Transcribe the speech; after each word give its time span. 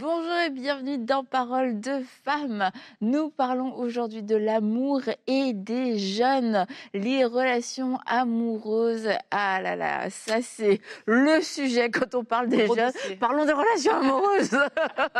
Bonjour 0.00 0.32
et 0.46 0.50
bienvenue 0.50 0.98
dans 0.98 1.24
Parole 1.24 1.80
de 1.80 2.02
femmes. 2.22 2.70
Nous 3.00 3.30
parlons 3.30 3.74
aujourd'hui 3.74 4.22
de 4.22 4.36
l'amour 4.36 5.00
et 5.26 5.52
des 5.54 5.98
jeunes, 5.98 6.66
les 6.94 7.24
relations 7.24 7.98
amoureuses. 8.06 9.08
Ah 9.32 9.60
là 9.60 9.74
là, 9.74 10.08
ça 10.08 10.36
c'est 10.40 10.80
le 11.06 11.40
sujet 11.42 11.90
quand 11.90 12.14
on 12.14 12.22
parle 12.22 12.48
des 12.48 12.68
jeunes. 12.68 12.92
Parlons 13.18 13.44
des 13.44 13.52
relations 13.52 13.96
amoureuses. 13.96 14.56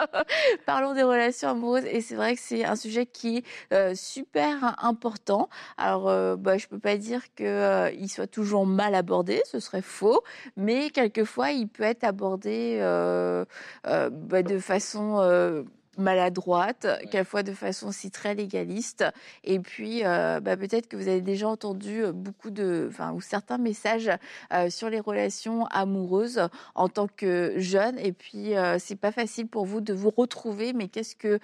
parlons 0.66 0.94
des 0.94 1.02
relations 1.02 1.48
amoureuses 1.48 1.86
et 1.86 2.00
c'est 2.00 2.14
vrai 2.14 2.36
que 2.36 2.40
c'est 2.40 2.64
un 2.64 2.76
sujet 2.76 3.04
qui 3.04 3.38
est 3.38 3.44
euh, 3.72 3.96
super 3.96 4.76
important. 4.80 5.48
Alors 5.76 6.08
euh, 6.08 6.36
bah, 6.36 6.56
je 6.56 6.68
peux 6.68 6.78
pas 6.78 6.98
dire 6.98 7.22
que 7.34 7.42
euh, 7.42 7.90
il 7.98 8.08
soit 8.08 8.28
toujours 8.28 8.64
mal 8.64 8.94
abordé, 8.94 9.42
ce 9.44 9.58
serait 9.58 9.82
faux, 9.82 10.22
mais 10.56 10.90
quelquefois 10.90 11.50
il 11.50 11.66
peut 11.66 11.82
être 11.82 12.04
abordé 12.04 12.78
euh, 12.80 13.44
bah, 13.84 14.44
de 14.44 14.67
façon 14.68 15.64
maladroite, 15.98 16.86
quelquefois 17.10 17.42
de 17.42 17.52
façon 17.52 17.88
aussi 17.88 18.10
très 18.10 18.34
légaliste. 18.34 19.04
Et 19.44 19.58
puis, 19.60 20.04
euh, 20.04 20.40
bah, 20.40 20.56
peut-être 20.56 20.88
que 20.88 20.96
vous 20.96 21.08
avez 21.08 21.20
déjà 21.20 21.48
entendu 21.48 22.04
euh, 22.04 22.12
beaucoup 22.12 22.50
de, 22.50 22.88
enfin, 22.90 23.12
ou 23.12 23.20
certains 23.20 23.58
messages 23.58 24.10
euh, 24.52 24.70
sur 24.70 24.90
les 24.90 25.00
relations 25.00 25.66
amoureuses 25.66 26.48
en 26.74 26.88
tant 26.88 27.08
que 27.08 27.54
jeune. 27.56 27.98
Et 27.98 28.12
puis, 28.12 28.56
euh, 28.56 28.78
c'est 28.78 28.96
pas 28.96 29.12
facile 29.12 29.48
pour 29.48 29.66
vous 29.66 29.80
de 29.80 29.92
vous 29.92 30.10
retrouver. 30.10 30.72
Mais 30.72 30.88
qu'est-ce 30.88 31.16
que, 31.16 31.38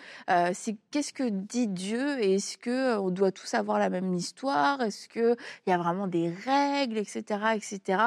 c'est, 0.52 0.76
qu'est-ce 0.90 1.12
que 1.12 1.28
dit 1.28 1.68
Dieu? 1.68 2.20
Et 2.20 2.34
est-ce 2.34 2.56
que 2.58 2.96
on 2.98 3.10
doit 3.10 3.32
tous 3.32 3.54
avoir 3.54 3.78
la 3.78 3.90
même 3.90 4.14
histoire? 4.14 4.80
Est-ce 4.80 5.08
que 5.08 5.36
il 5.66 5.70
y 5.70 5.72
a 5.72 5.78
vraiment 5.78 6.06
des 6.06 6.32
règles, 6.44 6.98
etc., 6.98 7.22
etc. 7.54 8.02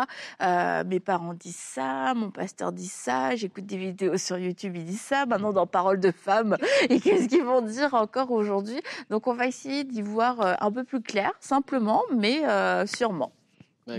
Mes 0.86 1.00
parents 1.00 1.34
disent 1.34 1.56
ça, 1.56 2.14
mon 2.14 2.31
pasteur 2.31 2.72
dit 2.72 2.88
ça, 2.88 3.36
j'écoute 3.36 3.66
des 3.66 3.78
vidéos 3.78 4.18
sur 4.18 4.38
YouTube, 4.38 4.75
il 4.75 4.86
dit 4.86 4.98
ça. 4.98 5.25
Maintenant, 5.25 5.53
dans 5.53 5.68
Parole 5.68 6.00
de 6.00 6.12
femme 6.12 6.37
et 6.90 7.00
qu'est-ce 7.00 7.28
qu'ils 7.28 7.44
vont 7.44 7.62
dire 7.62 7.94
encore 7.94 8.32
aujourd'hui? 8.32 8.82
Donc 9.10 9.28
on 9.28 9.34
va 9.34 9.48
essayer 9.48 9.84
d'y 9.84 10.02
voir 10.02 10.42
euh, 10.42 10.54
un 10.60 10.72
peu 10.72 10.84
plus 10.84 11.02
clair, 11.02 11.32
simplement, 11.40 12.04
mais 12.14 12.46
euh, 12.46 12.86
sûrement. 12.86 13.32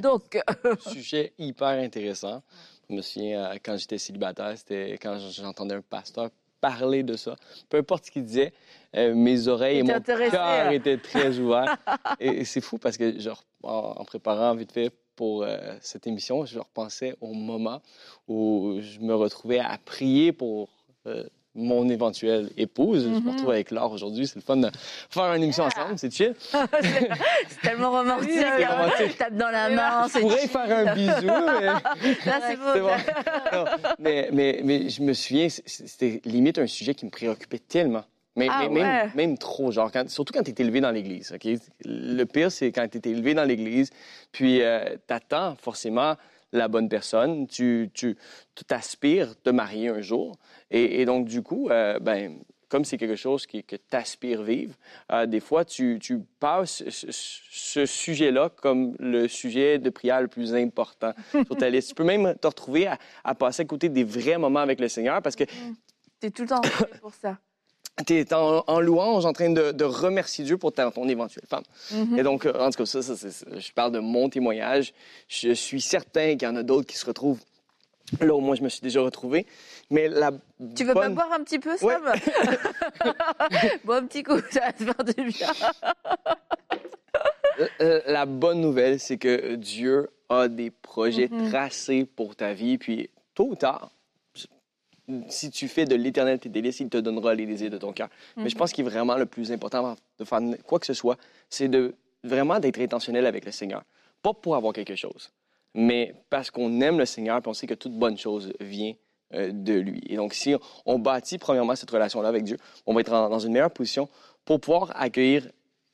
Donc, 0.03 0.39
Sujet 0.81 1.33
hyper 1.39 1.69
intéressant. 1.69 2.43
Je 2.91 2.95
me 2.95 3.03
souviens, 3.03 3.45
euh, 3.45 3.57
quand 3.65 3.77
j'étais 3.79 3.99
célibataire, 3.99 4.53
c'était 4.57 4.99
quand 5.01 5.19
j'entendais 5.19 5.77
un 5.77 5.83
pasteur 5.83 6.31
parler 6.61 7.03
de 7.03 7.17
ça. 7.17 7.37
Peu 7.69 7.79
importe 7.79 8.07
ce 8.07 8.11
qu'il 8.11 8.25
disait, 8.25 8.53
euh, 8.97 9.15
mes 9.15 9.49
oreilles 9.49 9.79
et 9.79 9.83
mon 9.83 10.01
cœur 10.01 10.21
étaient 10.73 10.99
très 10.99 11.39
ouverts. 11.39 11.77
et 12.21 12.45
c'est 12.45 12.61
fou 12.61 12.79
parce 12.79 12.97
que, 12.97 13.19
genre, 13.19 13.45
en, 13.63 13.95
en 13.97 14.05
préparant 14.05 14.55
vite 14.55 14.73
fait 14.73 14.91
pour 15.19 15.43
euh, 15.43 15.77
cette 15.81 16.07
émission, 16.07 16.45
je 16.47 16.59
repensais 16.59 17.17
au 17.21 17.33
moment 17.33 17.83
où 18.29 18.79
je 18.81 19.01
me 19.01 19.15
retrouvais 19.15 19.59
à 19.59 19.77
prier 19.79 20.33
pour 20.33 20.69
euh, 21.07 21.25
mon 21.59 21.89
éventuelle 21.89 22.49
épouse. 22.57 23.05
Je 23.05 23.09
me 23.09 23.21
Mhm. 23.21 23.29
retrouve 23.31 23.51
avec 23.51 23.71
Laure 23.71 23.93
aujourd'hui. 23.93 24.27
C'est 24.27 24.37
le 24.37 24.41
fun 24.43 24.57
de 24.57 24.69
faire 25.11 25.35
une 25.35 25.43
émission 25.43 25.65
ensemble. 25.65 25.99
C'est 25.99 26.13
chill. 26.13 26.35
c'est 27.49 27.61
tellement 27.63 27.91
romantique. 27.91 28.31
Hein. 28.37 28.67
romantique. 28.83 29.19
Tape 29.19 29.35
dans 29.37 29.51
la 29.51 29.69
main, 29.71 30.07
Je 30.13 30.21
pourrais 30.21 30.41
chill. 30.41 30.49
faire 30.49 30.79
un 30.89 30.95
bisou, 30.95 31.27
mais... 31.61 31.67
Là, 31.67 32.41
c'est 32.49 32.57
beau. 32.57 32.65
C'est 32.75 32.81
bon. 32.81 32.89
Non, 33.53 33.65
mais, 33.99 34.29
mais, 34.33 34.61
mais 34.65 34.89
je 34.89 35.03
me 35.03 35.13
souviens, 35.13 35.49
c'était 35.49 36.21
limite 36.25 36.59
un 36.59 36.67
sujet 36.67 36.95
qui 36.95 37.05
me 37.05 37.11
préoccupait 37.11 37.59
tellement. 37.59 38.05
Mais, 38.37 38.47
Ah 38.51 38.61
mais 38.63 38.69
ouais. 38.69 38.75
même, 38.87 39.11
même 39.17 39.39
trop, 39.39 39.73
genre, 39.73 39.91
quand- 39.91 40.09
surtout 40.09 40.33
quand 40.33 40.45
tu 40.45 40.53
es 40.53 40.55
élevé 40.63 40.81
dans 40.81 40.93
l'Église. 40.93 41.33
ok? 41.35 41.59
Le 41.85 42.25
pire, 42.25 42.53
c'est 42.53 42.71
quand 42.71 42.87
tu 42.89 42.99
es 42.99 43.11
élevé 43.11 43.35
dans 43.35 43.43
l'Église, 43.45 43.91
puis 44.31 44.61
tu 45.09 45.13
attends 45.13 45.57
forcément 45.61 46.15
la 46.53 46.69
bonne 46.69 46.89
personne, 46.89 47.47
tu, 47.49 47.91
tu, 47.93 48.17
tu 48.55 48.65
t'aspires 48.65 49.35
te 49.43 49.51
marier 49.51 49.89
un 49.89 50.01
jour. 50.01 50.37
Et, 50.71 51.01
et 51.01 51.05
donc, 51.05 51.27
du 51.27 51.43
coup, 51.43 51.69
euh, 51.71 51.99
ben, 51.99 52.39
comme 52.69 52.85
c'est 52.85 52.99
quelque 52.99 53.17
chose 53.17 53.47
qui, 53.47 53.65
que 53.65 53.77
tu 53.77 53.97
aspires 53.97 54.43
vivre, 54.43 54.75
euh, 55.11 55.25
des 55.27 55.41
fois, 55.41 55.65
tu, 55.65 55.99
tu 56.01 56.19
passes 56.39 56.83
ce, 56.91 57.07
ce 57.11 57.87
sujet-là 57.87 58.51
comme 58.51 58.95
le 58.99 59.27
sujet 59.29 59.79
de 59.79 59.89
prière 59.91 60.21
le 60.21 60.29
plus 60.29 60.55
important 60.55 61.13
sur 61.47 61.57
ta 61.57 61.71
liste. 61.71 61.89
Tu 61.89 61.95
peux 61.95 62.05
même 62.05 62.35
te 62.41 62.47
retrouver 62.47 62.87
à, 62.87 62.99
à 63.25 63.35
passer 63.35 63.63
à 63.63 63.65
côté 63.65 63.89
des 63.89 64.05
vrais 64.05 64.37
moments 64.37 64.61
avec 64.61 64.81
le 64.81 64.89
Seigneur 64.89 65.23
parce 65.23 65.37
que 65.37 65.45
T'es 66.21 66.31
tout 66.31 66.43
le 66.43 66.49
temps 66.49 66.61
pour 67.01 67.15
ça. 67.15 67.39
tu 68.07 68.15
es 68.15 68.33
en, 68.35 68.63
en 68.67 68.81
louange 68.81 69.25
en 69.25 69.33
train 69.33 69.51
de, 69.51 69.73
de 69.73 69.85
remercier 69.85 70.45
Dieu 70.45 70.59
pour 70.59 70.73
ta- 70.73 70.91
ton 70.91 71.09
éventuelle 71.09 71.47
femme. 71.49 71.65
Mhm. 71.93 72.19
Et 72.19 72.23
donc, 72.23 72.45
euh, 72.45 72.53
en 72.59 72.71
tout 72.71 72.85
cas, 72.85 72.87
ça, 72.87 73.01
je 73.01 73.73
parle 73.73 73.93
de 73.93 73.99
mon 74.01 74.29
témoignage. 74.29 74.93
Je 75.27 75.53
suis 75.53 75.81
certain 75.81 76.33
qu'il 76.37 76.43
y 76.43 76.51
en 76.51 76.57
a 76.57 76.63
d'autres 76.63 76.87
qui 76.87 76.97
se 76.97 77.07
retrouvent 77.07 77.41
là 78.21 78.35
où 78.35 78.41
moi 78.41 78.55
je 78.55 78.63
me 78.63 78.69
suis 78.69 78.81
déjà 78.81 79.01
retrouvé. 79.01 79.47
Mais 79.91 80.09
la 80.09 80.31
Tu 80.77 80.85
veux 80.85 80.95
pas 80.95 81.09
boire 81.09 81.33
un 81.33 81.43
petit 81.45 81.59
peu, 81.59 81.71
Ouais. 81.83 81.95
Sam 81.95 82.13
Bois 83.85 83.97
un 83.97 84.07
petit 84.07 84.23
coup, 84.23 84.39
ça 84.51 84.61
va 84.61 84.73
te 84.73 84.85
faire 84.85 85.05
du 85.05 85.25
bien. 85.33 85.49
Euh, 87.81 88.01
La 88.07 88.27
bonne 88.27 88.61
nouvelle, 88.61 89.01
c'est 89.01 89.19
que 89.19 89.55
Dieu 89.57 90.09
a 90.29 90.49
des 90.49 90.71
projets 90.71 91.29
Mhm. 91.31 91.49
tracés 91.51 92.05
pour 92.05 92.37
ta 92.37 92.53
vie. 92.53 92.79
Puis, 92.79 93.11
tôt 93.35 93.49
ou 93.51 93.57
tard, 93.57 93.91
si 95.29 95.51
tu 95.51 95.69
fais 95.69 95.85
de 95.87 95.95
l'éternel 95.97 96.39
tes 96.39 96.49
délices, 96.51 96.81
il 96.81 96.89
te 96.89 96.99
donnera 96.99 97.35
les 97.35 97.47
désirs 97.47 97.71
de 97.71 97.79
ton 97.79 97.93
cœur. 97.93 98.09
Mais 98.37 98.49
je 98.49 98.57
pense 98.57 98.73
qu'il 98.73 98.87
est 98.87 98.89
vraiment 98.91 99.17
le 99.17 99.27
plus 99.27 99.51
important 99.51 99.97
de 100.19 100.25
faire 100.25 100.41
quoi 100.67 100.79
que 100.79 100.87
ce 100.87 100.95
soit, 100.95 101.17
c'est 101.49 101.69
de 101.69 101.95
vraiment 102.23 102.61
d'être 102.61 102.79
intentionnel 102.81 103.27
avec 103.27 103.45
le 103.45 103.53
Seigneur. 103.53 103.83
Pas 104.23 104.35
pour 104.35 104.55
avoir 104.55 104.73
quelque 104.73 104.97
chose, 104.97 105.31
mais 105.75 106.15
parce 106.31 106.51
qu'on 106.51 106.81
aime 106.81 106.99
le 106.99 107.07
Seigneur 107.07 107.39
et 107.39 107.49
on 107.49 107.53
sait 107.55 107.67
que 107.67 107.75
toute 107.75 107.93
bonne 107.93 108.17
chose 108.19 108.53
vient 108.61 108.95
euh, 109.35 109.51
de 109.53 109.75
lui. 109.75 110.01
Et 110.09 110.17
donc, 110.17 110.33
si 110.33 110.55
on 110.87 110.99
bâtit 110.99 111.37
premièrement 111.39 111.77
cette 111.77 111.91
relation-là 111.91 112.29
avec 112.29 112.45
Dieu, 112.45 112.57
on 112.87 112.95
va 112.95 113.01
être 113.03 113.13
en- 113.13 113.29
dans 113.29 113.39
une 113.39 113.53
meilleure 113.53 113.71
position 113.71 114.09
pour 114.47 114.59
pouvoir 114.61 114.93
accueillir 114.95 115.51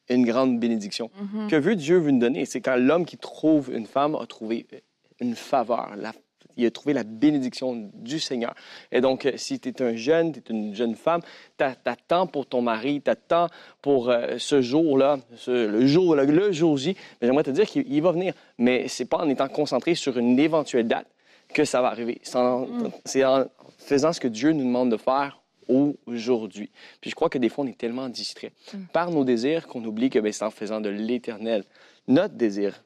une 0.08 0.24
grande 0.24 0.60
bénédiction. 0.60 1.10
Mhm. 1.20 1.48
Que 1.48 1.56
veut 1.56 1.74
Dieu 1.76 1.96
vous 1.98 2.12
nous 2.12 2.20
donner? 2.20 2.44
C'est 2.44 2.60
quand 2.60 2.76
l'homme 2.76 3.04
qui 3.06 3.16
trouve 3.16 3.72
une 3.72 3.86
femme 3.86 4.14
a 4.14 4.26
trouvé 4.26 4.66
une 5.20 5.34
faveur. 5.34 5.96
La- 5.96 6.12
il 6.56 6.66
a 6.66 6.70
trouvé 6.70 6.92
la 6.94 7.04
bénédiction 7.04 7.90
du 7.94 8.20
Seigneur. 8.20 8.54
Et 8.92 9.00
donc, 9.00 9.26
euh, 9.26 9.32
si 9.36 9.60
tu 9.60 9.68
es 9.68 9.82
un 9.82 9.96
jeune, 9.96 10.32
tu 10.32 10.40
es 10.40 10.54
une 10.54 10.74
jeune 10.74 10.94
femme, 10.94 11.20
tu 11.58 11.64
attends 11.64 12.26
pour 12.26 12.46
ton 12.46 12.62
mari, 12.62 13.00
tu 13.02 13.10
attends 13.10 13.48
pour 13.82 14.10
euh, 14.10 14.36
ce 14.38 14.60
jour-là, 14.62 15.18
le 15.46 15.86
jour, 15.86 16.14
le, 16.16 16.24
le 16.24 16.52
jour 16.52 16.76
J, 16.76 16.96
mais 17.20 17.28
j'aimerais 17.28 17.44
te 17.44 17.50
dire 17.50 17.66
qu'il 17.66 17.84
il 17.90 18.02
va 18.02 18.12
venir. 18.12 18.34
Mais 18.58 18.88
c'est 18.88 19.04
pas 19.06 19.18
en 19.18 19.28
étant 19.28 19.48
concentré 19.48 19.94
sur 19.94 20.18
une 20.18 20.38
éventuelle 20.38 20.88
date 20.88 21.06
que 21.52 21.64
ça 21.64 21.80
va 21.82 21.88
arriver. 21.88 22.20
C'est 22.22 22.38
en, 22.38 22.66
c'est 23.04 23.24
en 23.24 23.46
faisant 23.78 24.12
ce 24.12 24.20
que 24.20 24.28
Dieu 24.28 24.52
nous 24.52 24.64
demande 24.64 24.90
de 24.90 24.96
faire 24.96 25.40
aujourd'hui. 26.06 26.70
Puis 27.00 27.10
je 27.10 27.14
crois 27.14 27.28
que 27.28 27.38
des 27.38 27.48
fois, 27.48 27.64
on 27.64 27.68
est 27.68 27.78
tellement 27.78 28.08
distrait 28.08 28.52
par 28.92 29.10
nos 29.10 29.24
désirs 29.24 29.66
qu'on 29.66 29.84
oublie 29.84 30.10
que 30.10 30.18
ben, 30.18 30.32
c'est 30.32 30.44
en 30.44 30.50
faisant 30.50 30.80
de 30.80 30.90
l'éternel 30.90 31.64
notre 32.06 32.34
désir 32.34 32.84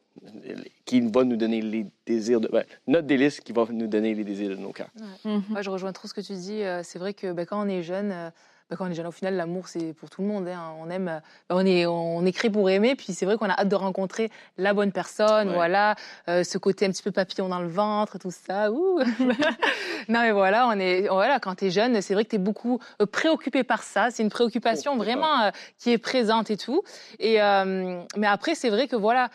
qui 0.85 1.01
va 1.01 1.25
nous 1.25 1.37
donner 1.37 1.61
les 1.61 1.87
désirs 2.07 2.41
de... 2.41 2.49
ben, 2.49 2.65
notre 2.87 3.07
délice 3.07 3.41
qui 3.41 3.53
va 3.53 3.67
nous 3.71 3.87
donner 3.87 4.15
les 4.15 4.25
désirs 4.25 4.51
de 4.51 4.57
nos 4.57 4.73
cœurs. 4.73 4.91
Ouais, 5.25 5.63
je 5.63 5.71
rejoins 5.71 5.93
trop 5.93 6.09
ce 6.09 6.15
que 6.15 6.21
tu 6.21 6.35
dis. 6.35 6.63
Euh, 6.63 6.83
C'est 6.83 6.99
vrai 6.99 7.15
que 7.15 7.33
bah, 7.33 7.47
quand 7.47 7.65
on 7.65 7.69
est 7.69 7.83
jeune, 7.83 8.13
euh, 8.13 8.31
bah, 8.71 8.77
quand 8.77 8.87
on 8.87 8.91
est 8.91 8.95
jeune, 8.95 9.07
au 9.07 9.11
final, 9.13 9.35
l'amour, 9.35 9.67
c'est 9.69 9.95
pour 9.95 10.11
tout 10.11 10.21
le 10.23 10.29
monde. 10.29 10.47
hein. 10.49 10.75
On 10.81 10.91
aime, 10.91 11.09
euh, 11.09 11.19
bah, 11.49 11.55
on 11.57 11.65
est, 11.65 11.87
on 11.87 12.25
est 12.27 12.33
créé 12.33 12.51
pour 12.51 12.69
aimer. 12.69 12.95
Puis 12.97 13.15
c'est 13.15 13.25
vrai 13.25 13.37
qu'on 13.39 13.49
a 13.49 13.55
hâte 13.59 13.69
de 13.69 13.75
rencontrer 13.75 14.31
la 14.59 14.75
bonne 14.75 14.93
personne. 14.93 15.49
Ouais. 15.49 15.55
Voilà, 15.55 15.95
Euh, 16.29 16.45
ce 16.45 16.59
côté 16.59 16.85
un 16.87 16.91
petit 16.91 17.03
peu 17.03 17.11
papillon 17.13 17.49
dans 17.49 17.61
le 17.61 17.69
ventre, 17.69 18.19
tout 18.19 18.31
ça. 18.31 18.71
Ouh. 18.71 19.01
non, 20.09 20.21
mais 20.21 20.33
voilà, 20.33 20.69
on 20.69 20.79
est, 20.79 21.09
voilà, 21.09 21.41
quand 21.41 21.55
tu 21.55 21.67
es 21.67 21.71
jeune, 21.71 22.01
c'est 22.03 22.15
vrai 22.15 22.25
que 22.25 22.31
tu 22.31 22.37
es 22.37 22.39
beaucoup 22.39 22.79
euh, 23.01 23.07
préoccupé 23.07 23.65
par 23.65 23.83
ça. 23.83 24.11
C'est 24.11 24.23
une 24.23 24.29
préoccupation 24.31 24.93
Oh, 24.95 24.99
vraiment 24.99 25.43
euh, 25.45 25.51
qui 25.79 25.91
est 25.93 25.99
présente 25.99 26.51
et 26.51 26.57
tout. 26.57 26.83
Et 27.19 27.41
euh, 27.41 28.03
mais 28.17 28.27
après, 28.27 28.55
c'est 28.55 28.71
vrai 28.71 28.87
que 28.89 28.97
voilà. 28.97 29.31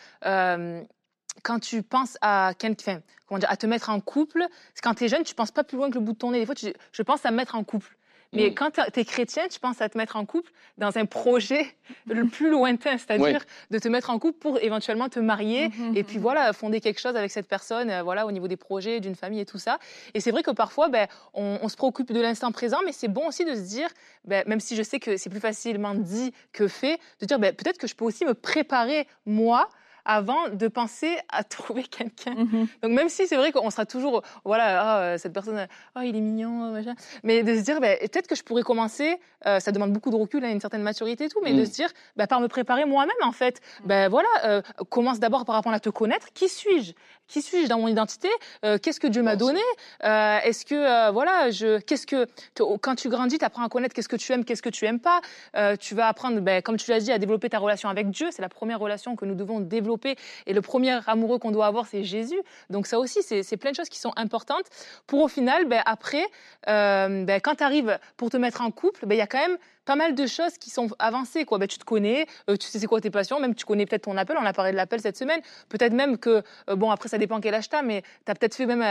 quand 1.42 1.58
tu 1.58 1.82
penses 1.82 2.16
à 2.20 2.52
quelqu'un, 2.58 3.00
comment 3.26 3.38
dire, 3.38 3.50
à 3.50 3.56
te 3.56 3.66
mettre 3.66 3.90
en 3.90 4.00
couple, 4.00 4.44
quand 4.82 4.94
tu 4.94 5.04
es 5.04 5.08
jeune, 5.08 5.24
tu 5.24 5.34
penses 5.34 5.50
pas 5.50 5.64
plus 5.64 5.76
loin 5.76 5.90
que 5.90 5.94
le 5.94 6.00
bout 6.00 6.12
de 6.12 6.18
ton 6.18 6.30
nez. 6.30 6.38
Des 6.40 6.46
fois, 6.46 6.54
tu- 6.54 6.72
je 6.92 7.02
pense 7.02 7.24
à 7.26 7.30
me 7.30 7.36
mettre 7.36 7.54
en 7.56 7.64
couple. 7.64 7.96
Mais 8.34 8.50
Mm. 8.50 8.54
quand 8.54 8.70
tu 8.92 9.00
es 9.00 9.04
chrétien, 9.04 9.48
tu 9.48 9.60
penses 9.60 9.80
à 9.80 9.88
te 9.88 9.96
mettre 9.96 10.16
en 10.16 10.24
couple 10.26 10.50
dans 10.78 10.96
un 10.98 11.06
projet 11.06 11.66
le 12.06 12.26
plus 12.26 12.50
lointain, 12.50 12.98
c'est-à-dire 12.98 13.40
de 13.70 13.78
te 13.78 13.88
mettre 13.88 14.10
en 14.10 14.18
couple 14.18 14.38
pour 14.38 14.58
éventuellement 14.60 15.08
te 15.08 15.20
marier 15.20 15.68
Mhm. 15.68 15.96
et 15.96 16.02
puis 16.02 16.18
voilà, 16.18 16.52
fonder 16.52 16.80
quelque 16.80 17.00
chose 17.00 17.14
avec 17.16 17.30
cette 17.30 17.46
personne, 17.48 17.90
euh, 17.90 18.02
voilà, 18.02 18.26
au 18.26 18.32
niveau 18.32 18.48
des 18.48 18.56
projets, 18.56 19.00
d'une 19.00 19.14
famille 19.14 19.40
et 19.40 19.46
tout 19.46 19.58
ça. 19.58 19.78
Et 20.14 20.20
c'est 20.20 20.30
vrai 20.30 20.42
que 20.42 20.50
parfois, 20.50 20.88
ben, 20.88 21.06
on, 21.32 21.58
on 21.62 21.68
se 21.68 21.76
préoccupe 21.76 22.12
de 22.12 22.20
l'instant 22.20 22.50
présent, 22.52 22.78
mais 22.84 22.92
c'est 22.92 23.08
bon 23.08 23.28
aussi 23.28 23.44
de 23.44 23.54
se 23.54 23.60
dire, 23.60 23.88
ben, 24.24 24.42
même 24.46 24.60
si 24.60 24.74
je 24.76 24.82
sais 24.82 24.98
que 24.98 25.16
c'est 25.16 25.30
plus 25.30 25.40
facilement 25.40 25.94
dit 25.94 26.32
que 26.52 26.66
fait, 26.68 26.98
de 27.20 27.26
dire 27.26 27.38
ben, 27.38 27.54
peut-être 27.54 27.78
que 27.78 27.86
je 27.86 27.94
peux 27.94 28.04
aussi 28.04 28.24
me 28.24 28.34
préparer 28.34 29.06
moi 29.26 29.68
avant 30.04 30.48
de 30.50 30.68
penser 30.68 31.16
à 31.28 31.44
trouver 31.44 31.82
quelqu'un. 31.84 32.34
Mhm. 32.34 32.66
Donc 32.82 32.92
même 32.92 33.08
si 33.08 33.26
c'est 33.26 33.36
vrai 33.36 33.52
qu'on 33.52 33.70
sera 33.70 33.86
toujours, 33.86 34.22
voilà, 34.44 34.80
ah, 34.82 34.98
euh, 35.00 35.18
cette 35.18 35.32
personne, 35.32 35.66
oh, 35.96 36.00
il 36.02 36.16
est 36.16 36.20
mignon, 36.20 36.72
machin. 36.72 36.94
mais 37.22 37.42
de 37.42 37.54
se 37.56 37.60
dire, 37.62 37.80
ben, 37.80 37.96
peut-être 38.00 38.26
que 38.26 38.34
je 38.34 38.42
pourrais 38.42 38.62
commencer, 38.62 39.18
euh, 39.46 39.60
ça 39.60 39.72
demande 39.72 39.92
beaucoup 39.92 40.10
de 40.10 40.16
recul, 40.16 40.44
hein, 40.44 40.50
une 40.50 40.60
certaine 40.60 40.82
maturité 40.82 41.24
et 41.24 41.28
tout, 41.28 41.40
mais 41.42 41.52
de 41.52 41.62
Mm. 41.62 41.66
se 41.66 41.70
dire, 41.72 41.88
ben, 42.16 42.26
par 42.26 42.40
me 42.40 42.48
préparer 42.48 42.84
moi-même 42.84 43.14
en 43.22 43.32
fait. 43.32 43.60
Ben 43.84 44.08
voilà, 44.08 44.28
euh, 44.44 44.62
commence 44.90 45.18
d'abord 45.20 45.44
par 45.44 45.56
apprendre 45.56 45.76
à 45.76 45.80
te 45.80 45.90
connaître. 45.90 46.28
Qui 46.34 46.48
suis-je? 46.48 46.92
Qui 47.26 47.40
suis-je 47.40 47.68
dans 47.68 47.78
mon 47.78 47.88
identité? 47.88 48.28
Euh, 48.64 48.76
Qu'est-ce 48.78 49.00
que 49.00 49.06
Dieu 49.06 49.22
m'a 49.22 49.36
donné? 49.36 49.60
Euh, 50.04 50.38
Est-ce 50.44 50.64
que 50.66 50.74
euh, 50.74 51.10
voilà, 51.10 51.50
je, 51.50 51.78
qu'est-ce 51.80 52.06
que 52.06 52.26
t- 52.54 52.62
quand 52.82 52.94
tu 52.96 53.08
grandis, 53.08 53.38
tu 53.38 53.44
apprends 53.44 53.64
à 53.64 53.68
connaître 53.68 53.94
qu'est-ce 53.94 54.10
que 54.10 54.16
tu 54.16 54.30
aimes, 54.32 54.44
qu'est-ce 54.44 54.62
que 54.62 54.68
tu 54.68 54.84
aimes 54.84 55.00
pas. 55.00 55.20
Euh, 55.56 55.74
tu 55.76 55.94
vas 55.94 56.08
apprendre, 56.08 56.40
ben, 56.40 56.60
comme 56.60 56.76
tu 56.76 56.90
l'as 56.90 57.00
dit, 57.00 57.10
à 57.12 57.18
développer 57.18 57.48
ta 57.48 57.58
relation 57.58 57.88
avec 57.88 58.10
Dieu. 58.10 58.28
C'est 58.30 58.42
la 58.42 58.50
première 58.50 58.78
relation 58.78 59.16
que 59.16 59.24
nous 59.24 59.34
devons 59.34 59.60
développer. 59.60 60.16
Et 60.46 60.52
le 60.52 60.60
premier 60.60 61.00
amoureux 61.06 61.38
qu'on 61.38 61.50
doit 61.50 61.66
avoir, 61.66 61.86
c'est 61.86 62.04
Jésus. 62.04 62.40
Donc 62.68 62.86
ça 62.86 62.98
aussi, 62.98 63.22
c'est 63.22 63.42
c'est 63.42 63.56
plein 63.56 63.70
de 63.70 63.76
choses 63.76 63.88
qui 63.88 63.98
sont 63.98 64.12
importantes 64.16 64.66
pour 65.06 65.22
au 65.22 65.28
final, 65.28 65.64
ben, 65.66 65.82
après, 65.86 66.26
euh, 66.68 67.24
ben, 67.24 67.40
quand 67.40 67.54
tu 67.56 67.64
arrives 67.64 67.98
pour 68.18 68.28
te 68.28 68.36
mettre 68.36 68.60
en 68.60 68.70
couple, 68.70 69.06
ben, 69.06 69.14
il 69.14 69.18
y 69.18 69.22
a 69.22 69.26
quand 69.26 69.38
même 69.38 69.56
pas 69.84 69.96
mal 69.96 70.14
de 70.14 70.26
choses 70.26 70.58
qui 70.58 70.70
sont 70.70 70.88
avancées. 70.98 71.44
Quoi. 71.44 71.58
Ben, 71.58 71.68
tu 71.68 71.78
te 71.78 71.84
connais, 71.84 72.26
euh, 72.48 72.56
tu 72.56 72.66
sais 72.68 72.78
c'est 72.78 72.86
quoi 72.86 73.00
tes 73.00 73.10
passions, 73.10 73.40
même 73.40 73.54
tu 73.54 73.64
connais 73.64 73.86
peut-être 73.86 74.04
ton 74.04 74.16
appel. 74.16 74.36
On 74.40 74.44
a 74.46 74.52
parlé 74.52 74.72
de 74.72 74.76
l'appel 74.76 75.00
cette 75.00 75.16
semaine. 75.16 75.40
Peut-être 75.68 75.92
même 75.92 76.18
que, 76.18 76.42
euh, 76.70 76.76
bon, 76.76 76.90
après, 76.90 77.08
ça 77.08 77.18
dépend 77.18 77.40
quel 77.40 77.54
âge 77.54 77.68
mais 77.84 78.02
tu 78.24 78.30
as 78.30 78.34
peut-être 78.34 78.54
fait 78.54 78.66
même 78.66 78.82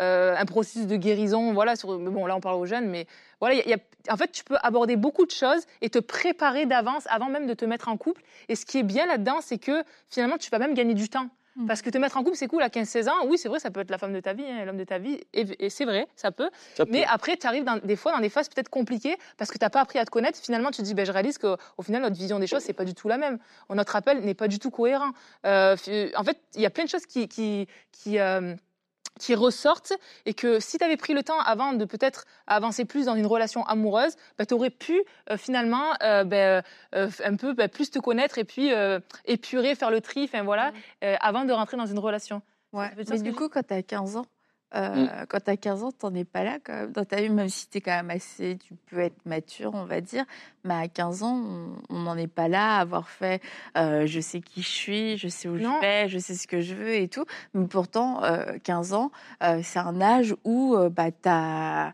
euh, 0.00 0.36
un 0.36 0.44
processus 0.44 0.86
de 0.86 0.96
guérison. 0.96 1.52
Voilà, 1.52 1.76
sur, 1.76 1.98
bon, 1.98 2.26
là, 2.26 2.36
on 2.36 2.40
parle 2.40 2.56
aux 2.56 2.66
jeunes, 2.66 2.88
mais 2.88 3.06
voilà, 3.40 3.54
il 3.54 3.58
y 3.58 3.62
a- 3.62 3.68
y 3.70 3.74
a- 3.74 4.12
en 4.12 4.16
fait, 4.16 4.30
tu 4.32 4.44
peux 4.44 4.56
aborder 4.62 4.96
beaucoup 4.96 5.26
de 5.26 5.30
choses 5.30 5.64
et 5.80 5.90
te 5.90 5.98
préparer 5.98 6.66
d'avance 6.66 7.04
avant 7.08 7.28
même 7.28 7.46
de 7.46 7.54
te 7.54 7.64
mettre 7.64 7.88
en 7.88 7.96
couple. 7.96 8.22
Et 8.48 8.56
ce 8.56 8.64
qui 8.66 8.78
est 8.78 8.82
bien 8.82 9.06
là-dedans, 9.06 9.38
c'est 9.40 9.58
que 9.58 9.82
finalement, 10.10 10.38
tu 10.38 10.50
vas 10.50 10.58
même 10.58 10.74
gagner 10.74 10.94
du 10.94 11.08
temps. 11.08 11.28
Mm. 11.56 11.66
Parce 11.66 11.82
que 11.82 11.90
te 11.90 11.98
mettre 11.98 12.16
en 12.16 12.22
couple, 12.22 12.36
c'est 12.36 12.48
cool 12.48 12.62
à 12.62 12.68
15-16 12.68 13.08
ans. 13.08 13.26
Oui, 13.26 13.38
c'est 13.38 13.48
vrai, 13.48 13.58
ça 13.58 13.70
peut 13.70 13.80
être 13.80 13.90
la 13.90 13.98
femme 13.98 14.12
de 14.12 14.20
ta 14.20 14.34
vie, 14.34 14.44
hein, 14.44 14.64
l'homme 14.64 14.76
de 14.76 14.84
ta 14.84 14.98
vie. 14.98 15.20
Et, 15.32 15.46
et 15.58 15.70
c'est 15.70 15.84
vrai, 15.84 16.06
ça 16.14 16.30
peut. 16.30 16.50
Ça 16.74 16.84
peut. 16.84 16.92
Mais 16.92 17.04
après, 17.06 17.36
tu 17.36 17.46
arrives 17.46 17.64
dans, 17.64 17.78
des 17.78 17.96
fois 17.96 18.12
dans 18.12 18.20
des 18.20 18.28
phases 18.28 18.48
peut-être 18.48 18.68
compliquées 18.68 19.16
parce 19.38 19.50
que 19.50 19.58
tu 19.58 19.64
n'as 19.64 19.70
pas 19.70 19.80
appris 19.80 19.98
à 19.98 20.04
te 20.04 20.10
connaître. 20.10 20.38
Finalement, 20.38 20.70
tu 20.70 20.78
te 20.78 20.82
dis, 20.82 20.94
ben, 20.94 21.06
je 21.06 21.12
réalise 21.12 21.38
qu'au 21.38 21.56
au 21.78 21.82
final, 21.82 22.02
notre 22.02 22.16
vision 22.16 22.38
des 22.38 22.46
choses, 22.46 22.62
c'est 22.62 22.72
pas 22.72 22.84
du 22.84 22.94
tout 22.94 23.08
la 23.08 23.16
même. 23.16 23.38
Notre 23.70 23.96
appel 23.96 24.20
n'est 24.20 24.34
pas 24.34 24.48
du 24.48 24.58
tout 24.58 24.70
cohérent. 24.70 25.10
Euh, 25.44 25.76
en 26.16 26.24
fait, 26.24 26.38
il 26.54 26.60
y 26.60 26.66
a 26.66 26.70
plein 26.70 26.84
de 26.84 26.88
choses 26.90 27.06
qui, 27.06 27.28
qui, 27.28 27.66
qui, 27.92 28.18
euh, 28.18 28.54
qui 29.18 29.34
ressortent 29.34 29.92
et 30.24 30.34
que 30.34 30.60
si 30.60 30.78
tu 30.78 30.84
avais 30.84 30.96
pris 30.96 31.14
le 31.14 31.22
temps 31.22 31.40
avant 31.40 31.72
de 31.72 31.84
peut-être 31.84 32.24
avancer 32.46 32.84
plus 32.84 33.06
dans 33.06 33.14
une 33.14 33.26
relation 33.26 33.64
amoureuse, 33.66 34.16
tu 34.46 34.54
aurais 34.54 34.70
pu 34.70 35.02
euh, 35.30 35.36
finalement 35.36 35.94
euh, 36.02 36.24
ben, 36.24 36.62
euh, 36.94 37.10
un 37.24 37.36
peu 37.36 37.52
ben, 37.52 37.68
plus 37.68 37.90
te 37.90 37.98
connaître 37.98 38.38
et 38.38 38.44
puis 38.44 38.70
épurer, 39.24 39.74
faire 39.74 39.90
le 39.90 40.00
tri, 40.00 40.24
enfin 40.24 40.42
voilà, 40.42 40.72
avant 41.20 41.44
de 41.44 41.52
rentrer 41.52 41.76
dans 41.76 41.86
une 41.86 41.98
relation. 41.98 42.42
Ouais. 42.72 42.90
Ça 43.04 43.14
Mais 43.14 43.20
du 43.20 43.32
coup, 43.32 43.48
quand 43.48 43.66
tu 43.66 43.74
as 43.74 43.82
15 43.82 44.16
ans, 44.16 44.26
euh, 44.74 45.06
quand 45.28 45.38
tu 45.44 45.50
as 45.50 45.56
15 45.56 45.84
ans, 45.84 45.92
t'en 45.92 46.12
es 46.14 46.24
pas 46.24 46.42
là 46.42 46.58
quand 46.62 46.72
même 46.74 46.92
dans 46.92 47.04
ta 47.04 47.16
vie, 47.20 47.30
même 47.30 47.48
si 47.48 47.68
tu 47.68 47.78
es 47.78 47.80
quand 47.80 47.92
même 47.92 48.10
assez, 48.10 48.58
tu 48.58 48.74
peux 48.86 48.98
être 48.98 49.24
mature, 49.24 49.72
on 49.74 49.84
va 49.84 50.00
dire. 50.00 50.24
Mais 50.64 50.74
à 50.74 50.88
15 50.88 51.22
ans, 51.22 51.40
on 51.88 51.98
n'en 52.00 52.16
est 52.16 52.26
pas 52.26 52.48
là 52.48 52.78
à 52.78 52.80
avoir 52.80 53.08
fait 53.08 53.40
euh, 53.78 54.06
je 54.06 54.20
sais 54.20 54.40
qui 54.40 54.62
je 54.62 54.68
suis, 54.68 55.16
je 55.18 55.28
sais 55.28 55.48
où 55.48 55.56
Non. 55.56 55.76
je 55.76 55.80
vais, 55.80 56.08
je 56.08 56.18
sais 56.18 56.34
ce 56.34 56.46
que 56.48 56.60
je 56.60 56.74
veux 56.74 56.94
et 56.94 57.08
tout. 57.08 57.24
Mais 57.54 57.66
pourtant, 57.68 58.22
euh, 58.24 58.58
15 58.64 58.92
ans, 58.92 59.12
euh, 59.42 59.60
c'est 59.62 59.78
un 59.78 60.00
âge 60.00 60.34
où 60.44 60.76
bah, 60.90 61.10
tu 61.12 61.28
as. 61.28 61.92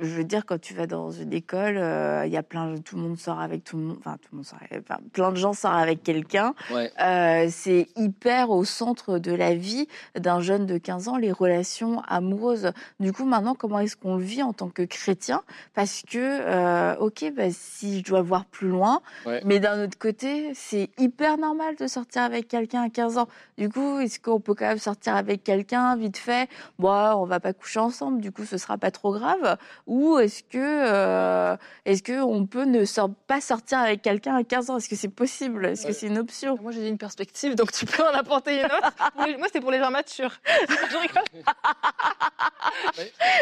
Je 0.00 0.06
veux 0.14 0.24
dire, 0.24 0.46
quand 0.46 0.60
tu 0.60 0.74
vas 0.74 0.86
dans 0.86 1.10
une 1.10 1.32
école, 1.32 1.76
euh, 1.76 2.24
il 2.26 2.32
y 2.32 2.36
a 2.36 2.42
plein, 2.42 2.76
tout 2.78 2.96
le 2.96 3.02
monde 3.02 3.18
sort 3.18 3.40
avec 3.40 3.64
tout 3.64 3.76
le 3.76 3.82
monde, 3.82 3.96
enfin 3.98 4.16
tout 4.20 4.28
le 4.32 4.36
monde 4.36 4.44
sort, 4.46 4.58
avec- 4.70 4.84
enfin, 4.88 5.00
plein 5.12 5.30
de 5.32 5.36
gens 5.36 5.52
sortent 5.52 5.74
avec 5.82 6.02
quelqu'un. 6.02 6.54
Ouais. 6.72 6.92
Euh, 7.00 7.48
c'est 7.50 7.88
hyper 7.96 8.50
au 8.50 8.64
centre 8.64 9.18
de 9.18 9.32
la 9.32 9.54
vie 9.54 9.88
d'un 10.18 10.40
jeune 10.40 10.66
de 10.66 10.78
15 10.78 11.08
ans, 11.08 11.16
les 11.16 11.32
relations 11.32 12.00
amoureuses. 12.06 12.72
Du 13.00 13.12
coup, 13.12 13.24
maintenant, 13.24 13.54
comment 13.54 13.80
est-ce 13.80 13.96
qu'on 13.96 14.16
le 14.16 14.22
vit 14.22 14.42
en 14.42 14.52
tant 14.52 14.68
que 14.68 14.82
chrétien? 14.82 15.42
Parce 15.74 16.02
que, 16.08 16.18
euh, 16.18 16.94
ok, 17.00 17.32
bah, 17.36 17.50
si 17.50 17.98
je 17.98 18.04
dois 18.04 18.22
voir 18.22 18.44
plus 18.44 18.68
loin, 18.68 19.00
Ouais. 19.26 19.40
mais 19.44 19.58
d'un 19.58 19.82
autre 19.82 19.98
côté, 19.98 20.52
c'est 20.54 20.90
hyper 20.98 21.38
normal 21.38 21.74
de 21.76 21.86
sortir 21.88 22.22
avec 22.22 22.46
quelqu'un 22.46 22.82
à 22.82 22.88
15 22.90 23.18
ans. 23.18 23.28
Du 23.56 23.68
coup, 23.68 23.98
est-ce 23.98 24.20
qu'on 24.20 24.38
peut 24.38 24.54
quand 24.54 24.66
même 24.68 24.78
sortir 24.78 25.16
avec 25.16 25.42
quelqu'un 25.42 25.96
vite 25.96 26.16
fait? 26.18 26.48
Bon, 26.78 26.88
on 27.16 27.24
va 27.24 27.40
pas 27.40 27.52
coucher 27.52 27.80
ensemble, 27.80 28.20
du 28.20 28.30
coup, 28.30 28.44
ce 28.44 28.58
sera 28.58 28.78
pas 28.78 28.90
trop 28.92 29.12
grave. 29.12 29.56
Ou 29.88 30.18
est-ce 30.18 30.42
que, 30.42 30.58
euh, 30.58 31.56
est-ce 31.86 32.02
que 32.02 32.20
on 32.22 32.44
peut 32.46 32.64
ne 32.64 32.84
sort- 32.84 33.10
pas 33.26 33.40
sortir 33.40 33.78
avec 33.78 34.02
quelqu'un 34.02 34.36
à 34.36 34.44
15 34.44 34.68
ans? 34.70 34.76
Est-ce 34.76 34.88
que 34.88 34.96
c'est 34.96 35.08
possible? 35.08 35.64
Est-ce 35.66 35.82
que 35.82 35.88
Ouais. 35.88 35.92
c'est 35.94 36.06
une 36.08 36.18
option? 36.18 36.58
Moi, 36.62 36.72
j'ai 36.72 36.86
une 36.86 36.98
perspective, 36.98 37.54
donc 37.54 37.72
tu 37.72 37.86
peux 37.86 38.02
en 38.04 38.12
apporter 38.12 38.58
une 38.60 38.66
autre. 38.66 38.92
Moi, 39.38 39.46
c'était 39.46 39.60
pour 39.62 39.70
les 39.70 39.78
gens 39.78 39.90
matures. 39.90 40.34
Je 40.68 40.96
rigole. 40.98 41.22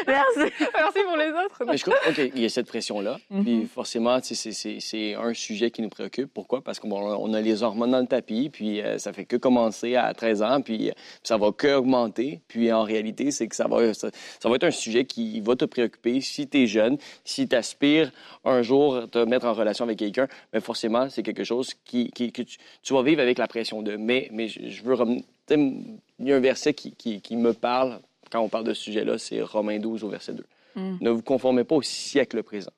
Merci. 0.07 0.53
Merci 0.77 0.99
pour 1.05 1.17
les 1.17 1.31
autres. 1.31 1.65
Mais 1.67 1.77
je 1.77 1.83
crois, 1.85 1.97
OK, 2.09 2.19
il 2.19 2.41
y 2.41 2.45
a 2.45 2.49
cette 2.49 2.67
pression-là. 2.69 3.19
Mhm. 3.31 3.45
Puis 3.45 3.67
forcément, 3.67 4.19
c'est- 4.23 4.35
c'est 4.53 4.79
c'est 4.81 5.15
un 5.15 5.35
sujet 5.35 5.71
qui 5.71 5.83
nous 5.83 5.89
préoccupe. 5.89 6.33
Pourquoi? 6.33 6.63
Parce 6.63 6.79
qu'on 6.79 6.91
on 6.93 7.35
a 7.35 7.41
les 7.41 7.63
hormones 7.63 7.91
dans 7.91 8.01
le 8.01 8.07
tapis, 8.07 8.51
puis 8.51 8.81
euh, 8.81 8.99
ça 8.99 9.13
fait 9.13 9.25
que 9.25 9.37
commencer 9.37 9.97
à 9.97 10.13
13 10.15 10.43
ans, 10.43 10.61
puis 10.61 10.91
euh, 10.91 10.93
ça 11.23 11.37
va 11.37 11.51
que 11.53 11.75
augmenter. 11.75 12.41
Puis 12.49 12.73
en 12.73 12.83
réalité, 12.83 13.31
c'est 13.31 13.49
que 13.49 13.57
ça 13.57 13.67
va, 13.67 13.93
ça, 13.95 14.09
ça 14.41 14.49
va 14.49 14.57
être 14.57 14.65
un 14.65 14.71
sujet 14.71 15.05
qui 15.05 15.41
va 15.41 15.57
te 15.57 15.65
préoccuper 15.65 16.21
si 16.21 16.36
tu 16.45 16.59
es 16.65 16.67
jeune, 16.67 16.99
si 17.25 17.49
tu 17.49 17.57
aspires 17.57 18.13
un 18.45 18.63
jour 18.63 18.97
à 18.97 19.07
te 19.07 19.19
mettre 19.25 19.47
en 19.47 19.55
relation 19.55 19.85
avec 19.85 19.99
quelqu'un, 19.99 20.29
mais 20.53 20.61
forcément, 20.61 21.09
c'est 21.09 21.23
quelque 21.23 21.45
chose 21.45 21.73
qui, 21.85 22.11
qui- 22.11 22.33
que 22.33 22.43
tu, 22.43 22.59
tu 22.83 22.93
vas 22.93 23.03
vivre 23.03 23.23
avec 23.23 23.39
la 23.39 23.47
pression 23.49 23.81
de. 23.81 23.97
Mais, 23.97 24.29
mais 24.33 24.49
je, 24.49 24.83
veux 24.83 24.95
revenir. 24.95 25.23
Il 25.51 25.81
y 26.29 26.33
a 26.33 26.37
un 26.37 26.41
verset 26.41 26.75
qui, 26.75 26.93
qui, 26.97 27.21
qui 27.21 27.37
me 27.37 27.53
parle 27.53 28.01
quand 28.31 28.41
on 28.41 28.49
parle 28.49 28.65
de 28.65 28.75
ce 28.75 28.83
sujet-là, 28.83 29.19
c'est 29.19 29.41
Romains 29.41 29.79
12 29.79 30.03
au 30.05 30.09
verset 30.09 30.33
2. 30.35 30.45
Mm. 30.75 30.97
Ne 31.01 31.11
vous 31.11 31.23
conformez 31.23 31.65
pas 31.65 31.77
au 31.77 31.83
siècle 31.83 32.43
présent, 32.43 32.73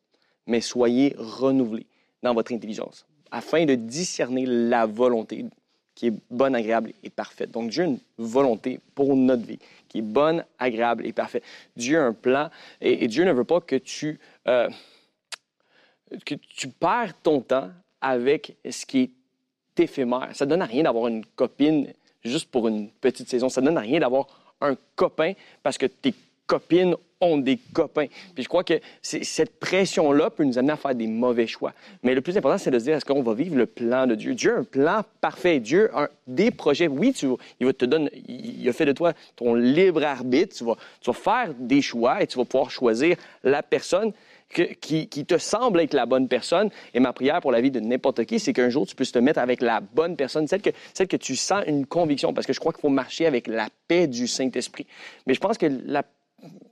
mais 0.47 0.61
soyez 0.61 1.15
renouvelés 1.19 1.87
dans 2.23 2.35
votre 2.35 2.53
intelligence, 2.53 3.07
afin 3.31 3.65
de 3.65 3.75
discerner 3.75 4.45
la 4.47 4.85
volonté 4.87 5.47
qui 5.99 6.07
est 6.07 6.15
bonne, 6.31 6.55
agréable 6.55 6.93
et 7.03 7.11
parfaite. 7.11 7.51
Donc, 7.51 7.71
Dieu 7.71 7.83
a 7.83 7.87
une 7.87 7.99
volonté 8.19 8.79
pour 8.95 9.17
notre 9.17 9.45
vie 9.45 9.59
qui 9.89 9.99
est 9.99 10.03
bonne, 10.03 10.45
agréable 10.57 11.05
et 11.05 11.13
parfaite. 11.13 11.43
Dieu 11.77 11.99
a 11.99 12.05
un 12.05 12.13
plan 12.13 12.51
et, 12.81 13.09
Dieu 13.09 13.25
ne 13.25 13.33
veut 13.33 13.43
pas 13.43 13.61
que 13.61 13.75
tu, 13.75 14.21
euh, 14.47 14.71
que 16.25 16.37
tu 16.37 16.69
perds 16.69 17.21
ton 17.21 17.41
temps 17.41 17.73
avec 18.01 18.57
ce 18.71 18.87
qui 18.87 19.01
est 19.01 19.81
éphémère. 19.81 20.29
Ça 20.35 20.45
ne 20.45 20.51
donne 20.51 20.63
à 20.63 20.67
rien 20.67 20.85
d'avoir 20.85 21.09
une 21.09 21.25
copine 21.25 21.93
juste 22.25 22.49
pour 22.49 22.69
une 22.69 22.91
petite 22.91 23.29
saison. 23.29 23.49
Ça 23.49 23.61
ne 23.61 23.67
donne 23.67 23.79
à 23.79 23.81
rien 23.81 23.99
d'avoir 23.99 24.29
un 24.61 24.77
copain 24.95 25.33
parce 25.65 25.79
que 25.79 25.87
tes 25.87 26.15
copines 26.47 26.95
ont 27.21 27.39
des 27.39 27.59
copains. 27.73 28.07
Puis 28.35 28.45
je 28.45 28.49
crois 28.49 28.65
que 28.65 28.75
cette 29.03 29.59
pression-là 29.59 30.31
peut 30.31 30.45
nous 30.45 30.59
amener 30.59 30.73
à 30.73 30.77
faire 30.77 30.95
des 30.95 31.07
mauvais 31.07 31.47
choix. 31.47 31.73
Mais 32.03 32.15
le 32.15 32.21
plus 32.21 32.37
important, 32.37 32.59
c'est 32.59 32.71
de 32.71 32.79
se 32.79 32.85
dire, 32.85 32.97
est-ce 32.97 33.05
qu'on 33.05 33.23
va 33.23 33.35
vivre 33.35 33.57
le 33.57 33.67
plan 33.67 34.07
de 34.07 34.15
Dieu? 34.15 34.35
Dieu 34.35 34.55
a 34.55 34.59
un 34.61 34.65
plan 34.65 35.03
parfait. 35.21 35.61
Dieu 35.61 35.91
a 35.95 36.05
un- 36.05 36.09
des 36.27 36.51
projets. 36.51 36.87
Oui, 36.89 37.13
tu, 37.13 37.27
il 37.59 37.67
va 37.67 37.73
te 37.73 37.85
donner, 37.85 38.11
il 38.29 38.69
a 38.69 38.73
fait 38.73 38.85
de 38.87 38.93
toi 38.93 39.13
ton 39.37 39.55
libre 39.55 40.03
arbitre. 40.05 40.57
Tu 40.57 40.65
vas, 40.65 40.77
tu 41.01 41.11
vas 41.11 41.15
faire 41.15 41.55
des 41.59 41.83
choix 41.83 42.23
et 42.23 42.27
tu 42.27 42.39
vas 42.39 42.45
pouvoir 42.45 42.71
choisir 42.71 43.17
la 43.43 43.63
personne 43.63 44.13
qui, 44.81 45.09
qui 45.09 45.25
te 45.27 45.37
semble 45.37 45.81
être 45.81 45.93
la 45.95 46.07
bonne 46.07 46.29
personne. 46.29 46.71
Et 46.95 47.01
ma 47.01 47.13
prière 47.13 47.41
pour 47.41 47.53
la 47.53 47.61
vie 47.61 47.71
de 47.71 47.81
n'importe 47.81 48.25
qui, 48.25 48.39
c'est 48.39 48.53
qu'un 48.53 48.71
jour, 48.71 48.87
tu 48.87 48.95
puisses 48.95 49.13
te 49.13 49.19
mettre 49.19 49.41
avec 49.41 49.61
la 49.61 49.81
bonne 49.81 50.17
personne, 50.17 50.47
celle 50.47 50.63
que, 50.63 50.71
celle 50.95 51.09
que 51.09 51.17
tu 51.17 51.37
sens 51.37 51.65
une 51.67 51.85
conviction, 51.85 52.33
parce 52.33 52.47
que 52.47 52.53
je 52.53 52.61
crois 52.61 52.73
qu'il 52.73 52.81
faut 52.81 52.89
marcher 52.89 53.27
avec 53.27 53.47
la 53.47 53.69
paix 53.89 54.07
du 54.07 54.27
Saint-Esprit. 54.27 54.87
Mais 55.27 55.35
je 55.35 55.41
pense 55.41 55.59
que 55.59 55.67
la 55.87 56.03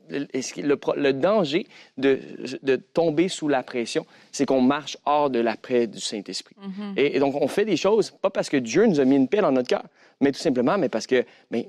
le, 0.09 1.13
danger 1.13 1.67
de, 1.99 2.21
de 2.63 2.77
tomber 2.77 3.29
sous 3.29 3.49
la 3.49 3.63
pression, 3.63 4.07
c'est 4.33 4.47
qu'on 4.47 4.61
marche 4.61 4.97
hors 5.05 5.31
de 5.31 5.41
la 5.41 5.57
paix 5.57 5.87
du 5.87 6.01
Saint-Esprit. 6.01 6.55
et, 6.97 7.17
et 7.17 7.19
donc, 7.19 7.35
on 7.35 7.49
fait 7.49 7.65
des 7.65 7.77
choses, 7.77 8.11
pas 8.11 8.31
parce 8.31 8.49
que 8.49 8.57
Dieu 8.57 8.87
nous 8.87 9.01
a 9.01 9.05
mis 9.05 9.17
une 9.17 9.29
paix 9.29 9.41
dans 9.41 9.53
notre 9.53 9.69
cœur, 9.69 9.85
mais 10.21 10.33
tout 10.33 10.39
simplement, 10.39 10.79
mais 10.79 10.89
parce 10.89 11.07
que, 11.07 11.25
mais 11.51 11.69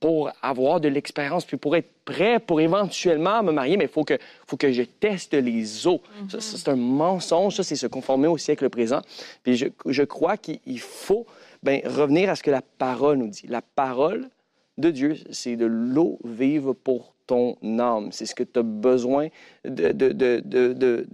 pour 0.00 0.30
avoir 0.42 0.80
de 0.80 0.88
l'expérience, 0.88 1.44
puis 1.44 1.56
pour 1.56 1.74
être 1.74 1.90
prêt 2.04 2.38
pour 2.38 2.60
éventuellement 2.60 3.42
me 3.42 3.52
marier, 3.52 3.76
mais 3.76 3.84
il 3.84 3.90
faut 3.90 4.04
que, 4.04 4.18
faut 4.46 4.56
que 4.56 4.70
je 4.70 4.82
teste 4.82 5.34
les 5.34 5.86
eaux. 5.86 6.02
Ça, 6.28 6.40
c'est 6.40 6.68
un 6.68 6.76
mensonge, 6.76 7.56
ça, 7.56 7.62
c'est 7.62 7.76
se 7.76 7.86
conformer 7.86 8.28
au 8.28 8.36
siècle 8.36 8.68
présent. 8.68 9.00
Puis 9.42 9.56
je, 9.56 9.66
je 9.86 10.02
crois 10.02 10.36
qu'il 10.36 10.80
faut 10.80 11.26
ben, 11.62 11.80
revenir 11.84 12.28
à 12.28 12.36
ce 12.36 12.42
que 12.42 12.50
la 12.50 12.62
parole 12.62 13.18
nous 13.18 13.28
dit. 13.28 13.46
La 13.48 13.62
parole 13.62 14.28
de 14.76 14.90
Dieu, 14.90 15.16
c'est 15.30 15.56
de 15.56 15.66
l'eau 15.66 16.18
vive 16.24 16.74
pour 16.74 17.15
ton 17.26 17.56
âme. 17.78 18.10
C'est 18.12 18.26
ce 18.26 18.34
que 18.34 18.44
tu 18.44 18.58
as 18.58 18.62
besoin 18.62 19.28
de... 19.64 19.92
de, 19.92 20.08
de, 20.12 20.42
de, 20.44 20.72
de 20.72 21.06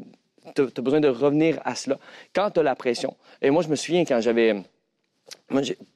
tu 0.56 0.62
as 0.62 0.82
besoin 0.82 1.00
de 1.00 1.08
revenir 1.08 1.60
à 1.64 1.74
cela. 1.76 1.98
Quand 2.34 2.50
tu 2.50 2.60
as 2.60 2.62
la 2.64 2.74
pression, 2.74 3.16
et 3.40 3.50
moi, 3.50 3.62
je 3.62 3.68
me 3.68 3.76
souviens 3.76 4.04
quand 4.04 4.20
j'avais... 4.20 4.56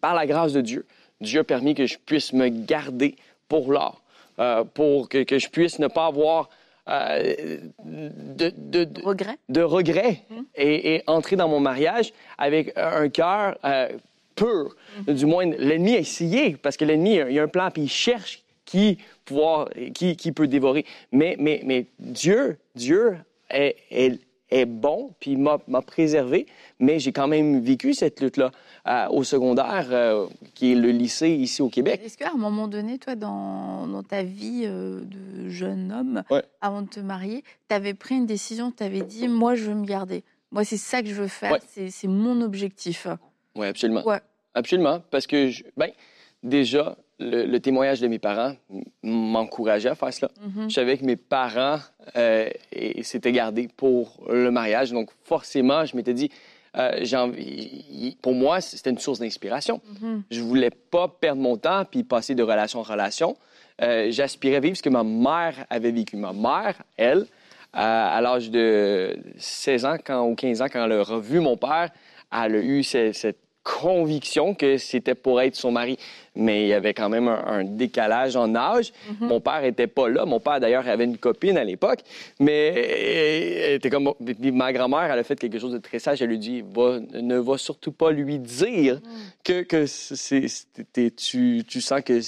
Par 0.00 0.14
la 0.14 0.24
grâce 0.24 0.52
de 0.52 0.60
Dieu, 0.60 0.86
Dieu 1.20 1.40
a 1.40 1.44
permis 1.44 1.74
que 1.74 1.84
je 1.86 1.98
puisse 1.98 2.32
me 2.32 2.48
garder 2.48 3.16
pour 3.48 3.72
l'art, 3.72 4.00
euh, 4.38 4.64
pour 4.64 5.08
que, 5.08 5.24
que 5.24 5.38
je 5.38 5.48
puisse 5.48 5.78
ne 5.78 5.88
pas 5.88 6.06
avoir 6.06 6.48
euh, 6.88 7.58
de, 7.84 8.52
de, 8.56 8.84
de, 8.84 9.02
Regret 9.02 9.38
de 9.48 9.62
regrets 9.62 10.22
et, 10.54 10.94
et 10.94 11.02
entrer 11.08 11.34
dans 11.36 11.48
mon 11.48 11.58
mariage 11.58 12.12
avec 12.38 12.72
un 12.76 13.08
cœur 13.08 13.58
euh, 13.64 13.88
pur. 14.36 14.76
Du 15.06 15.26
moins, 15.26 15.44
l'ennemi 15.44 15.96
a 15.96 15.98
essayé, 15.98 16.56
parce 16.56 16.76
que 16.76 16.84
l'ennemi, 16.84 17.16
il 17.16 17.32
y 17.32 17.38
a 17.40 17.42
un 17.42 17.48
plan, 17.48 17.70
puis 17.70 17.82
il 17.82 17.90
cherche 17.90 18.44
qui, 18.66 18.98
pouvoir, 19.24 19.70
qui, 19.94 20.16
qui 20.16 20.32
peut 20.32 20.46
dévorer. 20.48 20.84
Mais, 21.12 21.36
mais, 21.38 21.62
mais 21.64 21.86
Dieu, 21.98 22.58
Dieu 22.74 23.16
est, 23.48 23.76
est, 23.90 24.20
est 24.50 24.66
bon, 24.66 25.12
puis 25.18 25.32
il 25.32 25.38
m'a 25.38 25.58
m'a 25.66 25.82
préservé, 25.82 26.46
mais 26.78 26.98
j'ai 26.98 27.12
quand 27.12 27.26
même 27.28 27.60
vécu 27.60 27.94
cette 27.94 28.20
lutte-là 28.20 28.50
euh, 28.86 29.08
au 29.08 29.24
secondaire, 29.24 29.86
euh, 29.90 30.26
qui 30.54 30.72
est 30.72 30.74
le 30.76 30.90
lycée 30.90 31.30
ici 31.30 31.62
au 31.62 31.68
Québec. 31.68 32.00
Est-ce 32.04 32.16
qu'à 32.18 32.30
un 32.30 32.36
moment 32.36 32.68
donné, 32.68 32.98
toi, 32.98 33.14
dans, 33.16 33.86
dans 33.88 34.02
ta 34.04 34.22
vie 34.22 34.62
euh, 34.66 35.00
de 35.00 35.48
jeune 35.48 35.90
homme, 35.92 36.22
Ouais. 36.30 36.44
avant 36.60 36.82
de 36.82 36.88
te 36.88 37.00
marier, 37.00 37.42
tu 37.68 37.74
avais 37.74 37.94
pris 37.94 38.14
une 38.16 38.26
décision, 38.26 38.70
tu 38.70 38.84
avais 38.84 39.00
dit, 39.02 39.26
moi, 39.26 39.54
je 39.56 39.64
veux 39.64 39.74
me 39.74 39.86
garder. 39.86 40.22
Moi, 40.52 40.64
c'est 40.64 40.76
ça 40.76 41.02
que 41.02 41.08
je 41.08 41.14
veux 41.14 41.26
faire, 41.28 41.52
Ouais. 41.52 41.58
c'est 41.66 41.90
c'est 41.90 42.06
mon 42.08 42.40
objectif. 42.40 43.08
Oui, 43.56 43.66
absolument. 43.66 44.06
Ouais. 44.06 44.20
Absolument, 44.54 45.02
parce 45.10 45.26
que, 45.26 45.48
je- 45.50 45.64
ben, 45.76 45.90
déjà, 46.44 46.96
le, 47.18 47.46
le 47.46 47.60
témoignage 47.60 48.00
de 48.00 48.08
mes 48.08 48.18
parents 48.18 48.54
m'encourageait 49.02 49.88
à 49.90 49.94
faire 49.94 50.12
cela. 50.12 50.30
Mhm. 50.42 50.68
Je 50.68 50.74
savais 50.74 50.98
que 50.98 51.04
mes 51.04 51.16
parents 51.16 51.78
euh, 52.16 52.48
et- 52.72 53.02
s'étaient 53.02 53.32
gardés 53.32 53.68
pour 53.76 54.24
le 54.28 54.50
mariage, 54.50 54.92
donc 54.92 55.10
forcément, 55.24 55.84
je 55.84 55.96
m'étais 55.96 56.14
dit, 56.14 56.30
euh, 56.76 57.04
envie- 57.14 58.16
pour 58.20 58.34
moi, 58.34 58.60
c'était 58.60 58.90
une 58.90 58.98
source 58.98 59.18
d'inspiration. 59.18 59.80
Mhm. 60.00 60.22
Je 60.30 60.40
voulais 60.42 60.70
pas 60.70 61.08
perdre 61.08 61.40
mon 61.40 61.56
temps 61.56 61.84
puis 61.90 62.02
passer 62.04 62.34
de 62.34 62.42
relation 62.42 62.80
en 62.80 62.82
relation. 62.82 63.36
Euh, 63.82 64.08
J'aspirais 64.10 64.60
vivre 64.60 64.76
ce 64.76 64.82
que 64.82 64.88
ma 64.90 65.04
mère 65.04 65.64
avait 65.70 65.90
vécu. 65.92 66.16
Ma 66.16 66.32
mère, 66.32 66.82
elle, 66.96 67.26
à, 67.72 68.16
à 68.16 68.20
l'âge 68.20 68.50
de 68.50 69.16
16 69.38 69.84
ans 69.84 69.96
quand, 70.04 70.26
ou 70.26 70.34
15 70.34 70.62
ans, 70.62 70.66
quand 70.72 70.84
elle 70.84 70.92
a 70.92 71.02
revu 71.02 71.40
mon 71.40 71.56
père, 71.56 71.90
elle 72.32 72.56
a 72.56 72.58
eu 72.60 72.82
ce- 72.82 73.12
cette 73.12 73.38
conviction 73.66 74.54
que 74.54 74.78
c'était 74.78 75.14
pour 75.16 75.40
être 75.40 75.56
son 75.56 75.72
mari. 75.72 75.98
Mais 76.36 76.62
il 76.62 76.68
y 76.68 76.72
avait 76.74 76.94
quand 76.94 77.08
même 77.08 77.28
un, 77.28 77.42
un 77.46 77.64
décalage 77.64 78.36
en 78.36 78.54
âge. 78.54 78.92
Mon 79.20 79.40
père 79.40 79.64
était 79.64 79.86
pas 79.86 80.08
là. 80.08 80.24
Mon 80.24 80.38
père, 80.38 80.60
d'ailleurs, 80.60 80.86
avait 80.86 81.04
une 81.04 81.18
copine 81.18 81.56
à 81.58 81.64
l'époque. 81.64 82.00
Mais 82.38 82.72
euh, 82.76 83.64
elle 83.68 83.74
était 83.74 83.90
comme... 83.90 84.12
ma 84.52 84.72
grand-mère, 84.72 85.10
elle 85.10 85.18
a 85.18 85.24
fait 85.24 85.38
quelque 85.38 85.58
chose 85.58 85.72
de 85.72 85.78
très 85.78 85.98
sage. 85.98 86.22
Elle 86.22 86.28
lui 86.28 86.38
dit, 86.38 86.62
va, 86.74 87.00
ne 87.00 87.38
va 87.38 87.58
surtout 87.58 87.92
pas 87.92 88.10
lui 88.12 88.38
dire 88.38 89.00
que, 89.42 89.62
que 89.62 89.86
t'es- 90.92 91.10
tu, 91.10 91.64
tu 91.66 91.80
sens 91.80 92.02
que 92.02 92.20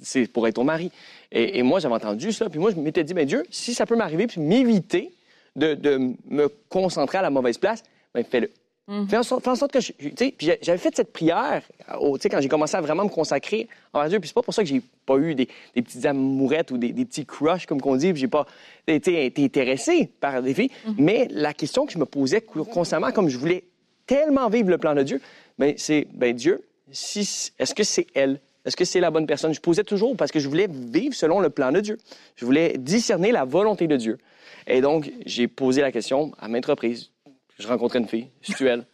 c'est 0.00 0.26
pour 0.26 0.46
être 0.48 0.56
ton 0.56 0.64
mari. 0.64 0.90
Et, 1.32 1.58
et 1.58 1.62
moi, 1.62 1.80
j'avais 1.80 1.94
entendu 1.94 2.32
ça. 2.32 2.48
Puis 2.50 2.58
moi, 2.58 2.70
je 2.72 2.76
m'étais 2.76 3.04
dit, 3.04 3.14
ben 3.14 3.26
Dieu, 3.26 3.44
si 3.50 3.72
ça 3.74 3.86
peut 3.86 3.96
m'arriver, 3.96 4.26
puis 4.26 4.40
m'éviter 4.40 5.12
de, 5.56 5.74
de 5.74 6.12
me 6.28 6.48
concentrer 6.68 7.18
à 7.18 7.22
la 7.22 7.30
mauvaise 7.30 7.58
place, 7.58 7.82
ben 8.14 8.24
fais-le. 8.24 8.50
Mhm. 8.88 9.06
Fais, 9.08 9.18
en 9.18 9.22
sorte, 9.22 9.44
fais 9.44 9.50
en 9.50 9.54
sorte 9.54 9.72
que 9.72 9.80
je. 9.80 9.92
puis 9.92 10.50
j'avais 10.62 10.78
fait 10.78 10.96
cette 10.96 11.12
prière 11.12 11.62
au- 12.00 12.16
tu 12.16 12.22
sais, 12.22 12.28
quand 12.30 12.40
j'ai 12.40 12.48
commencé 12.48 12.74
à 12.76 12.80
vraiment 12.80 13.04
me 13.04 13.10
consacrer 13.10 13.68
envers 13.92 14.08
Dieu. 14.08 14.18
Puis 14.18 14.28
c'est 14.28 14.34
pas 14.34 14.42
pour 14.42 14.54
ça 14.54 14.62
que 14.62 14.68
j'ai 14.68 14.80
pas 15.04 15.18
eu 15.18 15.34
des, 15.34 15.46
des 15.74 15.82
petites 15.82 16.06
amourettes 16.06 16.70
ou 16.70 16.78
des, 16.78 16.92
des 16.92 17.04
petits 17.04 17.26
crushs, 17.26 17.66
comme 17.66 17.80
qu'on 17.82 17.96
dit. 17.96 18.12
Puis 18.12 18.22
j'ai 18.22 18.28
pas 18.28 18.46
été, 18.86 19.30
intéressé 19.38 20.10
par 20.20 20.42
des 20.42 20.54
filles. 20.54 20.70
Mais 20.96 21.28
la 21.30 21.52
question 21.52 21.84
que 21.84 21.92
je 21.92 21.98
me 21.98 22.06
posais 22.06 22.40
constamment, 22.40 23.12
comme 23.12 23.28
je 23.28 23.36
voulais 23.36 23.64
tellement 24.06 24.48
vivre 24.48 24.70
le 24.70 24.78
plan 24.78 24.94
de 24.94 25.02
Dieu, 25.02 25.20
ben 25.58 25.74
c'est, 25.76 26.06
ben 26.14 26.34
Dieu, 26.34 26.62
si, 26.90 27.52
est-ce 27.58 27.74
que 27.74 27.84
c'est 27.84 28.06
elle? 28.14 28.40
Est-ce 28.64 28.76
que 28.76 28.84
c'est 28.86 29.00
la 29.00 29.10
bonne 29.10 29.26
personne? 29.26 29.52
Je 29.52 29.60
posais 29.60 29.84
toujours 29.84 30.16
parce 30.16 30.30
que 30.32 30.40
je 30.40 30.48
voulais 30.48 30.68
vivre 30.70 31.14
selon 31.14 31.40
le 31.40 31.50
plan 31.50 31.72
de 31.72 31.80
Dieu. 31.80 31.98
Je 32.36 32.44
voulais 32.46 32.76
discerner 32.78 33.32
la 33.32 33.44
volonté 33.44 33.86
de 33.86 33.96
Dieu. 33.96 34.18
Et 34.66 34.80
donc, 34.80 35.10
j'ai 35.24 35.46
posé 35.48 35.80
la 35.80 35.92
question 35.92 36.32
à 36.38 36.48
maintes 36.48 36.66
reprises. 36.66 37.10
Je 37.58 37.66
rencontrais 37.66 37.98
une 37.98 38.08
fille. 38.08 38.28
C'est-tu 38.42 38.68
elle? 38.68 38.84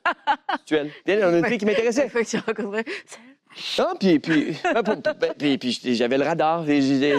C'est-tu 0.58 0.74
elle? 0.76 0.90
Il 1.06 1.18
y 1.18 1.22
a 1.22 1.28
une 1.30 1.44
fille 1.44 1.58
qui 1.58 1.66
m'intéressait. 1.66 2.08
Fois 2.08 2.22
que 2.22 2.28
tu 2.28 2.36
rencontrais, 2.38 2.84
Ah, 3.78 3.92
puis, 4.00 4.18
puis, 4.18 4.56
ben, 4.64 4.82
ben, 4.82 5.32
puis, 5.38 5.58
puis 5.58 5.94
j'avais 5.94 6.18
le 6.18 6.24
radar. 6.24 6.64
j'étais- 6.66 7.14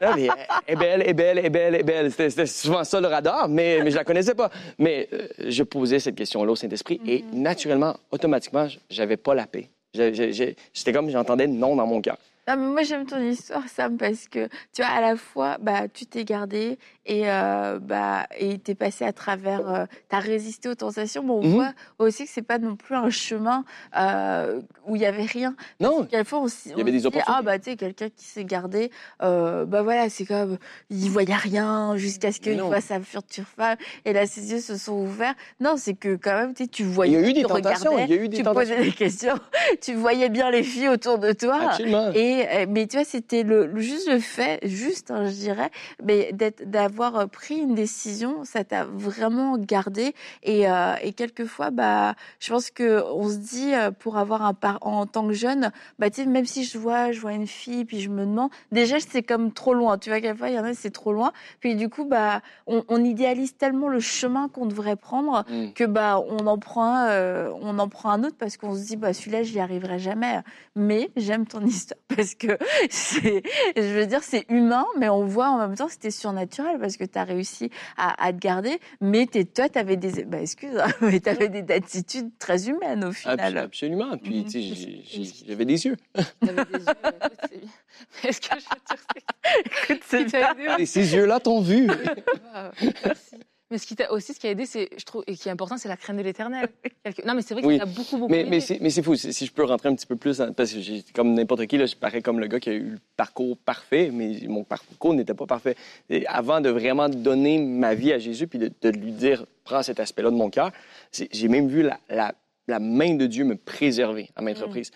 Non, 0.00 0.14
mais 0.14 0.28
elle 0.66 0.74
est 0.74 0.76
belle, 0.76 1.02
elle 1.02 1.08
est 1.08 1.14
belle, 1.14 1.38
elle 1.38 1.44
est 1.46 1.50
belle, 1.50 1.74
elle 1.74 1.80
est 1.80 1.82
belle. 1.84 2.12
C'était 2.12 2.46
souvent 2.46 2.84
ça 2.84 3.00
le 3.00 3.08
radar, 3.08 3.48
mais, 3.48 3.80
mais 3.82 3.90
je 3.90 3.96
la 3.96 4.04
connaissais 4.04 4.34
pas. 4.36 4.50
Mais 4.78 5.08
euh, 5.12 5.26
je 5.48 5.62
posais 5.64 5.98
cette 5.98 6.14
question-là 6.14 6.52
au 6.52 6.56
Saint-Esprit 6.56 7.00
et 7.06 7.24
naturellement, 7.32 7.96
automatiquement, 8.12 8.68
j'avais 8.88 9.16
pas 9.16 9.34
la 9.34 9.46
paix. 9.46 9.68
J'étais 9.94 10.92
comme, 10.92 11.10
j'entendais 11.10 11.46
non 11.48 11.74
dans 11.76 11.86
mon 11.86 12.00
cœur. 12.00 12.16
Non, 12.48 12.56
mais 12.56 12.66
moi 12.66 12.82
j'aime 12.82 13.06
ton 13.06 13.20
histoire, 13.20 13.62
Sam, 13.68 13.96
parce 13.96 14.26
que 14.26 14.48
tu 14.72 14.82
vois, 14.82 14.86
à 14.90 15.00
la 15.00 15.14
fois, 15.16 15.58
bah, 15.60 15.86
tu 15.86 16.06
t'es 16.06 16.24
gardé 16.24 16.76
et 17.06 17.30
euh, 17.30 17.78
bah, 17.80 18.26
et 18.36 18.58
t'es 18.58 18.74
passé 18.74 19.04
à 19.04 19.12
travers, 19.12 19.68
euh, 19.68 19.84
t'as 20.08 20.18
résisté 20.18 20.68
aux 20.68 20.74
tentations, 20.74 21.22
mais 21.22 21.30
on 21.30 21.42
Mhm. 21.42 21.52
voit 21.54 21.72
aussi 21.98 22.24
que 22.24 22.30
c'est 22.32 22.42
pas 22.42 22.58
non 22.58 22.74
plus 22.74 22.96
un 22.96 23.10
chemin 23.10 23.64
euh, 23.96 24.60
où 24.86 24.96
il 24.96 25.02
y 25.02 25.06
avait 25.06 25.24
rien. 25.24 25.54
Non, 25.78 26.04
Quelquefois, 26.04 26.40
on, 26.40 26.46
s- 26.46 26.66
y 26.76 26.80
avait 26.80 26.90
des 26.90 26.98
dit, 26.98 27.06
opportunités. 27.06 27.32
ah 27.32 27.42
bah 27.42 27.58
tu 27.60 27.70
sais, 27.70 27.76
quelqu'un 27.76 28.08
qui 28.08 28.24
s'est 28.24 28.44
gardé, 28.44 28.90
euh, 29.22 29.64
bah 29.64 29.82
voilà, 29.82 30.08
c'est 30.10 30.24
comme, 30.24 30.58
il 30.90 31.10
voyait 31.10 31.34
rien 31.36 31.96
jusqu'à 31.96 32.32
ce 32.32 32.40
qu'il 32.40 32.60
voit 32.60 32.80
sa 32.80 33.00
future 33.00 33.46
femme 33.46 33.76
et 34.04 34.12
là 34.12 34.26
ses 34.26 34.50
yeux 34.50 34.60
se 34.60 34.76
sont 34.76 34.94
ouverts. 34.94 35.34
Non, 35.60 35.74
c'est 35.76 35.94
que 35.94 36.16
quand 36.16 36.34
même, 36.34 36.54
tu 36.54 36.66
tu 36.66 36.82
il 36.82 36.88
voyais, 36.88 37.12
y 37.12 37.16
a 37.24 37.28
eu 37.28 37.32
des 37.34 37.42
tu 37.42 37.46
tentations. 37.46 37.96
Il 38.00 38.08
y 38.10 38.12
a 38.12 38.16
eu 38.16 38.28
des 38.28 38.38
tu 38.38 38.42
tentations. 38.42 38.74
posais 38.74 38.84
des 38.84 38.92
questions, 38.92 39.38
tu 39.80 39.94
voyais 39.94 40.28
bien 40.28 40.50
les 40.50 40.64
filles 40.64 40.88
autour 40.88 41.18
de 41.18 41.30
toi. 41.32 41.60
Absolument. 41.68 42.10
Et 42.14 42.31
euh, 42.32 42.66
mais 42.68 42.86
tu 42.86 42.96
vois, 42.96 43.04
c'était 43.04 43.42
le, 43.42 43.76
juste 43.78 44.08
le 44.08 44.18
fait, 44.18 44.60
juste, 44.66 45.10
hein, 45.10 45.26
je 45.26 45.32
dirais, 45.32 45.70
mais 46.04 46.32
d'être, 46.32 46.68
d'avoir 46.68 47.16
euh, 47.16 47.26
pris 47.26 47.56
une 47.56 47.74
décision, 47.74 48.44
ça 48.44 48.64
t'a 48.64 48.84
vraiment 48.84 49.56
gardé. 49.58 50.14
Et, 50.42 50.68
euh, 50.68 50.94
et 51.02 51.12
quelquefois, 51.12 51.70
bah, 51.70 52.14
je 52.40 52.50
pense 52.52 52.70
que 52.70 53.02
on 53.12 53.28
se 53.28 53.36
dit 53.36 53.74
euh, 53.74 53.90
pour 53.90 54.16
avoir 54.18 54.42
un 54.42 54.54
par 54.54 54.78
en 54.82 55.06
tant 55.06 55.26
que 55.26 55.34
jeune, 55.34 55.70
bah, 55.98 56.10
tu 56.10 56.22
sais, 56.22 56.26
même 56.26 56.46
si 56.46 56.64
je 56.64 56.78
vois, 56.78 57.12
je 57.12 57.20
vois 57.20 57.32
une 57.32 57.46
fille, 57.46 57.84
puis 57.84 58.00
je 58.00 58.08
me 58.08 58.24
demande, 58.24 58.50
déjà, 58.70 58.96
c'est 59.00 59.22
comme 59.22 59.52
trop 59.52 59.74
loin. 59.74 59.98
Tu 59.98 60.10
vois, 60.10 60.20
quelquefois, 60.20 60.48
il 60.50 60.54
y 60.56 60.58
en 60.58 60.64
a, 60.64 60.74
c'est 60.74 60.90
trop 60.90 61.12
loin. 61.12 61.32
Puis 61.60 61.74
du 61.74 61.88
coup, 61.88 62.04
bah, 62.04 62.40
on, 62.66 62.84
on 62.88 63.04
idéalise 63.04 63.56
tellement 63.56 63.88
le 63.88 64.00
chemin 64.00 64.48
qu'on 64.48 64.66
devrait 64.66 64.96
prendre 64.96 65.44
Mm. 65.48 65.72
que 65.74 65.84
bah 65.84 66.20
on 66.28 66.46
en 66.46 66.58
prend 66.58 66.94
un, 66.94 67.08
euh, 67.10 67.50
on 67.60 67.78
en 67.78 67.88
prend 67.88 68.10
un 68.10 68.24
autre 68.24 68.36
parce 68.38 68.56
qu'on 68.56 68.74
se 68.74 68.84
dit 68.86 68.96
bah 68.96 69.12
celui-là 69.12 69.42
j'y 69.42 69.60
arriverai 69.60 69.98
jamais. 69.98 70.40
Mais 70.76 71.10
j'aime 71.16 71.46
ton 71.46 71.60
histoire 71.66 72.00
parce 72.22 72.34
que 72.34 72.58
c'est, 72.90 73.42
je 73.76 73.82
veux 73.82 74.06
dire 74.06 74.22
c'est 74.22 74.44
humain, 74.48 74.84
mais 74.98 75.08
on 75.08 75.24
voit 75.24 75.48
en 75.48 75.58
même 75.58 75.76
temps 75.76 75.86
que 75.86 75.92
c'était 75.92 76.10
surnaturel 76.10 76.78
parce 76.78 76.96
que 76.96 77.04
tu 77.04 77.18
as 77.18 77.24
réussi 77.24 77.70
à, 77.96 78.24
à 78.24 78.32
te 78.32 78.38
garder. 78.38 78.78
Mais 79.00 79.26
t'es, 79.26 79.44
toi 79.44 79.68
t'avais 79.68 79.96
des, 79.96 80.24
bah 80.24 80.40
excuse, 80.40 80.76
hein, 80.78 80.88
mais 81.00 81.20
t'avais 81.20 81.48
des 81.48 81.72
attitudes 81.74 82.30
très 82.38 82.68
humaines 82.68 83.04
au 83.04 83.12
final. 83.12 83.58
Absolument. 83.58 84.16
Puis, 84.18 84.44
tu 84.44 84.50
sais, 84.50 84.60
j'ai- 84.62 85.02
j'ai- 85.04 85.44
j'avais 85.48 85.64
des 85.64 85.84
yeux. 85.86 85.96
T'avais 86.14 86.64
des 86.64 86.78
yeux, 86.78 86.84
écoute, 86.84 87.40
c'est 87.50 87.58
bien. 87.58 87.68
Mais 88.22 88.28
Est-ce 88.30 88.40
que 88.40 88.46
je 88.48 88.54
veux 88.54 88.80
dire, 88.88 89.04
c'est 89.14 89.92
Écoute, 89.92 90.02
c'est 90.06 90.80
Et 90.82 90.86
ces 90.86 91.14
yeux-là 91.14 91.40
t'ont 91.40 91.60
vu. 91.60 91.86
Waouh, 91.88 92.70
merci. 93.04 93.36
Mais 93.72 93.78
ce 93.78 93.86
qui 93.86 93.96
t'a 93.96 94.12
aussi, 94.12 94.34
ce 94.34 94.38
qui 94.38 94.46
a 94.46 94.50
aidé, 94.50 94.66
c'est, 94.66 94.90
je 94.98 95.04
trouve, 95.06 95.24
et 95.26 95.34
qui 95.34 95.48
est 95.48 95.50
important, 95.50 95.78
c'est 95.78 95.88
la 95.88 95.96
crainte 95.96 96.18
de 96.18 96.22
l'éternel. 96.22 96.68
Quelque- 97.04 97.24
Non, 97.26 97.32
mais 97.34 97.40
c'est 97.40 97.54
vrai 97.54 97.62
que 97.62 97.66
Oui. 97.66 97.78
t'a 97.78 97.86
beaucoup, 97.86 98.18
beaucoup 98.18 98.30
Mais, 98.30 98.44
mais 98.44 98.60
c'est 98.60 99.02
fou. 99.02 99.16
Si 99.16 99.46
je 99.46 99.50
peux 99.50 99.64
rentrer 99.64 99.88
un 99.88 99.94
petit 99.94 100.06
peu 100.06 100.14
plus, 100.16 100.42
parce 100.54 100.72
que 100.74 100.80
j'ai 100.80 101.02
comme 101.14 101.32
n'importe 101.32 101.66
qui, 101.66 101.78
là, 101.78 101.86
je 101.86 101.96
parais 101.96 102.20
comme 102.20 102.38
le 102.38 102.48
gars 102.48 102.60
qui 102.60 102.68
a 102.68 102.74
eu 102.74 102.82
le 102.90 102.98
parcours 103.16 103.56
parfait, 103.56 104.10
mais 104.12 104.36
mon 104.46 104.62
parcours 104.62 105.14
n'était 105.14 105.32
pas 105.32 105.46
parfait. 105.46 105.74
Et 106.10 106.26
avant 106.26 106.60
de 106.60 106.68
vraiment 106.68 107.08
donner 107.08 107.58
ma 107.58 107.94
vie 107.94 108.12
à 108.12 108.18
Jésus, 108.18 108.46
puis 108.46 108.58
de, 108.58 108.70
de 108.82 108.90
lui 108.90 109.12
dire, 109.12 109.46
prends 109.64 109.82
cet 109.82 109.98
aspect-là 110.00 110.30
de 110.30 110.36
mon 110.36 110.50
cœur, 110.50 110.70
j'ai 111.10 111.48
même 111.48 111.66
vu 111.68 111.82
la, 111.82 111.98
la- 112.10 112.34
la 112.68 112.78
main 112.78 113.14
de 113.14 113.24
Dieu 113.26 113.44
me 113.44 113.56
préserver 113.56 114.28
à 114.36 114.42
maintes 114.42 114.58
Mm. 114.60 114.64
reprises. 114.64 114.90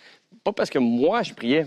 Pas 0.44 0.52
parce 0.52 0.68
que 0.68 0.78
moi, 0.78 1.22
je 1.22 1.32
priais 1.32 1.66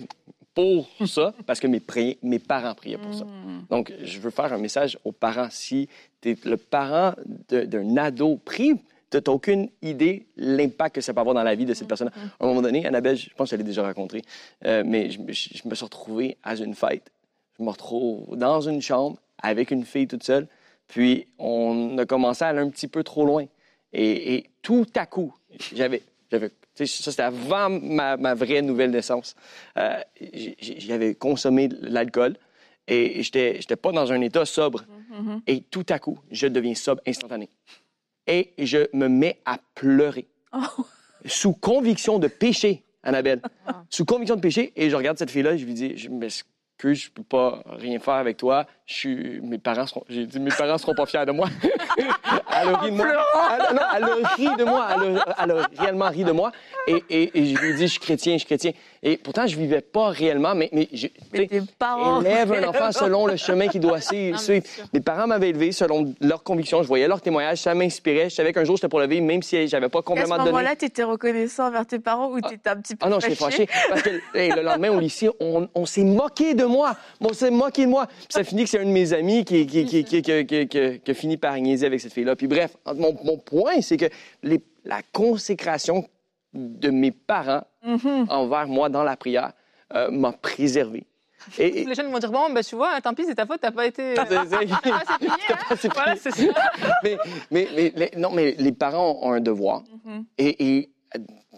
pour 0.97 1.07
ça, 1.07 1.33
parce 1.45 1.59
que 1.59 1.67
mes, 1.67 2.39
parents 2.39 2.73
priaient 2.75 2.97
pour 2.97 3.13
ça. 3.13 3.25
Mm. 3.25 3.65
Donc, 3.69 3.93
je 4.03 4.19
veux 4.19 4.29
faire 4.29 4.51
un 4.53 4.57
message 4.57 4.97
aux 5.05 5.11
parents. 5.11 5.47
Si 5.49 5.87
tu 6.21 6.31
es 6.31 6.37
le 6.45 6.57
parent 6.57 7.13
d'un 7.49 7.97
ado 7.97 8.37
pris, 8.37 8.73
tu 9.11 9.17
n'as 9.17 9.33
aucune 9.33 9.69
idée 9.81 10.27
l'impact 10.37 10.95
que 10.95 11.01
ça 11.01 11.13
peut 11.13 11.19
avoir 11.21 11.33
dans 11.35 11.43
la 11.43 11.55
vie 11.55 11.65
de 11.65 11.73
cette 11.73 11.87
personne. 11.87 12.11
À 12.39 12.43
un 12.43 12.47
moment 12.47 12.61
donné, 12.61 12.85
Annabelle, 12.85 13.17
je 13.17 13.29
pense 13.35 13.49
que 13.49 13.55
je 13.55 13.61
l'ai 13.61 13.63
déjà 13.65 13.83
rencontrée, 13.83 14.21
euh, 14.65 14.83
mais 14.85 15.09
je, 15.09 15.19
me- 15.19 15.31
je- 15.31 15.49
je 15.55 15.67
me 15.67 15.73
suis 15.75 15.85
retrouvé 15.85 16.37
à 16.43 16.55
une 16.55 16.75
fête. 16.75 17.11
Je 17.57 17.63
me 17.63 17.69
retrouve 17.69 18.37
dans 18.37 18.61
une 18.61 18.81
chambre 18.81 19.17
avec 19.41 19.71
une 19.71 19.83
fille 19.85 20.07
toute 20.07 20.23
seule. 20.23 20.47
Puis, 20.87 21.25
on 21.39 21.97
a 21.97 22.05
commencé 22.05 22.43
à 22.43 22.49
aller 22.49 22.59
un 22.59 22.69
petit 22.69 22.87
peu 22.87 23.03
trop 23.03 23.25
loin. 23.25 23.45
Et, 23.93 24.35
et 24.35 24.49
tout 24.61 24.85
à 24.95 25.05
coup, 25.05 25.33
j'avais... 25.73 26.03
ça, 26.87 27.11
c'était 27.11 27.23
avant 27.23 27.69
ma, 27.69 28.17
ma 28.17 28.33
vraie 28.33 28.61
nouvelle 28.61 28.91
naissance. 28.91 29.35
Euh, 29.77 29.99
J'avais 30.59 31.15
consommé 31.15 31.67
de 31.67 31.77
l'alcool 31.87 32.35
et 32.87 33.21
j'étais 33.23 33.57
j'étais 33.59 33.75
pas 33.75 33.91
dans 33.91 34.11
un 34.11 34.21
état 34.21 34.45
sobre. 34.45 34.83
Mhm. 35.11 35.41
Et 35.47 35.61
tout 35.61 35.85
à 35.89 35.99
coup, 35.99 36.19
je 36.31 36.47
deviens 36.47 36.75
sobre 36.75 37.01
instantané. 37.07 37.49
Et 38.27 38.53
je 38.59 38.87
me 38.93 39.07
mets 39.07 39.39
à 39.45 39.59
pleurer 39.75 40.27
Oh. 40.53 40.83
sous 41.25 41.53
conviction 41.53 42.17
de 42.19 42.27
péché, 42.27 42.83
Annabelle. 43.03 43.41
Ah. 43.67 43.83
Sous 43.89 44.05
conviction 44.05 44.35
de 44.35 44.41
péché. 44.41 44.71
Et 44.75 44.89
je 44.89 44.95
regarde 44.95 45.17
cette 45.17 45.29
fille-là 45.31 45.53
et 45.53 45.57
je 45.59 45.65
lui 45.65 45.73
dis, 45.75 45.95
je 45.97 46.09
m'excuse, 46.09 46.47
je 47.03 47.11
peux 47.11 47.23
pas 47.23 47.63
rien 47.67 47.99
faire 47.99 48.15
avec 48.15 48.37
toi. 48.37 48.65
Je 48.89 48.93
suis, 48.95 49.39
mes 49.43 49.59
parents 49.59 49.85
seront, 49.85 50.03
j'ai 50.09 50.25
dit, 50.25 50.39
mes 50.39 50.49
parents 50.49 50.79
seront 50.79 50.95
pas 50.95 51.05
fiers 51.05 51.23
de 51.23 51.31
moi. 51.31 51.47
elle 52.51 52.69
a 52.73 52.77
ri 52.79 52.89
de 52.91 52.95
moi. 52.97 53.05
Elle, 53.53 53.75
non, 53.75 53.81
elle 53.95 54.03
a 54.03 54.27
ri 54.35 54.49
de 54.57 54.63
moi. 54.63 54.87
Elle 54.95 55.21
elle 55.43 55.51
a 55.51 55.69
réellement 55.77 56.09
ri 56.09 56.23
de 56.23 56.31
moi. 56.31 56.51
Et, 56.87 57.03
et, 57.07 57.37
et 57.37 57.45
je 57.53 57.59
lui 57.59 57.69
ai 57.69 57.73
dit, 57.75 57.81
je 57.83 57.91
suis 57.91 57.99
chrétien, 57.99 58.33
je 58.33 58.39
suis 58.39 58.47
chrétien. 58.47 58.71
Et 59.03 59.17
pourtant, 59.17 59.45
je 59.45 59.55
vivais 59.55 59.81
pas 59.81 60.09
réellement, 60.09 60.55
mais, 60.55 60.69
mais, 60.73 60.89
je, 60.91 61.05
Mais 61.31 61.45
tes 61.45 61.61
parents. 61.77 62.19
élève 62.21 62.51
un 62.51 62.63
enfant 62.69 62.91
selon 62.91 63.27
le 63.27 63.37
chemin 63.37 63.67
qu'il 63.67 63.79
doit 63.79 64.01
suivre. 64.01 64.39
Mes 64.91 64.99
parents 65.01 65.27
m'avaient 65.27 65.49
élevé 65.49 65.71
selon 65.71 66.13
leurs 66.19 66.41
convictions. 66.41 66.81
Je 66.81 66.87
voyais 66.87 67.07
leurs 67.07 67.21
témoignages, 67.21 67.59
ça 67.59 67.75
m'inspirait. 67.75 68.29
Je 68.31 68.35
savais 68.35 68.53
qu'un 68.53 68.63
jour, 68.63 68.75
j'étais 68.75 68.89
pour 68.89 68.99
le 68.99 69.07
vivre, 69.07 69.23
même 69.25 69.43
si 69.43 69.67
j'avais 69.67 69.87
pas 69.87 69.99
Et 69.99 70.01
à 70.01 70.01
ce 70.01 70.05
complètement 70.05 70.37
donné. 70.37 70.49
moment-là, 70.51 70.75
tu 70.75 70.85
étais 70.85 71.03
reconnaissant 71.03 71.67
envers 71.67 71.85
tes 71.85 71.99
parents 71.99 72.29
ou 72.31 72.41
tu 72.41 72.55
étais 72.55 72.69
un 72.71 72.77
petit 72.77 72.95
peu 72.95 73.05
Ah 73.05 73.09
non, 73.09 73.19
j'étais 73.19 73.35
fâché? 73.35 73.67
Parce 73.89 74.01
que 74.01 74.09
hey, 74.33 74.51
le 74.51 74.63
lendemain, 74.63 74.89
au 74.89 74.99
lycée, 74.99 75.29
on, 75.39 75.69
on 75.75 75.85
s'est 75.85 76.03
moqué 76.03 76.55
de 76.55 76.65
moi. 76.65 76.95
On 77.21 77.31
s'est 77.33 77.51
moqué 77.51 77.85
de 77.85 77.91
moi. 77.91 78.07
Puis 78.07 78.25
ça 78.31 78.43
finit 78.43 78.63
que 78.63 78.78
un 78.79 78.85
de 78.85 78.91
mes 78.91 79.13
amis 79.13 79.45
qui, 79.45 79.65
qui, 79.67 79.85
qui, 79.85 80.03
qui, 80.03 81.11
a 81.11 81.13
fini 81.13 81.37
par 81.37 81.55
niaiser 81.57 81.85
avec 81.85 81.99
cette 82.01 82.13
fille-là. 82.13 82.35
Puis 82.35 82.47
bref, 82.47 82.75
mon, 82.95 83.15
mon 83.23 83.37
point, 83.37 83.81
c'est 83.81 83.97
que 83.97 84.05
les- 84.43 84.61
la 84.85 85.01
consécration 85.11 86.07
de 86.53 86.89
mes 86.89 87.11
parents 87.11 87.63
Mhm. 87.85 88.25
envers 88.29 88.67
moi 88.67 88.89
dans 88.89 89.03
la 89.03 89.15
prière 89.15 89.53
euh, 89.95 90.09
m'a 90.11 90.31
préservé. 90.33 91.05
Et, 91.57 91.81
et- 91.81 91.85
Les 91.85 91.95
jeunes 91.95 92.11
vont 92.11 92.19
dire 92.19 92.31
bon, 92.31 92.49
ben 92.53 92.61
tu 92.63 92.75
vois, 92.75 92.99
tant 93.01 93.13
pis, 93.13 93.23
c'est 93.25 93.35
ta 93.35 93.45
faute, 93.45 93.59
t'as 93.61 93.71
pas 93.71 93.85
été. 93.85 94.15
C'est- 94.15 94.19
Ah, 94.19 94.25
c'est 95.77 95.87
hein? 95.87 95.91
Voilà, 95.93 96.15
ça. 96.17 96.29
mais, 97.03 97.17
mais, 97.51 97.67
mais 97.75 97.93
les, 97.95 98.11
non, 98.17 98.31
mais 98.31 98.55
les 98.57 98.71
parents 98.71 99.17
ont 99.21 99.31
un 99.31 99.39
devoir. 99.39 99.83
Mhm. 100.05 100.25
Et, 100.37 100.77
et, 100.77 100.89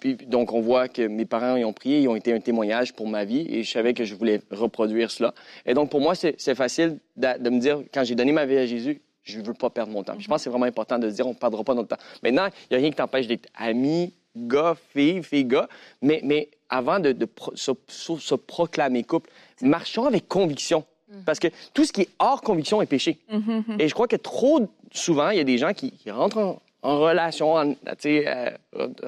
puis, 0.02 0.16
donc, 0.16 0.52
on 0.52 0.60
voit 0.62 0.88
que 0.90 1.04
mes 1.08 1.26
parents 1.26 1.56
ils 1.56 1.64
ont 1.64 1.74
prié, 1.74 2.00
ils 2.02 2.08
ont 2.10 2.16
été 2.16 2.34
un 2.34 2.40
témoignage 2.40 2.92
pour 2.94 3.08
ma 3.08 3.24
vie 3.24 3.46
et 3.48 3.62
je 3.64 3.72
savais 3.72 3.94
que 3.94 4.04
je 4.04 4.16
voulais 4.16 4.42
reproduire 4.50 5.12
cela. 5.12 5.34
Et 5.66 5.74
donc, 5.76 5.92
pour 5.92 6.02
moi, 6.02 6.16
c'est 6.16 6.56
facile 6.56 6.98
de, 7.16 7.38
de 7.40 7.50
me 7.52 7.60
dire, 7.60 7.82
quand 7.94 8.04
j'ai 8.04 8.16
donné 8.16 8.32
ma 8.32 8.46
vie 8.48 8.58
à 8.58 8.66
Jésus, 8.66 9.00
je 9.24 9.40
ne 9.40 9.46
veux 9.46 9.54
pas 9.54 9.70
perdre 9.70 9.92
mon 9.94 10.04
temps. 10.04 10.16
Je 10.18 10.28
pense 10.28 10.38
que 10.38 10.44
c'est 10.46 10.50
vraiment 10.50 10.66
important 10.66 10.98
de 10.98 11.08
se 11.08 11.16
dire, 11.16 11.28
on 11.28 11.30
ne 11.30 11.36
perdra 11.36 11.64
pas 11.64 11.76
notre 11.76 11.90
temps. 11.90 12.04
Maintenant, 12.24 12.48
il 12.48 12.68
n'y 12.72 12.78
a 12.78 12.80
rien 12.80 12.90
qui 12.90 12.96
t'empêche 12.96 13.28
d'être 13.28 13.48
ami, 13.56 14.12
gars, 14.36 14.76
fille, 14.94 15.22
fille, 15.22 15.46
gars. 15.46 15.70
Mais, 16.02 16.20
mais 16.24 16.50
avant 16.68 17.00
de, 17.00 17.12
de 17.12 17.26
pro- 17.26 17.54
se, 17.56 18.34
proclamer 18.36 19.04
couple, 19.04 19.30
marchons 19.62 20.06
avec 20.06 20.28
conviction. 20.28 20.84
Parce 21.26 21.40
que 21.40 21.50
tout 21.74 21.84
ce 21.86 21.92
qui 21.92 22.02
est 22.02 22.10
hors 22.18 22.42
conviction 22.42 22.82
est 22.82 22.86
péché. 22.88 23.20
Mhm. 23.32 23.76
Et 23.78 23.88
je 23.88 23.94
crois 23.94 24.08
que 24.08 24.16
trop 24.16 24.62
souvent, 24.92 25.30
il 25.30 25.38
y 25.38 25.42
a 25.42 25.44
des 25.44 25.58
gens 25.60 25.74
qui, 25.74 25.92
qui 25.92 26.10
rentrent 26.10 26.40
en, 26.40 26.62
en 26.82 27.00
relation 27.00 27.54
en- 27.54 27.76
euh, 28.06 28.50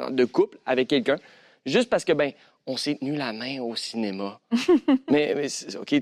de 0.09 0.25
couple 0.25 0.57
avec 0.65 0.87
quelqu'un 0.87 1.17
juste 1.65 1.89
parce 1.89 2.03
que, 2.05 2.13
ben, 2.13 2.31
on 2.67 2.77
s'est 2.77 2.95
tenu 2.95 3.15
la 3.15 3.33
main 3.33 3.59
au 3.61 3.75
cinéma. 3.75 4.39
mais, 5.09 5.47
OK, 5.79 5.95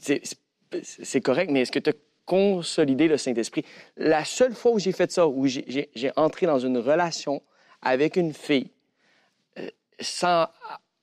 c'est- 0.00 1.20
correct, 1.20 1.50
mais 1.50 1.60
est-ce 1.62 1.72
que 1.72 1.78
tu 1.78 1.90
as 1.90 1.94
consolidé 2.24 3.08
le 3.08 3.16
Saint-Esprit? 3.16 3.64
La 3.96 4.24
seule 4.24 4.54
fois 4.54 4.72
où 4.72 4.78
j'ai 4.78 4.92
fait 4.92 5.10
ça, 5.10 5.26
où 5.26 5.46
j'ai- 5.46 5.88
entré 6.16 6.46
dans 6.46 6.58
une 6.58 6.78
relation 6.78 7.42
avec 7.82 8.16
une 8.16 8.32
fille 8.32 8.70
euh, 9.58 9.68
sans 10.00 10.46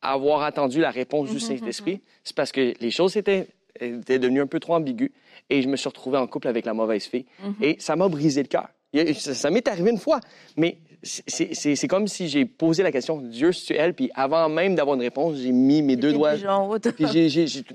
avoir 0.02 0.42
attendu 0.44 0.80
la 0.82 0.90
réponse 0.92 1.30
du 1.30 1.40
Saint-Esprit, 1.40 2.02
c'est 2.24 2.36
parce 2.36 2.52
que 2.52 2.74
les 2.80 2.92
choses 2.92 3.16
étaient, 3.18 3.48
étaient 3.80 4.18
devenues 4.20 4.42
un 4.42 4.48
peu 4.48 4.60
trop 4.60 4.74
ambiguës 4.76 5.12
et 5.50 5.62
je 5.62 5.68
me 5.68 5.76
suis 5.76 5.88
retrouvé 5.90 6.18
en 6.18 6.26
couple 6.28 6.48
avec 6.48 6.66
la 6.66 6.74
mauvaise 6.74 7.06
fille. 7.06 7.26
Et 7.62 7.76
ça 7.80 7.96
m'a 7.96 8.08
brisé 8.08 8.42
le 8.42 8.48
cœur. 8.48 8.68
Ça, 9.16 9.50
m'est 9.50 9.68
arrivé 9.68 9.90
une 9.92 9.98
fois, 9.98 10.20
mais 10.58 10.78
c'est- 11.04 11.54
c'est 11.54 11.76
c'est 11.76 11.88
comme 11.88 12.08
si 12.08 12.28
j'ai 12.28 12.46
posé 12.46 12.84
la 12.84 12.92
question, 12.92 13.18
Dieu, 13.18 13.52
si 13.54 13.68
tu 13.68 13.74
es 13.74 13.78
elle, 13.78 13.94
puis 13.94 14.10
avant 14.14 14.50
même 14.50 14.76
d'avoir 14.76 14.96
une 14.96 15.02
réponse, 15.02 15.38
j'ai 15.38 15.52
mis 15.52 15.82
mes 15.82 15.96
deux 15.96 16.12
doigts, 16.14 16.36
déjà 16.36 16.58
en 16.58 16.68
route. 16.68 16.92
puis 16.92 17.06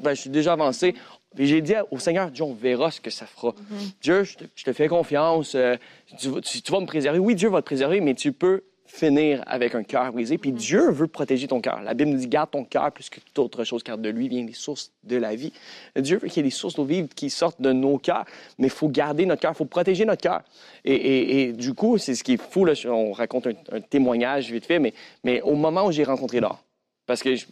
ben, 0.01 0.15
je 0.15 0.21
suis 0.21 0.31
déjà 0.31 0.53
avancé. 0.53 0.95
Puis 1.35 1.47
j'ai 1.47 1.61
dit 1.61 1.75
au 1.91 1.99
Seigneur, 1.99 2.31
Dieu, 2.31 2.45
on 2.45 2.55
verra 2.55 2.91
ce 2.91 3.01
que 3.01 3.11
ça 3.11 3.27
fera. 3.27 3.55
Dieu, 4.01 4.25
je 4.25 4.37
te, 4.37 4.45
je 4.55 4.65
te 4.65 4.73
fais 4.73 4.89
confiance. 4.89 5.55
euh, 5.55 5.77
tu- 6.19 6.63
tu 6.63 6.73
vas 6.73 6.81
me 6.81 6.87
préserver. 6.87 7.19
Oui, 7.19 7.35
Dieu 7.35 7.49
va 7.51 7.61
te 7.61 7.67
préserver, 7.67 8.01
mais 8.01 8.15
tu 8.15 8.33
peux 8.33 8.63
finir 8.87 9.43
avec 9.47 9.75
un 9.75 9.83
cœur 9.83 10.13
brisé. 10.13 10.39
Puis 10.39 10.53
Dieu 10.53 10.91
veut 10.91 11.07
protéger 11.07 11.47
ton 11.49 11.61
cœur. 11.61 11.81
La 11.83 11.95
Bible 11.95 12.11
nous 12.11 12.19
dit, 12.19 12.27
garde 12.29 12.51
ton 12.51 12.65
cœur 12.65 12.91
plus 12.93 13.09
que 13.11 13.21
toute 13.21 13.39
autre 13.39 13.65
chose, 13.65 13.83
car 13.83 13.99
de 13.99 14.09
lui 14.09 14.29
viennent 14.29 14.47
les 14.47 14.53
sources 14.53 14.93
de 15.05 15.17
la 15.17 15.35
vie. 15.35 15.53
Dieu 15.97 16.19
veut 16.19 16.29
qu'il 16.29 16.39
y 16.39 16.41
ait 16.41 16.49
des 16.49 16.55
sources 16.55 16.75
d'eau 16.75 16.85
vive 16.85 17.09
qui 17.09 17.31
sortent 17.31 17.61
de 17.61 17.73
nos 17.73 17.99
cœurs, 17.99 18.25
mais 18.59 18.69
il 18.69 18.71
faut 18.73 18.89
garder 18.89 19.27
notre 19.27 19.43
cœur, 19.43 19.53
il 19.53 19.57
faut 19.57 19.65
protéger 19.65 20.05
notre 20.05 20.23
cœur. 20.23 20.43
Et, 20.85 20.95
et- 20.95 21.41
et 21.49 21.53
du 21.53 21.75
coup, 21.75 21.99
c'est 21.99 22.15
ce 22.15 22.23
qui 22.25 22.35
est 22.35 22.43
fou. 22.43 22.65
Là, 22.65 22.73
on 22.87 23.13
raconte 23.13 23.47
un, 23.49 23.53
un 23.73 23.81
témoignage 23.81 24.51
vite 24.51 24.67
fait, 24.67 24.79
mais, 24.79 24.95
mais 25.25 25.41
au 25.43 25.55
moment 25.55 25.87
où 25.87 25.93
j'ai 25.93 26.05
rencontré 26.05 26.41
Laure, 26.41 26.63
parce 27.07 27.23
que 27.23 27.35
je- 27.35 27.47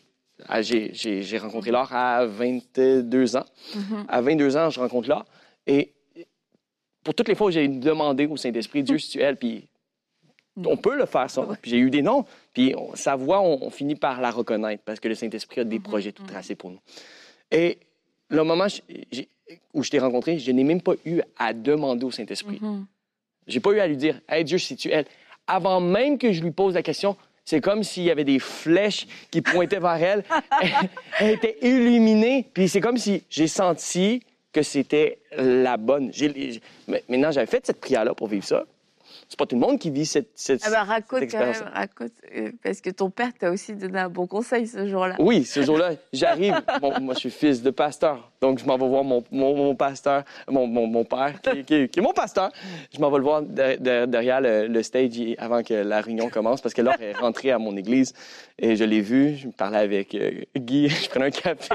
ah, 0.49 0.62
j'ai 0.62 0.90
j'ai- 0.94 1.23
j'ai 1.23 1.38
rencontré 1.38 1.70
Laure 1.70 1.92
à 1.92 2.27
22 2.27 3.37
ans. 3.37 3.44
Mhm. 3.75 4.05
À 4.09 4.20
22 4.20 4.57
ans, 4.57 4.70
je 4.70 4.81
rencontre 4.81 5.09
Laure. 5.09 5.25
Et 5.66 5.92
pour 7.03 7.14
toutes 7.14 7.29
les 7.29 7.35
fois 7.35 7.49
où 7.49 7.51
j'ai 7.51 7.68
demandé 7.68 8.27
au 8.27 8.37
Saint-Esprit, 8.37 8.83
Dieu, 8.83 8.99
si 8.99 9.11
tu 9.11 9.18
es 9.18 9.23
elle, 9.23 9.37
puis 9.37 9.68
on 10.57 10.77
peut 10.77 10.97
le 10.97 11.07
faire, 11.07 11.29
ça. 11.31 11.47
Puis 11.61 11.71
j'ai 11.73 11.79
eu 11.79 11.90
des 11.90 12.03
noms. 12.03 12.25
Puis 12.53 12.75
on- 12.77 12.95
sa 12.95 13.17
voix, 13.17 13.40
on, 13.40 13.59
on 13.62 13.71
finit 13.71 13.97
par 13.97 14.21
la 14.21 14.31
reconnaître 14.31 14.83
parce 14.85 15.01
que 15.01 15.09
le 15.09 15.14
Saint-Esprit 15.14 15.61
a 15.61 15.64
des 15.64 15.81
projets 15.81 16.12
tout 16.12 16.23
tracés 16.25 16.55
pour 16.55 16.71
nous. 16.71 16.81
Et 17.51 17.79
le 18.29 18.43
moment 18.45 18.67
où 19.75 19.83
je 19.83 19.90
t'ai 19.90 19.99
rencontré, 19.99 20.38
je 20.38 20.51
n'ai 20.53 20.64
même 20.64 20.81
pas 20.81 20.95
eu 21.05 21.21
à 21.38 21.53
demander 21.53 22.05
au 22.05 22.11
Saint-Esprit. 22.11 22.59
Mhm. 22.61 22.87
J'ai 23.47 23.61
pas 23.61 23.73
eu 23.73 23.81
à 23.81 23.87
lui 23.87 23.97
dire, 23.97 24.21
Hey 24.29 24.45
Dieu, 24.45 24.59
si 24.59 24.77
tu 24.77 24.90
elle. 24.90 25.05
Avant 25.47 25.81
même 25.81 26.17
que 26.19 26.33
je 26.33 26.43
lui 26.43 26.51
pose 26.53 26.73
la 26.75 26.83
question, 26.83 27.17
c'est 27.45 27.61
comme 27.61 27.83
s'il 27.83 28.05
y 28.05 28.11
avait 28.11 28.25
des 28.25 28.38
flèches 28.38 29.07
qui 29.31 29.43
pointaient 29.43 29.79
vers 29.81 30.03
elle. 30.03 30.25
Elle, 30.62 30.71
elle 31.21 31.31
était 31.35 31.59
illuminée. 31.61 32.49
Puis 32.55 32.69
c'est 32.71 32.81
comme 32.81 32.97
si 32.97 33.23
j'ai 33.29 33.49
senti 33.49 34.23
que 34.53 34.62
c'était 34.62 35.19
la 35.37 35.77
bonne. 35.77 36.11
Maintenant, 37.09 37.33
j'avais 37.33 37.47
fait 37.47 37.67
cette 37.67 37.81
prière-là 37.81 38.14
pour 38.14 38.29
vivre 38.29 38.45
ça. 38.45 38.64
C'est 39.35 39.38
pas 39.40 39.47
tout 39.47 39.57
le 39.57 39.62
monde 39.62 39.81
qui 39.81 39.90
vit 39.90 40.07
cette, 40.07 40.31
cette, 40.37 40.61
Ah 40.64 40.70
bah 40.70 40.85
raconte 40.85 41.18
cette 41.18 41.33
quand 41.33 41.38
même, 41.40 41.49
expérience. 41.49 41.75
raconte. 41.77 42.12
euh, 42.37 42.53
parce 42.62 42.81
que 42.81 42.90
ton 42.90 43.11
père 43.11 43.33
t'a 43.37 43.51
aussi 43.51 43.75
donné 43.75 43.99
un 43.99 44.09
bon 44.09 44.29
conseil 44.29 44.68
ce 44.68 44.87
jour-là. 44.87 45.16
Oui, 45.18 45.42
ce 45.44 45.61
jour-là, 45.64 45.94
j'arrive. 46.12 46.55
Bon, 46.81 46.92
moi, 47.01 47.14
je 47.14 47.18
suis 47.18 47.31
fils 47.33 47.61
de 47.61 47.70
pasteur. 47.70 48.31
Donc, 48.44 48.59
je 48.59 48.66
m'en 48.66 48.76
vais 48.76 48.87
voir 48.87 49.02
mon, 49.04 49.24
mon, 49.33 49.54
mon 49.57 49.74
pasteur, 49.74 50.22
mon, 50.50 51.02
père, 51.04 51.40
qui, 51.40 51.64
qui- 51.64 51.88
qui 51.88 51.98
est 51.98 52.02
mon 52.02 52.12
pasteur. 52.12 52.50
Je 52.94 53.00
m'en 53.00 53.11
vais 53.11 53.16
le 53.16 53.24
voir 53.24 53.40
de- 53.40 53.78
de- 53.78 54.04
derrière 54.04 54.42
le, 54.42 54.66
le 54.66 54.83
stage 54.83 55.12
avant 55.38 55.62
que 55.62 55.72
la 55.72 56.02
réunion 56.02 56.28
commence 56.28 56.61
parce 56.61 56.74
que 56.74 56.83
Laure 56.83 57.00
est 57.00 57.14
rentrée 57.14 57.52
à 57.52 57.59
mon 57.59 57.74
église 57.74 58.12
et 58.59 58.76
je 58.76 58.85
l'ai 58.85 59.00
vu. 59.00 59.37
Je 59.37 59.46
me 59.46 59.52
parlais 59.52 59.78
avec 59.78 60.14
euh, 60.14 60.42
Guy, 60.54 60.88
je 60.90 61.09
prenais 61.09 61.24
un 61.26 61.30
café. 61.30 61.74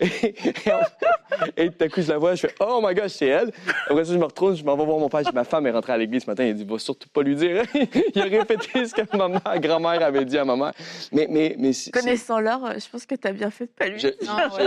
et, 1.56 1.70
tout 1.70 1.84
à 1.84 1.88
coup, 1.88 2.00
je 2.02 2.08
la 2.08 2.18
vois, 2.18 2.34
je 2.36 2.42
fais 2.46 2.54
Oh 2.60 2.80
my 2.80 2.94
gosh, 2.94 3.12
c'est 3.12 3.26
elle. 3.26 3.50
Après 3.88 4.04
ça, 4.04 4.12
je 4.12 4.18
me 4.18 4.24
retourne, 4.24 4.54
je 4.56 4.62
m'en 4.64 4.76
vais 4.76 4.84
voir 4.84 4.98
mon 4.98 5.08
père. 5.08 5.20
Je 5.24 5.30
dis, 5.30 5.34
Ma 5.34 5.42
femme 5.44 5.66
est 5.66 5.72
rentrée 5.72 5.92
à 5.94 5.98
l'église 5.98 6.22
ce 6.24 6.30
matin. 6.30 6.44
Il 6.44 6.54
dit 6.54 6.64
Va 6.64 6.78
surtout 6.78 7.08
pas 7.08 7.22
lui 7.22 7.34
dire. 7.34 7.64
il 8.14 8.20
a 8.20 8.24
répété 8.24 8.86
ce 8.86 8.94
que 8.94 9.16
ma 9.16 9.26
mère, 9.28 9.60
grand-mère 9.60 10.02
avait 10.04 10.24
dit 10.24 10.38
à 10.38 10.44
ma 10.44 10.54
mère. 10.54 10.72
Mais, 11.12 11.26
mais, 11.28 11.56
mais 11.58 11.72
Connaissant 11.92 12.38
euh, 12.38 12.74
je 12.78 12.88
pense 12.90 13.06
que 13.06 13.14
t'as 13.14 13.32
bien 13.32 13.50
fait 13.50 13.64
de 13.66 13.70
pas 13.70 13.88
lui. 13.88 13.98
je, 13.98 14.08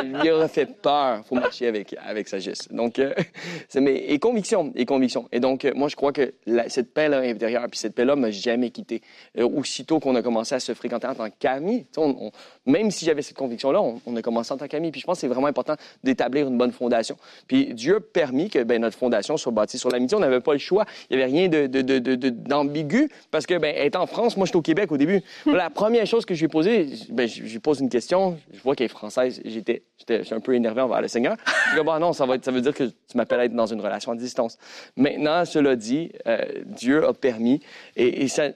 Je 0.04 0.22
lui 0.22 0.32
aurais 0.32 0.48
fait 0.48 0.66
peur. 0.66 1.20
Il 1.24 1.28
faut 1.28 1.36
marcher 1.36 1.68
avec, 1.68 1.96
avec 2.06 2.28
sagesse. 2.28 2.68
Donc, 2.72 3.00
euh, 3.00 3.14
c'est- 3.70 3.82
et 3.84 4.20
conviction, 4.20 4.72
et 4.76 4.86
conviction. 4.86 5.28
Et 5.32 5.40
donc, 5.40 5.66
euh, 5.66 5.72
moi, 5.76 5.88
je 5.90 5.96
crois 5.96 6.12
que 6.14 6.34
la- 6.46 6.70
cette 6.70 6.94
paix-là 6.94 7.20
intérieure, 7.20 7.66
puis 7.70 7.80
cette 7.80 7.96
paix-là 7.96 8.16
m'a 8.16 8.32
jamais 8.32 8.70
quitté. 8.70 9.02
Euh, 9.38 9.48
aussitôt 9.48 10.00
qu'on 10.00 10.16
a 10.16 10.22
commencé 10.22 10.56
à 10.56 10.60
se 10.60 10.74
fréquenter 10.74 11.08
en 11.08 11.16
tant 11.16 11.28
qu'amis, 11.40 11.86
on- 11.98 12.16
on- 12.20 12.32
même 12.72 12.92
si 12.92 13.06
j'avais 13.06 13.22
cette 13.22 13.38
conviction-là, 13.38 13.82
on, 13.82 14.02
on 14.06 14.16
a 14.16 14.22
commencé 14.22 14.54
en 14.54 14.58
tant 14.58 14.68
qu'amis. 14.68 14.92
Puis 14.92 15.02
je 15.02 15.06
pense 15.06 15.18
que 15.18 15.22
c'est 15.22 15.28
vraiment 15.28 15.48
important 15.48 15.76
d'établir 16.04 16.48
une 16.48 16.58
bonne 16.58 16.72
fondation. 16.72 17.18
Puis 17.48 17.74
Dieu 17.74 17.96
a 17.98 18.00
permis 18.00 18.50
que 18.50 18.64
ben, 18.64 18.82
notre 18.82 18.98
fondation 18.98 19.38
soit 19.38 19.52
bâtie 19.52 19.78
sur 19.78 19.90
l'amitié. 19.90 20.18
On 20.18 20.22
n'avait 20.22 20.42
pas 20.42 20.54
le 20.54 20.60
choix. 20.60 20.86
Il 21.10 21.18
n'y 21.18 21.24
avait 21.24 21.32
rien 21.32 21.48
de, 21.48 21.68
d'ambigu 22.30 23.10
parce 23.32 23.46
que, 23.46 23.58
ben, 23.58 23.74
être 23.76 23.96
en 23.96 24.08
France, 24.08 24.38
moi, 24.38 24.46
j'étais 24.46 24.58
au 24.58 24.62
Québec 24.62 24.92
au 24.92 24.98
début. 24.98 25.22
La 25.46 25.70
première 25.70 26.06
chose 26.06 26.26
que 26.26 26.34
je 26.34 26.40
lui 26.40 26.46
ai 26.46 26.50
posée, 26.50 26.88
ben, 27.10 27.28
je 27.28 27.42
lui 27.44 27.60
pose 27.60 27.80
une 27.80 27.90
question. 27.90 28.38
Je 28.54 28.60
vois 28.62 28.76
qu'elle 28.76 28.86
est 28.86 28.90
française. 28.90 29.42
J'étais, 29.46 29.84
j'étais 30.08 30.34
un 30.34 30.40
peu 30.40 30.54
énervé 30.54 30.82
envers 30.82 31.02
le 31.02 31.08
Seigneur. 31.08 31.36
Je 31.72 31.80
dis, 31.80 31.86
bah 31.86 32.00
non, 32.00 32.14
ça, 32.14 32.26
va 32.26 32.36
ça 32.42 32.52
veut 32.52 32.62
dire 32.62 32.74
que 32.74 32.84
tu 32.84 33.16
m'appelles 33.16 33.40
à 33.40 33.46
être 33.46 33.56
dans 33.56 33.66
une 33.66 33.82
relation 33.82 34.12
à 34.12 34.16
distance. 34.16 34.58
Maintenant, 34.96 35.46
cela 35.46 35.76
dit, 35.76 36.12
euh, 36.28 36.44
Dieu 36.66 37.06
a 37.06 37.14
permis, 37.14 37.62
et, 37.96 38.24
et 38.24 38.28
ça, 38.28 38.50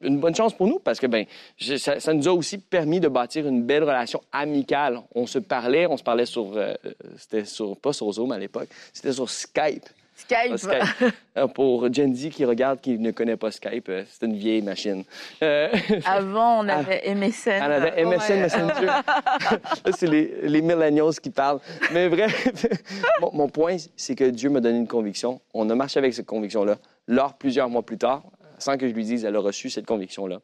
une 0.00 0.18
bonne 0.18 0.34
chance 0.34 0.54
pour 0.54 0.66
nous 0.66 0.78
parce 0.78 1.00
que 1.00 1.06
ben, 1.06 1.26
ça 1.58 2.14
nous 2.14 2.28
a 2.28 2.32
aussi 2.32 2.58
permis 2.58 3.00
de 3.00 3.08
bâtir 3.08 3.46
une 3.46 3.62
belle 3.62 3.84
relation 3.84 4.20
amicale. 4.32 5.00
On 5.14 5.26
se 5.26 5.38
parlait, 5.38 5.86
on 5.86 5.96
se 5.96 6.02
parlait 6.02 6.26
sur, 6.26 6.52
euh, 6.56 6.74
c'était 7.16 7.44
sur, 7.44 7.76
pas 7.76 7.92
sur 7.92 8.10
Zoom 8.12 8.32
à 8.32 8.38
l'époque, 8.38 8.68
c'était 8.92 9.12
sur 9.12 9.28
Skype. 9.28 9.88
Skype. 10.22 10.56
Skype. 10.56 11.12
Euh, 11.38 11.46
pour 11.46 11.90
Gen 11.90 12.14
Z 12.14 12.28
qui 12.28 12.44
regarde, 12.44 12.78
qui 12.82 12.98
ne 12.98 13.10
connaît 13.10 13.38
pas 13.38 13.50
Skype, 13.50 13.88
euh, 13.88 14.04
c'est 14.06 14.26
une 14.26 14.36
vieille 14.36 14.60
machine. 14.60 15.02
Euh, 15.42 15.70
Avant, 16.04 16.58
on 16.62 16.68
avait 16.68 17.02
MSN. 17.14 17.52
on 17.58 17.70
avait 17.70 18.04
MSN 18.04 18.32
Ouais. 18.34 18.40
Messenger. 18.42 18.84
Là, 18.86 19.92
c'est 19.96 20.08
les, 20.08 20.34
les 20.42 20.60
millennials 20.60 21.14
qui 21.22 21.30
parlent. 21.30 21.60
Mais 21.90 22.10
bref, 22.10 22.66
mon, 23.22 23.30
mon 23.32 23.48
point, 23.48 23.76
c'est 23.96 24.14
que 24.14 24.24
Dieu 24.24 24.50
m'a 24.50 24.60
donné 24.60 24.76
une 24.76 24.86
conviction. 24.86 25.40
On 25.54 25.70
a 25.70 25.74
marché 25.74 25.98
avec 25.98 26.12
cette 26.12 26.26
conviction-là. 26.26 26.76
Lors, 27.08 27.32
plusieurs 27.32 27.70
mois 27.70 27.82
plus 27.82 27.96
tard, 27.96 28.22
sans 28.58 28.76
que 28.76 28.86
je 28.86 28.92
lui 28.92 29.04
dise, 29.04 29.24
elle 29.24 29.34
a 29.36 29.40
reçu 29.40 29.70
cette 29.70 29.86
conviction-là. 29.86 30.38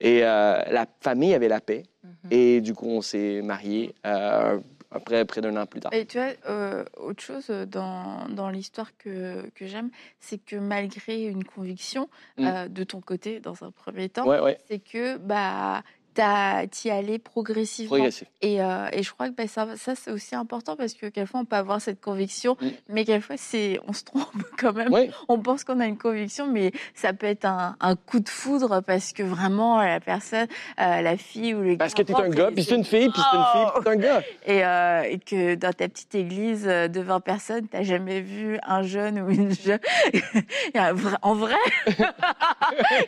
Et 0.00 0.20
euh, 0.22 0.60
la 0.70 0.84
famille 1.00 1.32
avait 1.32 1.48
la 1.48 1.60
paix. 1.62 1.84
Et 2.30 2.60
du 2.60 2.74
coup, 2.74 2.88
on 2.88 3.00
s'est 3.00 3.40
mariés 3.42 3.94
euh, 4.06 4.58
après 4.96 5.24
près 5.24 5.40
d'un 5.40 5.56
an 5.56 5.66
plus 5.66 5.80
tard. 5.80 5.92
Et 5.94 6.04
tu 6.06 6.18
vois, 6.18 6.32
euh, 6.48 6.84
autre 6.96 7.22
chose 7.22 7.46
euh, 7.50 7.66
dans, 7.66 8.28
dans 8.28 8.48
l'histoire 8.50 8.90
que, 8.98 9.48
que 9.54 9.66
j'aime, 9.66 9.90
c'est 10.20 10.38
que 10.38 10.56
malgré 10.56 11.24
une 11.24 11.44
conviction 11.44 12.08
Mm. 12.38 12.46
euh, 12.46 12.68
de 12.68 12.84
ton 12.84 13.00
côté, 13.00 13.40
dans 13.40 13.62
un 13.64 13.70
premier 13.70 14.08
temps, 14.08 14.26
Ouais, 14.26 14.40
ouais, 14.40 14.58
c'est 14.68 14.78
que 14.78 15.16
bah, 15.18 15.82
tu 16.16 16.88
y 16.88 16.90
allais 16.90 17.18
progressivement. 17.18 17.96
Et, 18.42 18.62
euh, 18.62 18.86
et 18.92 19.02
je 19.02 19.12
crois 19.12 19.28
que 19.28 19.34
bah, 19.34 19.46
ça, 19.48 19.66
ça 19.76 19.94
c'est 19.94 20.10
aussi 20.10 20.34
important 20.34 20.76
parce 20.76 20.94
que 20.94 21.06
quelquefois 21.06 21.40
on 21.40 21.44
peut 21.44 21.56
avoir 21.56 21.80
cette 21.80 22.00
conviction, 22.00 22.56
Mm. 22.60 22.68
mais 22.88 23.04
quelquefois 23.04 23.36
c'est, 23.38 23.78
on 23.86 23.92
se 23.92 24.04
trompe 24.04 24.26
quand 24.58 24.72
même. 24.72 24.92
Oui, 24.92 25.10
On 25.28 25.38
pense 25.38 25.64
qu'on 25.64 25.80
a 25.80 25.86
une 25.86 25.98
conviction, 25.98 26.46
mais 26.46 26.72
ça 26.94 27.12
peut 27.12 27.26
être 27.26 27.44
un, 27.44 27.76
un 27.80 27.96
coup 27.96 28.20
de 28.20 28.28
foudre 28.28 28.80
parce 28.82 29.12
que 29.12 29.22
vraiment 29.22 29.80
la 29.82 30.00
personne, 30.00 30.46
euh, 30.80 31.00
la 31.02 31.16
fille 31.16 31.54
ou 31.54 31.62
le 31.62 31.76
parce 31.76 31.92
que 31.94 32.02
gars 32.02 32.14
tu 32.14 32.20
es 32.20 32.24
un 32.24 32.28
gars, 32.28 32.50
puis 32.52 32.64
c'est- 32.64 32.74
une 32.74 32.84
fille, 32.84 33.08
puis 33.10 33.20
c'est 33.30 33.36
une 33.36 33.44
fille, 33.52 33.66
puis 33.74 33.82
c'est 33.84 33.90
un 33.90 33.96
gars. 33.96 34.22
et, 34.46 34.64
euh, 34.64 35.02
et 35.02 35.18
que 35.18 35.54
dans 35.54 35.72
ta 35.72 35.88
petite 35.88 36.14
église 36.14 36.64
euh, 36.66 36.88
de 36.88 37.00
20 37.00 37.20
personnes, 37.20 37.66
t'as 37.68 37.82
jamais 37.82 38.20
vu 38.20 38.58
un 38.66 38.82
jeune 38.82 39.20
ou 39.20 39.30
une 39.30 39.52
jeune 39.54 39.78
en 41.22 41.34
vrai? 41.34 41.54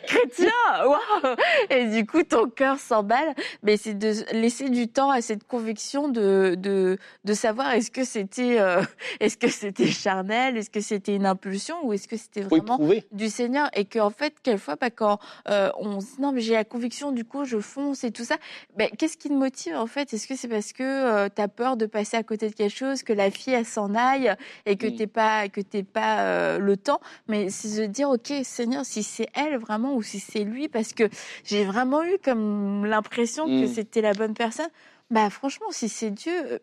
Chrétien, 0.07 0.51
waouh 0.85 1.35
Et 1.69 1.85
du 1.87 2.05
coup, 2.05 2.23
ton 2.23 2.49
cœur 2.49 2.77
s'emballe. 2.99 3.33
Mais 3.63 3.77
c'est 3.77 3.93
de 3.93 4.13
laisser 4.33 4.69
du 4.69 4.87
temps 4.87 5.09
à 5.11 5.21
cette 5.21 5.45
conviction 5.45 6.07
de 6.09 6.55
de, 6.57 6.97
de 7.25 7.33
savoir 7.33 7.71
est-ce 7.71 7.91
que 7.91 8.03
c'était 8.03 8.59
euh, 8.59 8.81
est-ce 9.19 9.37
que 9.37 9.47
c'était 9.49 9.87
charnel, 9.87 10.57
est-ce 10.57 10.69
que 10.69 10.81
c'était 10.81 11.15
une 11.15 11.25
impulsion 11.25 11.75
ou 11.83 11.93
est-ce 11.93 12.07
que 12.07 12.17
c'était 12.17 12.41
vraiment 12.41 12.79
du 13.11 13.29
Seigneur 13.29 13.69
et 13.75 13.85
qu'en 13.85 14.09
fait 14.09 14.33
quelquefois 14.43 14.75
bah, 14.75 14.89
quand 14.89 15.19
euh, 15.49 15.69
on 15.79 15.99
se 16.01 16.05
dit 16.15 16.21
non 16.21 16.31
mais 16.31 16.41
j'ai 16.41 16.53
la 16.53 16.63
conviction 16.63 17.11
du 17.11 17.25
coup 17.25 17.45
je 17.45 17.59
fonce 17.59 18.03
et 18.03 18.11
tout 18.11 18.23
ça 18.25 18.35
ben, 18.75 18.89
qu'est-ce 18.97 19.17
qui 19.17 19.29
te 19.29 19.33
motive 19.33 19.75
en 19.75 19.87
fait? 19.87 20.13
Est-ce 20.13 20.27
que 20.27 20.35
c'est 20.35 20.47
parce 20.47 20.73
que 20.73 21.27
tu 21.29 21.41
as 21.41 21.47
peur 21.47 21.77
de 21.77 21.85
passer 21.85 22.17
à 22.17 22.23
côté 22.23 22.49
de 22.49 22.53
quelque 22.55 22.75
chose 22.75 23.03
que 23.03 23.13
la 23.13 23.31
fille 23.31 23.53
elle 23.53 23.65
s'en 23.65 23.93
aille 23.95 24.33
et 24.65 24.75
que 24.75 24.87
Mm. 24.87 24.95
t'es 24.95 25.07
pas 25.07 25.49
que 25.49 25.61
t'es 25.61 25.83
pas 25.83 26.21
euh, 26.21 26.59
le 26.59 26.75
temps? 26.77 26.99
Mais 27.27 27.49
c'est 27.49 27.81
de 27.81 27.85
dire 27.85 28.09
ok 28.09 28.33
Seigneur 28.43 28.83
si 28.85 29.03
c'est 29.03 29.27
elle 29.35 29.57
vraiment 29.57 29.93
ou 29.95 30.01
si 30.01 30.19
c'est 30.19 30.43
lui 30.43 30.67
parce 30.67 30.93
que 30.93 31.03
j'ai 31.43 31.63
vraiment 31.63 32.03
eu 32.03 32.17
comme 32.23 32.85
l'impression 32.89 33.45
que 33.45 33.65
Mm. 33.65 33.67
c'était 33.67 34.01
la 34.01 34.13
bonne 34.13 34.33
personne 34.33 34.69
bah 35.09 35.29
franchement 35.29 35.67
si 35.71 35.89
c'est 35.89 36.11
Dieu 36.11 36.33
euh, 36.53 36.59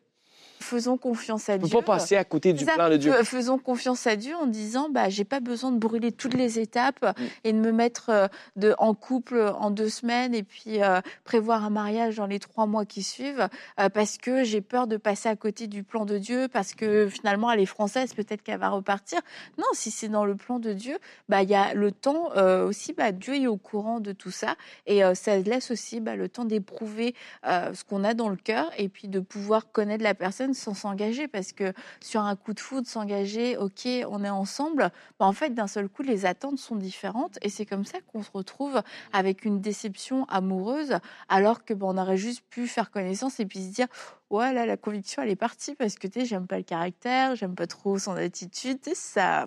faisons 0.60 0.96
confiance 0.96 1.48
à 1.48 1.58
Dieu 1.58 1.68
pas 1.68 1.82
passer 1.82 2.16
à 2.16 2.24
côté 2.24 2.52
du 2.52 2.64
plan 2.64 2.88
de 2.90 2.96
Dieu. 2.96 3.12
Fais- 3.12 3.24
Faisons 3.24 3.58
confiance 3.58 4.06
à 4.06 4.16
Dieu 4.16 4.34
en 4.36 4.46
disant 4.46 4.88
bah 4.90 5.08
j'ai 5.08 5.24
pas 5.24 5.40
besoin 5.40 5.72
de 5.72 5.78
brûler 5.78 6.12
toutes 6.12 6.34
les 6.34 6.58
étapes 6.58 7.04
Mm. 7.04 7.24
et 7.44 7.52
de 7.52 7.58
me 7.58 7.72
mettre 7.72 8.10
euh, 8.10 8.26
de, 8.56 8.74
en 8.78 8.94
couple 8.94 9.38
en 9.58 9.70
deux 9.70 9.88
semaines 9.88 10.34
et 10.34 10.42
puis 10.42 10.82
euh, 10.82 11.00
prévoir 11.24 11.64
un 11.64 11.70
mariage 11.70 12.16
dans 12.16 12.26
les 12.26 12.38
trois 12.38 12.66
mois 12.66 12.84
qui 12.84 13.02
suivent 13.02 13.48
euh, 13.80 13.88
parce 13.88 14.18
que 14.18 14.44
j'ai 14.44 14.60
peur 14.60 14.86
de 14.86 14.96
passer 14.96 15.28
à 15.28 15.36
côté 15.36 15.66
du 15.66 15.82
plan 15.84 16.04
de 16.06 16.18
Dieu 16.18 16.48
parce 16.52 16.74
que 16.74 17.08
finalement 17.08 17.50
elle 17.50 17.60
est 17.60 17.66
française 17.66 18.14
peut-être 18.14 18.42
qu'elle 18.42 18.58
va 18.58 18.70
repartir. 18.70 19.20
Non, 19.58 19.64
si 19.72 19.90
c'est 19.90 20.08
dans 20.08 20.24
le 20.24 20.34
plan 20.36 20.58
de 20.58 20.72
Dieu, 20.72 20.98
bah 21.28 21.42
il 21.42 21.50
y 21.50 21.54
a 21.54 21.74
le 21.74 21.92
temps 21.92 22.30
euh, 22.36 22.66
aussi 22.66 22.92
bah 22.92 23.12
Dieu 23.12 23.34
est 23.34 23.46
au 23.46 23.56
courant 23.56 24.00
de 24.00 24.12
tout 24.12 24.30
ça 24.30 24.56
et 24.86 25.02
ça 25.14 25.36
laisse 25.38 25.70
aussi 25.70 26.00
bah, 26.00 26.16
le 26.16 26.28
temps 26.28 26.44
d'éprouver 26.44 27.14
ce 27.44 27.84
qu'on 27.84 28.04
a 28.04 28.14
dans 28.14 28.28
le 28.28 28.36
cœur 28.36 28.70
et 28.78 28.88
puis 28.88 29.08
de 29.08 29.20
pouvoir 29.20 29.70
connaître 29.72 30.02
la 30.04 30.14
personne 30.14 30.45
sans 30.54 30.74
s'engager 30.74 31.28
parce 31.28 31.52
que 31.52 31.72
sur 32.00 32.20
un 32.20 32.36
coup 32.36 32.54
de 32.54 32.60
foudre 32.60 32.86
s'engager 32.86 33.56
ok 33.56 33.88
on 34.08 34.24
est 34.24 34.30
ensemble. 34.30 34.90
Bah, 35.18 35.26
en 35.26 35.32
fait 35.32 35.54
d'un 35.54 35.66
seul 35.66 35.88
coup 35.88 36.02
les 36.02 36.26
attentes 36.26 36.58
sont 36.58 36.76
différentes 36.76 37.38
et 37.42 37.48
c'est 37.48 37.66
comme 37.66 37.84
ça 37.84 37.98
qu'on 38.12 38.22
se 38.22 38.30
retrouve 38.32 38.82
avec 39.12 39.44
une 39.44 39.60
déception 39.60 40.24
amoureuse 40.26 40.98
alors 41.28 41.64
que 41.64 41.74
bah, 41.74 41.86
on 41.88 41.98
aurait 41.98 42.16
juste 42.16 42.42
pu 42.50 42.66
faire 42.66 42.90
connaissance 42.90 43.40
et 43.40 43.46
puis 43.46 43.60
se 43.60 43.72
dire 43.72 43.88
ouais 44.30 44.52
là 44.52 44.66
la 44.66 44.76
conviction 44.76 45.22
elle 45.22 45.30
est 45.30 45.36
partie 45.36 45.74
parce 45.74 45.96
que 45.96 46.06
tu 46.06 46.20
sais 46.20 46.26
j'aime 46.26 46.46
pas 46.46 46.58
le 46.58 46.64
caractère 46.64 47.36
j'aime 47.36 47.54
pas 47.54 47.66
trop 47.66 47.98
son 47.98 48.12
attitude 48.12 48.78
ça 48.94 49.46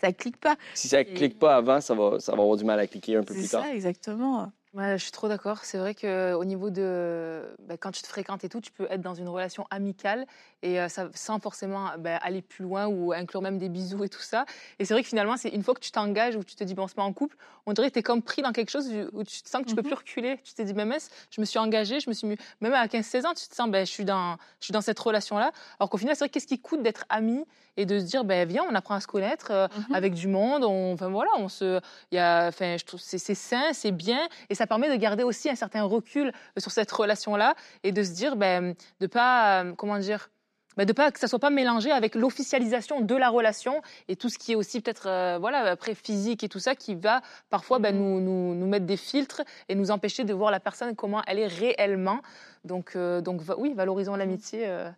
ça 0.00 0.12
clique 0.12 0.38
pas. 0.38 0.56
Si 0.74 0.88
ça 0.88 1.04
clique 1.04 1.38
pas 1.38 1.56
avant, 1.56 1.80
ça 1.80 1.94
va, 1.94 2.20
ça 2.20 2.32
va 2.32 2.42
avoir 2.42 2.56
du 2.56 2.64
mal 2.64 2.78
à 2.78 2.86
cliquer 2.86 3.16
un 3.16 3.22
peu 3.22 3.34
c'est 3.34 3.40
plus 3.40 3.48
tard. 3.48 3.64
ça 3.64 3.74
exactement 3.74 4.52
Ouais, 4.78 4.96
je 4.96 5.02
suis 5.02 5.10
trop 5.10 5.26
d'accord. 5.26 5.64
C'est 5.64 5.76
vrai 5.78 5.92
que 5.92 6.34
au 6.34 6.44
niveau 6.44 6.70
de 6.70 7.56
bah, 7.66 7.76
quand 7.76 7.90
tu 7.90 8.00
te 8.02 8.06
fréquentes 8.06 8.44
et 8.44 8.48
tout, 8.48 8.60
tu 8.60 8.70
peux 8.70 8.86
être 8.90 9.00
dans 9.00 9.14
une 9.14 9.28
relation 9.28 9.66
amicale 9.70 10.24
et 10.62 10.80
euh, 10.80 10.88
ça, 10.88 11.08
sans 11.14 11.40
forcément 11.40 11.88
bah, 11.98 12.16
aller 12.18 12.42
plus 12.42 12.62
loin 12.62 12.86
ou 12.86 13.12
inclure 13.12 13.42
même 13.42 13.58
des 13.58 13.68
bisous 13.68 14.04
et 14.04 14.08
tout 14.08 14.20
ça. 14.20 14.46
Et 14.78 14.84
c'est 14.84 14.94
vrai 14.94 15.02
que 15.02 15.08
finalement, 15.08 15.36
c'est 15.36 15.48
une 15.48 15.64
fois 15.64 15.74
que 15.74 15.80
tu 15.80 15.90
t'engages 15.90 16.36
ou 16.36 16.44
tu 16.44 16.54
te 16.54 16.62
dis 16.62 16.74
bon, 16.74 16.84
on 16.84 16.86
se 16.88 16.94
met 16.96 17.02
en 17.02 17.12
couple, 17.12 17.36
on 17.66 17.72
dirait 17.72 17.88
que 17.88 17.94
tu 17.94 17.98
es 17.98 18.02
comme 18.04 18.22
pris 18.22 18.40
dans 18.42 18.52
quelque 18.52 18.70
chose 18.70 18.88
où 19.12 19.24
tu 19.24 19.42
te 19.42 19.48
sens 19.48 19.62
que 19.62 19.66
tu 19.66 19.74
peux 19.74 19.82
Mhm. 19.82 19.88
plus 19.88 19.96
reculer. 19.96 20.38
Tu 20.44 20.54
t'es 20.54 20.64
dit, 20.64 20.74
même 20.74 20.94
je 21.30 21.40
me 21.40 21.46
suis 21.46 21.58
engagée, 21.58 22.00
je 22.00 22.08
me 22.08 22.14
suis 22.14 22.26
mis, 22.28 22.36
même 22.60 22.74
à 22.74 22.86
15-16 22.88 23.26
ans, 23.26 23.34
tu 23.34 23.48
te 23.48 23.54
sens, 23.54 23.68
ben, 23.70 23.84
je 23.84 23.90
suis 23.90 24.04
dans, 24.04 24.36
je 24.60 24.66
suis 24.66 24.72
dans 24.72 24.80
cette 24.80 24.98
relation-là. 24.98 25.50
Alors 25.80 25.90
qu'au 25.90 25.98
final, 25.98 26.14
c'est 26.14 26.24
vrai 26.24 26.28
qu'est-ce 26.28 26.46
qui 26.46 26.60
coûte 26.60 26.82
d'être 26.82 27.04
ami 27.08 27.44
et 27.76 27.86
de 27.86 27.98
se 27.98 28.04
dire, 28.04 28.24
ben, 28.24 28.46
viens, 28.48 28.64
on 28.68 28.74
apprend 28.74 28.94
à 28.94 29.00
se 29.00 29.06
connaître 29.06 29.50
euh, 29.50 29.68
Mhm. 29.74 29.92
avec 29.92 30.14
du 30.14 30.28
monde, 30.28 30.64
on, 30.64 30.92
enfin 30.94 31.08
voilà, 31.08 31.30
on 31.38 31.48
se, 31.48 31.80
il 32.10 32.16
y 32.16 32.18
a, 32.18 32.48
enfin, 32.48 32.76
je 32.78 32.84
trouve 32.84 33.00
c'est 33.00 33.18
c'est 33.18 33.34
sain, 33.34 33.72
c'est 33.72 33.92
bien, 33.92 34.28
et 34.50 34.54
ça 34.54 34.66
permet 34.68 34.88
de 34.90 34.96
garder 34.96 35.24
aussi 35.24 35.50
un 35.50 35.56
certain 35.56 35.82
recul 35.82 36.32
sur 36.58 36.70
cette 36.70 36.92
relation-là 36.92 37.54
et 37.82 37.92
de 37.92 38.02
se 38.02 38.12
dire, 38.12 38.36
ben, 38.36 38.74
de 39.00 39.06
pas, 39.06 39.62
euh, 39.62 39.72
comment 39.76 39.98
dire, 39.98 40.30
ben, 40.76 40.84
de 40.84 40.92
pas 40.92 41.10
que 41.10 41.18
ça 41.18 41.26
soit 41.26 41.40
pas 41.40 41.50
mélangé 41.50 41.90
avec 41.90 42.14
l'officialisation 42.14 43.00
de 43.00 43.16
la 43.16 43.30
relation 43.30 43.82
et 44.06 44.14
tout 44.14 44.28
ce 44.28 44.38
qui 44.38 44.52
est 44.52 44.54
aussi 44.54 44.80
peut-être, 44.80 45.08
euh, 45.08 45.36
voilà, 45.40 45.62
après 45.72 45.94
physique 45.96 46.44
et 46.44 46.48
tout 46.48 46.60
ça 46.60 46.76
qui 46.76 46.94
va 46.94 47.20
parfois 47.50 47.80
ben, 47.80 47.92
Mhm. 47.96 48.00
nous, 48.00 48.20
nous, 48.20 48.54
nous 48.54 48.66
mettre 48.68 48.86
des 48.86 48.96
filtres 48.96 49.42
et 49.68 49.74
nous 49.74 49.90
empêcher 49.90 50.22
de 50.22 50.32
voir 50.32 50.52
la 50.52 50.60
personne 50.60 50.94
comment 50.94 51.22
elle 51.26 51.40
est 51.40 51.48
réellement. 51.48 52.20
Donc, 52.64 52.92
euh, 52.94 53.20
donc 53.20 53.42
oui, 53.56 53.72
valorisons 53.74 54.14
l'amitié, 54.14 54.68
euh, 54.68 54.88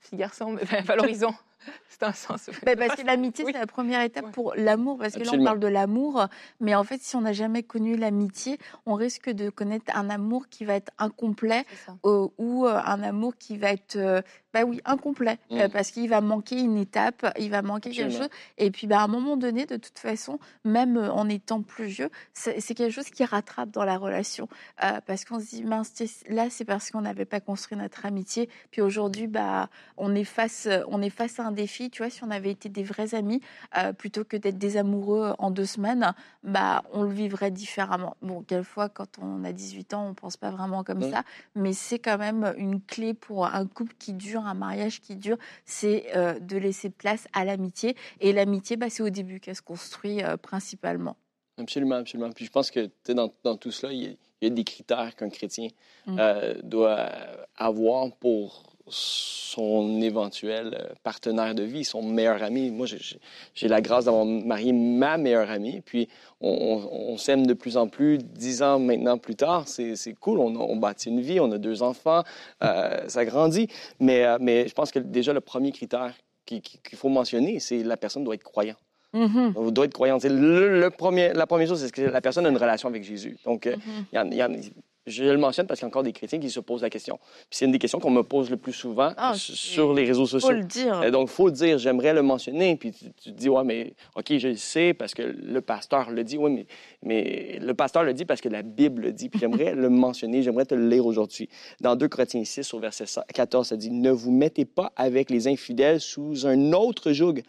fille 0.00 0.18
garçon, 0.18 0.50
mais 0.52 0.62
ben, 0.64 0.82
valorisons. 0.84 1.34
C'est 1.88 2.02
un 2.04 2.12
sens. 2.12 2.48
Ben, 2.64 2.78
parce 2.78 2.94
que 3.00 3.04
l'amitié, 3.06 3.44
Oui. 3.44 3.52
c'est 3.52 3.58
la 3.58 3.66
première 3.66 4.02
étape 4.02 4.26
Ouais. 4.26 4.30
pour 4.30 4.54
l'amour. 4.56 4.98
Parce 4.98 5.14
que 5.14 5.24
là, 5.24 5.30
on 5.34 5.42
parle 5.44 5.58
de 5.58 5.66
l'amour. 5.66 6.26
Mais 6.60 6.74
en 6.74 6.84
fait, 6.84 7.00
si 7.02 7.16
on 7.16 7.22
n'a 7.22 7.32
jamais 7.32 7.62
connu 7.64 7.96
l'amitié, 7.96 8.58
on 8.86 8.94
risque 8.94 9.30
de 9.30 9.50
connaître 9.50 9.86
un 9.96 10.08
amour 10.10 10.48
qui 10.48 10.64
va 10.64 10.74
être 10.74 10.92
incomplet 10.98 11.64
euh, 12.04 12.28
ou 12.38 12.66
euh, 12.66 12.78
un 12.84 13.02
amour 13.02 13.36
qui 13.36 13.56
va 13.58 13.72
être, 13.72 13.96
euh, 13.96 14.22
bah 14.54 14.62
oui, 14.62 14.80
incomplet. 14.84 15.38
Mm. 15.50 15.58
Euh, 15.58 15.68
parce 15.68 15.90
qu'il 15.90 16.08
va 16.08 16.20
manquer 16.20 16.60
une 16.60 16.76
étape, 16.76 17.26
il 17.38 17.50
va 17.50 17.62
manquer 17.62 17.90
quelque 17.90 18.12
chose. 18.16 18.28
Et 18.58 18.70
puis, 18.70 18.86
bah, 18.86 19.00
à 19.00 19.04
un 19.04 19.08
moment 19.08 19.36
donné, 19.36 19.66
de 19.66 19.76
toute 19.76 19.98
façon, 19.98 20.38
même 20.64 20.96
en 20.98 21.28
étant 21.28 21.62
plus 21.62 21.86
vieux, 21.86 22.10
c'est 22.32 22.60
quelque 22.74 22.92
chose 22.92 23.10
qui 23.10 23.24
rattrape 23.24 23.70
dans 23.70 23.84
la 23.84 23.98
relation. 23.98 24.48
Euh, 24.84 25.00
parce 25.06 25.24
qu'on 25.24 25.40
se 25.40 25.46
dit, 25.46 25.64
mince, 25.64 25.92
là, 26.28 26.46
c'est 26.50 26.64
parce 26.64 26.90
qu'on 26.92 27.00
n'avait 27.00 27.24
pas 27.24 27.40
construit 27.40 27.76
notre 27.76 28.06
amitié. 28.06 28.48
Puis 28.70 28.82
aujourd'hui, 28.82 29.26
bah, 29.26 29.68
on 29.96 30.14
est 30.14 30.22
face, 30.24 30.68
on 30.88 31.02
est 31.02 31.10
face 31.10 31.40
à 31.40 31.44
un 31.44 31.47
défi. 31.52 31.90
Tu 31.90 32.02
vois, 32.02 32.10
si 32.10 32.22
on 32.24 32.30
avait 32.30 32.50
été 32.50 32.68
des 32.68 32.82
vrais 32.82 33.14
amis, 33.14 33.40
euh, 33.76 33.92
plutôt 33.92 34.24
que 34.24 34.36
d'être 34.36 34.58
des 34.58 34.76
amoureux 34.76 35.34
en 35.38 35.50
deux 35.50 35.66
semaines, 35.66 36.14
bah, 36.42 36.82
on 36.92 37.02
le 37.02 37.10
vivrait 37.10 37.50
différemment. 37.50 38.16
Bon, 38.22 38.42
quelquefois, 38.42 38.88
quand 38.88 39.18
on 39.20 39.44
a 39.44 39.52
18 39.52 39.94
ans, 39.94 40.08
on 40.08 40.14
pense 40.14 40.36
pas 40.36 40.50
vraiment 40.50 40.84
comme 40.84 41.02
Ouais. 41.02 41.10
ça, 41.10 41.22
mais 41.54 41.72
c'est 41.72 41.98
quand 41.98 42.18
même 42.18 42.54
une 42.56 42.80
clé 42.80 43.14
pour 43.14 43.46
un 43.46 43.66
couple 43.66 43.94
qui 43.98 44.12
dure, 44.12 44.46
un 44.46 44.54
mariage 44.54 45.00
qui 45.00 45.16
dure, 45.16 45.36
c'est 45.64 46.06
euh, 46.16 46.38
de 46.40 46.56
laisser 46.56 46.90
place 46.90 47.26
à 47.32 47.44
l'amitié. 47.44 47.96
Et 48.20 48.32
l'amitié, 48.32 48.76
bah, 48.76 48.90
c'est 48.90 49.02
au 49.02 49.10
début 49.10 49.40
qu'elle 49.40 49.56
se 49.56 49.62
construit 49.62 50.22
euh, 50.22 50.36
principalement. 50.36 51.16
Absolument, 51.58 51.96
absolument. 51.96 52.30
Puis 52.32 52.44
je 52.44 52.50
pense 52.50 52.70
que 52.70 52.88
dans, 53.08 53.32
dans 53.42 53.56
tout 53.56 53.70
cela, 53.72 53.92
il 53.92 54.02
y, 54.02 54.06
a, 54.06 54.10
il 54.40 54.48
y 54.48 54.50
a 54.50 54.54
des 54.54 54.64
critères 54.64 55.14
qu'un 55.16 55.28
chrétien 55.30 55.68
Mm. 56.06 56.16
euh, 56.20 56.54
doit 56.62 57.06
avoir 57.56 58.10
pour 58.16 58.62
son 58.86 60.00
éventuel 60.00 60.74
euh, 60.78 60.94
partenaire 61.02 61.54
de 61.54 61.62
vie, 61.62 61.84
son 61.84 62.02
meilleur 62.02 62.42
ami. 62.42 62.70
Moi, 62.70 62.86
j'ai- 62.86 63.68
la 63.68 63.80
grâce 63.80 64.06
d'avoir 64.06 64.24
marié 64.24 64.72
ma 64.72 65.18
meilleure 65.18 65.50
amie. 65.50 65.80
Puis 65.82 66.08
on, 66.40 66.48
on- 66.50 67.12
on 67.12 67.16
s'aime 67.18 67.46
de 67.46 67.54
plus 67.54 67.76
en 67.76 67.88
plus. 67.88 68.18
Dix 68.18 68.62
ans 68.62 68.78
maintenant 68.78 69.18
plus 69.18 69.34
tard, 69.36 69.66
c'est 69.68 70.14
cool. 70.20 70.38
On, 70.38 70.54
on 70.56 70.76
bâtit 70.76 71.08
une 71.10 71.20
vie, 71.20 71.40
on 71.40 71.50
a 71.52 71.58
deux 71.58 71.82
enfants, 71.82 72.22
euh, 72.62 73.08
ça 73.08 73.24
grandit. 73.24 73.68
Mais, 74.00 74.24
mais 74.40 74.66
je 74.68 74.74
pense 74.74 74.90
que 74.90 74.98
déjà 74.98 75.32
le 75.32 75.40
premier 75.40 75.72
critère 75.72 76.14
qui- 76.46 76.62
qui- 76.62 76.78
qu'il 76.78 76.96
faut 76.96 77.08
mentionner, 77.10 77.58
c'est 77.60 77.82
la 77.82 77.96
personne 77.98 78.24
doit 78.24 78.34
être 78.34 78.44
croyante. 78.44 78.78
Mhm. 79.14 79.52
On 79.56 79.70
doit 79.70 79.86
être 79.86 79.94
croyant. 79.94 80.18
Le, 80.22 80.80
le 80.80 80.90
premier, 80.90 81.32
la 81.32 81.46
première 81.46 81.66
chose, 81.68 81.82
c'est 81.82 81.90
que 81.92 82.02
la 82.02 82.20
personne 82.20 82.44
a 82.46 82.50
une 82.50 82.56
relation 82.58 82.88
avec 82.88 83.04
Jésus. 83.04 83.36
Donc, 83.44 83.66
euh, 83.66 83.74
Mhm. 83.76 84.04
il 84.12 84.16
y 84.16 84.18
en- 84.18 84.30
il 84.30 84.36
y 84.36 84.42
en- 84.42 84.60
je 85.06 85.24
le 85.24 85.38
mentionne 85.38 85.66
parce 85.66 85.80
qu'il 85.80 85.86
y 85.86 85.88
a 85.88 85.88
encore 85.88 86.02
des 86.02 86.12
chrétiens 86.12 86.38
qui 86.38 86.50
se 86.50 86.60
posent 86.60 86.82
la 86.82 86.90
question. 86.90 87.16
Puis 87.16 87.52
c'est 87.52 87.64
une 87.64 87.72
des 87.72 87.78
questions 87.78 87.98
qu'on 87.98 88.10
me 88.10 88.22
pose 88.22 88.50
le 88.50 88.58
plus 88.58 88.74
souvent 88.74 89.14
Ah, 89.16 89.32
sur 89.34 89.94
les 89.94 90.04
réseaux 90.04 90.26
Faut 90.26 90.38
sociaux. 90.38 90.50
le 90.52 90.64
dire. 90.64 91.10
Donc, 91.10 91.30
il 91.30 91.32
faut 91.32 91.46
le 91.46 91.52
dire, 91.52 91.78
j'aimerais 91.78 92.12
le 92.12 92.20
mentionner. 92.20 92.76
Puis 92.76 92.92
tu, 92.92 93.06
tu 93.14 93.32
te 93.32 93.34
dis, 93.38 93.48
ouais, 93.48 93.64
mais 93.64 93.94
OK, 94.16 94.36
je 94.36 94.48
le 94.48 94.56
sais 94.56 94.92
parce 94.92 95.14
que 95.14 95.22
le 95.22 95.60
pasteur 95.62 96.10
le 96.10 96.22
dit. 96.24 96.36
Oui, 96.36 96.50
mais, 96.52 96.66
mais 97.02 97.58
le 97.58 97.72
pasteur 97.72 98.02
le 98.04 98.12
dit 98.12 98.26
parce 98.26 98.42
que 98.42 98.50
la 98.50 98.60
Bible 98.60 99.00
le 99.00 99.12
dit. 99.12 99.30
Puis 99.30 99.40
j'aimerais 99.40 99.74
le 99.74 99.88
mentionner, 99.88 100.42
j'aimerais 100.42 100.66
te 100.66 100.74
le 100.74 100.86
lire 100.86 101.06
aujourd'hui. 101.06 101.48
Dans 101.80 101.96
2 101.96 102.08
Corinthiens 102.08 102.44
6, 102.44 102.74
au 102.74 102.78
verset 102.78 103.06
14, 103.32 103.68
ça 103.68 103.76
dit 103.78 103.90
Ne 103.90 104.10
vous 104.10 104.30
mettez 104.30 104.66
pas 104.66 104.92
avec 104.94 105.30
les 105.30 105.48
infidèles 105.48 106.00
sous 106.02 106.46
un 106.46 106.74
autre 106.74 107.12
joug. 107.12 107.40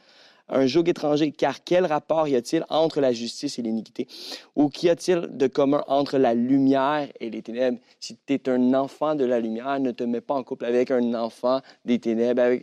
Un 0.49 0.67
joug 0.67 0.83
étranger. 0.87 1.31
Car 1.31 1.63
quel 1.63 1.85
rapport 1.85 2.27
y 2.27 2.35
a-t-il 2.35 2.65
entre 2.69 3.01
la 3.01 3.11
justice 3.11 3.59
et 3.59 3.61
l'iniquité? 3.61 4.07
Ou 4.55 4.69
qu'y 4.69 4.89
a-t-il 4.89 5.27
de 5.31 5.47
commun 5.47 5.83
entre 5.87 6.17
la 6.17 6.33
lumière 6.33 7.07
et 7.19 7.29
les 7.29 7.41
ténèbres? 7.41 7.79
Si 7.99 8.17
tu 8.25 8.33
es 8.33 8.49
un 8.49 8.73
enfant 8.73 9.15
de 9.15 9.25
la 9.25 9.39
lumière, 9.39 9.79
ne 9.79 9.91
te 9.91 10.03
mets 10.03 10.21
pas 10.21 10.33
en 10.33 10.43
couple 10.43 10.65
avec 10.65 10.91
un 10.91 11.13
enfant 11.13 11.61
des 11.85 11.99
ténèbres. 11.99 12.59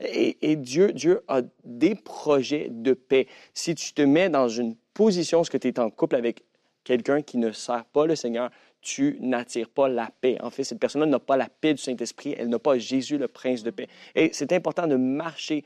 Et, 0.00 0.56
Dieu, 0.56 0.92
Dieu 0.92 1.22
a 1.28 1.42
des 1.64 1.94
projets 1.94 2.68
de 2.70 2.92
paix. 2.92 3.26
Si 3.52 3.74
tu 3.74 3.92
te 3.92 4.02
mets 4.02 4.28
dans 4.28 4.48
une 4.48 4.76
position 4.94 5.40
où 5.40 5.44
tu 5.44 5.68
es 5.68 5.80
en 5.80 5.90
couple 5.90 6.16
avec 6.16 6.44
quelqu'un 6.84 7.22
qui 7.22 7.38
ne 7.38 7.50
sert 7.50 7.84
pas 7.86 8.06
le 8.06 8.14
Seigneur, 8.14 8.50
tu 8.84 9.16
n'attires 9.22 9.70
pas 9.70 9.88
la 9.88 10.10
paix. 10.20 10.36
En 10.42 10.50
fait, 10.50 10.62
cette 10.62 10.78
personne-là 10.78 11.06
n'a 11.06 11.18
pas 11.18 11.38
la 11.38 11.48
paix 11.48 11.72
du 11.72 11.82
Saint-Esprit, 11.82 12.34
elle 12.36 12.50
n'a 12.50 12.58
pas 12.58 12.76
Jésus, 12.76 13.16
le 13.16 13.28
prince 13.28 13.62
de 13.62 13.70
paix. 13.70 13.88
Et 14.14 14.28
c'est 14.34 14.52
important 14.52 14.86
de 14.86 14.96
marcher 14.96 15.64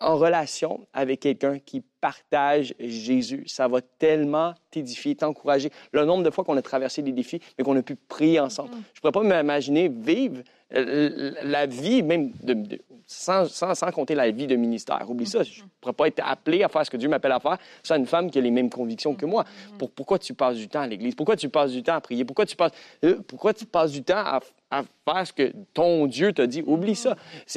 en 0.00 0.16
relation 0.16 0.86
avec 0.92 1.20
quelqu'un 1.20 1.58
qui 1.58 1.82
partage 2.04 2.74
Jésus. 2.78 3.44
Ça 3.46 3.66
va 3.66 3.80
tellement 3.80 4.52
t'édifier, 4.70 5.14
t'encourager. 5.14 5.70
Le 5.90 6.04
nombre 6.04 6.22
de 6.22 6.28
fois 6.28 6.44
qu'on 6.44 6.58
a 6.58 6.60
traversé 6.60 7.00
des 7.00 7.12
défis, 7.12 7.40
mais 7.56 7.64
qu'on 7.64 7.78
a 7.78 7.82
pu 7.82 7.96
prier 7.96 8.40
ensemble. 8.40 8.72
Mm. 8.72 8.82
Je 8.92 8.98
ne 8.98 9.10
pourrais 9.10 9.30
pas 9.30 9.42
m'imaginer 9.42 9.88
vivre 9.88 10.42
euh, 10.74 11.32
la 11.42 11.66
vie, 11.66 12.02
même 12.02 12.32
de, 12.42 12.78
sans, 13.06 13.46
sans, 13.48 13.74
sans, 13.74 13.90
compter 13.92 14.14
la 14.14 14.30
vie 14.30 14.46
de 14.46 14.56
ministère. 14.56 15.04
Oublie 15.08 15.26
ça, 15.26 15.42
je 15.42 15.62
ne 15.62 15.66
pourrais 15.80 15.92
pas 15.92 16.08
être 16.08 16.20
appelé 16.24 16.62
à 16.62 16.68
faire 16.68 16.84
ce 16.84 16.90
que 16.90 16.96
Dieu 16.96 17.08
m'appelle 17.08 17.32
à 17.32 17.40
faire 17.40 17.58
sans 17.82 17.96
une 17.96 18.06
femme 18.06 18.30
qui 18.30 18.38
a 18.38 18.40
les 18.40 18.50
mêmes 18.50 18.70
convictions 18.70 19.14
que 19.14 19.26
moi. 19.26 19.44
Pour, 19.78 19.90
pourquoi 19.90 20.18
tu 20.18 20.34
passes 20.34 20.56
du 20.56 20.68
temps 20.68 20.80
à 20.80 20.86
l'Église? 20.86 21.14
Pourquoi 21.14 21.36
tu 21.36 21.48
passes 21.48 21.72
du 21.72 21.82
temps 21.82 21.94
à 21.94 22.00
prier? 22.00 22.24
Pourquoi 22.24 22.46
tu 22.46 22.56
passes, 22.56 22.72
euh, 23.04 23.20
pourquoi 23.26 23.54
tu 23.54 23.66
passes 23.66 23.92
du 23.92 24.02
temps 24.02 24.16
à, 24.16 24.40
à 24.70 24.82
faire 25.04 25.26
ce 25.26 25.32
que 25.32 25.52
ton 25.74 26.06
Dieu 26.06 26.32
t'a 26.32 26.46
dit? 26.46 26.62
Oublie 26.66 26.96
ça. 26.96 27.16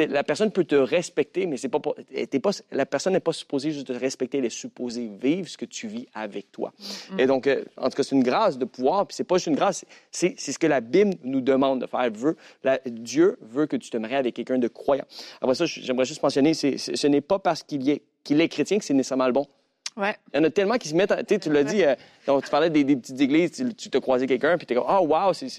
La 0.10 0.24
personne 0.24 0.52
peut 0.52 0.66
te 0.66 0.76
respecter, 0.76 1.48
mais 1.48 1.58
c'est 1.58 1.70
pas, 1.70 1.80
pas, 1.80 1.94
la 2.72 2.86
personne 2.86 3.14
n'est 3.14 3.20
pas 3.20 3.34
supposée 3.34 3.72
juste 3.72 3.88
te 3.88 3.94
respecter, 3.94 4.37
elle 4.38 4.46
est 4.46 4.50
supposée 4.50 5.10
vivre 5.22 5.48
ce 5.48 5.58
que 5.58 5.66
tu 5.66 5.88
vis 5.88 6.08
avec 6.14 6.52
toi. 6.52 6.74
Mm-hmm. 6.80 7.22
Et 7.22 7.26
donc, 7.28 7.48
euh, 7.48 7.64
en 7.78 7.90
tout 7.90 7.98
cas, 7.98 8.04
c'est 8.04 8.16
une 8.16 8.24
grâce 8.24 8.58
de 8.58 8.66
pouvoir, 8.66 9.08
puis 9.08 9.16
c'est 9.16 9.24
pas 9.24 9.36
juste 9.36 9.48
une 9.48 9.56
grâce, 9.56 9.86
c'est 10.12 10.40
ce 10.40 10.58
que 10.60 10.68
la 10.68 10.82
Bible 10.82 11.16
nous 11.24 11.42
demande 11.42 11.82
de 11.82 11.88
faire. 11.88 12.10
veut, 12.12 12.38
la, 12.64 12.80
Dieu 12.86 13.38
veut 13.42 13.66
que 13.66 13.76
tu 13.76 13.90
te 13.90 13.98
maries 13.98 14.16
avec 14.16 14.36
quelqu'un 14.36 14.58
de 14.58 14.68
croyant. 14.68 15.06
Après 15.42 15.56
ça, 15.56 15.66
j'aimerais 15.66 16.06
juste 16.06 16.24
mentionner, 16.24 16.54
ce 16.54 17.08
n'est 17.08 17.22
pas 17.22 17.40
parce 17.40 17.64
qu'il 17.64 17.90
est, 17.90 18.02
qu'il 18.24 18.42
est 18.42 18.50
chrétien 18.50 18.78
que 18.78 18.86
c'est 18.86 18.94
nécessairement 18.94 19.28
le 19.28 19.34
bon. 19.34 19.48
Ouais. 19.98 20.16
Il 20.32 20.38
y 20.38 20.40
en 20.40 20.44
a 20.44 20.50
tellement 20.52 20.78
qui 20.78 20.90
se 20.90 20.96
mettent, 20.96 21.26
tu 21.28 21.40
tu 21.40 21.52
l'as 21.52 21.64
dit, 21.64 21.84
euh, 21.84 21.96
donc, 22.28 22.44
tu 22.44 22.52
parlais 22.52 22.70
des, 22.70 22.86
petites 22.96 23.20
églises, 23.20 23.52
tu, 23.52 23.74
tu 23.74 23.90
te 23.90 23.98
croisais 23.98 24.28
quelqu'un, 24.28 24.56
puis 24.58 24.68
tu 24.68 24.74
es 24.74 24.76
comme, 24.76 24.86
oh, 24.88 25.08
wow, 25.08 25.34
c'est, 25.34 25.50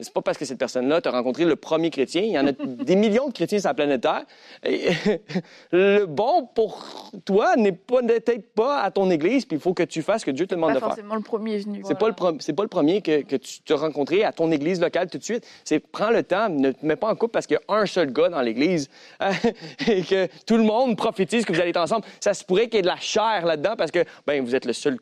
c'est, 0.00 0.12
pas 0.12 0.22
parce 0.22 0.38
que 0.38 0.44
cette 0.44 0.58
personne-là 0.58 1.00
t'a 1.00 1.10
rencontré 1.10 1.44
le 1.44 1.56
premier 1.56 1.90
chrétien. 1.90 2.22
Il 2.22 2.30
y 2.30 2.38
en 2.38 2.46
a 2.46 2.52
des 2.64 2.96
millions 2.96 3.28
de 3.28 3.32
chrétiens 3.32 3.58
sur 3.58 3.68
la 3.68 3.74
planète 3.74 4.02
Terre. 4.02 4.24
Et, 4.64 4.88
le 5.72 6.06
bon 6.06 6.48
pour 6.54 7.10
toi 7.24 7.56
n'est 7.56 7.72
pas, 7.72 8.00
peut-être 8.02 8.52
pas 8.54 8.80
à 8.80 8.90
ton 8.90 9.10
église, 9.10 9.44
puis 9.44 9.56
il 9.56 9.60
faut 9.60 9.74
que 9.74 9.82
tu 9.82 10.02
fasses 10.02 10.22
ce 10.22 10.26
que 10.26 10.30
Dieu 10.30 10.46
te 10.46 10.54
demande 10.54 10.74
de 10.74 10.78
faire. 10.78 10.88
C'est 10.88 11.02
forcément 11.02 11.14
le 11.16 11.22
premier 11.22 11.58
venu. 11.58 11.82
C'est, 11.86 11.98
pas 11.98 12.08
le 12.08 12.14
c'est 12.40 12.52
pas 12.52 12.62
le 12.62 12.68
premier 12.68 13.02
que, 13.02 13.22
que 13.22 13.36
tu 13.36 13.60
te 13.60 13.72
rencontré 13.72 14.24
à 14.24 14.32
ton 14.32 14.50
église 14.52 14.80
locale 14.80 15.08
tout 15.08 15.18
de 15.18 15.24
suite. 15.24 15.46
C'est 15.64 15.80
prends 15.80 16.10
le 16.10 16.22
temps, 16.22 16.48
ne 16.48 16.72
te 16.72 16.84
mets 16.84 16.96
pas 16.96 17.10
en 17.10 17.14
couple 17.14 17.32
parce 17.32 17.46
qu'il 17.46 17.58
y 17.58 17.72
a 17.72 17.76
un 17.76 17.86
seul 17.86 18.12
gars 18.12 18.28
dans 18.28 18.40
l'église 18.40 18.88
et 19.86 20.02
que 20.02 20.28
tout 20.46 20.56
le 20.56 20.64
monde 20.64 20.96
prophétise 20.96 21.44
que 21.44 21.52
vous 21.52 21.60
allez 21.60 21.70
être 21.70 21.76
ensemble. 21.78 22.04
Ça 22.20 22.34
se 22.34 22.44
pourrait 22.44 22.68
qu'il 22.68 22.76
y 22.76 22.78
ait 22.78 22.82
de 22.82 22.86
la 22.86 22.96
chair 22.96 23.44
là-dedans 23.44 23.74
parce 23.76 23.90
que, 23.90 24.04
ben, 24.26 24.44
vous 24.44 24.54
êtes 24.54 24.64
le 24.64 24.72
seul 24.72 24.98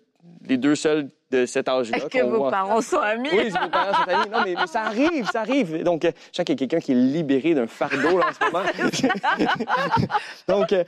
les 0.49 0.57
deux 0.57 0.75
seuls 0.75 1.09
de 1.31 1.47
cet 1.47 1.69
âge-là. 1.69 1.99
Est-ce 1.99 2.07
que 2.07 2.23
vos 2.23 2.51
parents 2.51 2.81
sont 2.81 2.99
amis? 2.99 3.29
Oui, 3.33 3.49
vos 3.49 3.69
parents 3.69 4.05
sont 4.05 4.11
amis. 4.11 4.31
Non, 4.31 4.39
mais, 4.45 4.67
ça 4.67 4.83
arrive, 4.83 5.27
ça 5.31 5.41
arrive. 5.41 5.83
Donc, 5.83 6.05
euh, 6.05 6.13
je 6.33 6.37
sens 6.37 6.45
qu'il 6.45 6.61
y 6.61 6.65
a 6.65 6.67
quelqu'un 6.67 6.81
qui 6.81 6.93
est 6.93 6.95
libéré 6.95 7.55
d'un 7.55 7.67
fardeau 7.67 8.19
là, 8.19 8.27
en 8.29 8.33
ce 8.33 8.45
moment. 8.45 10.09
Donc, 10.49 10.73
euh, 10.73 10.85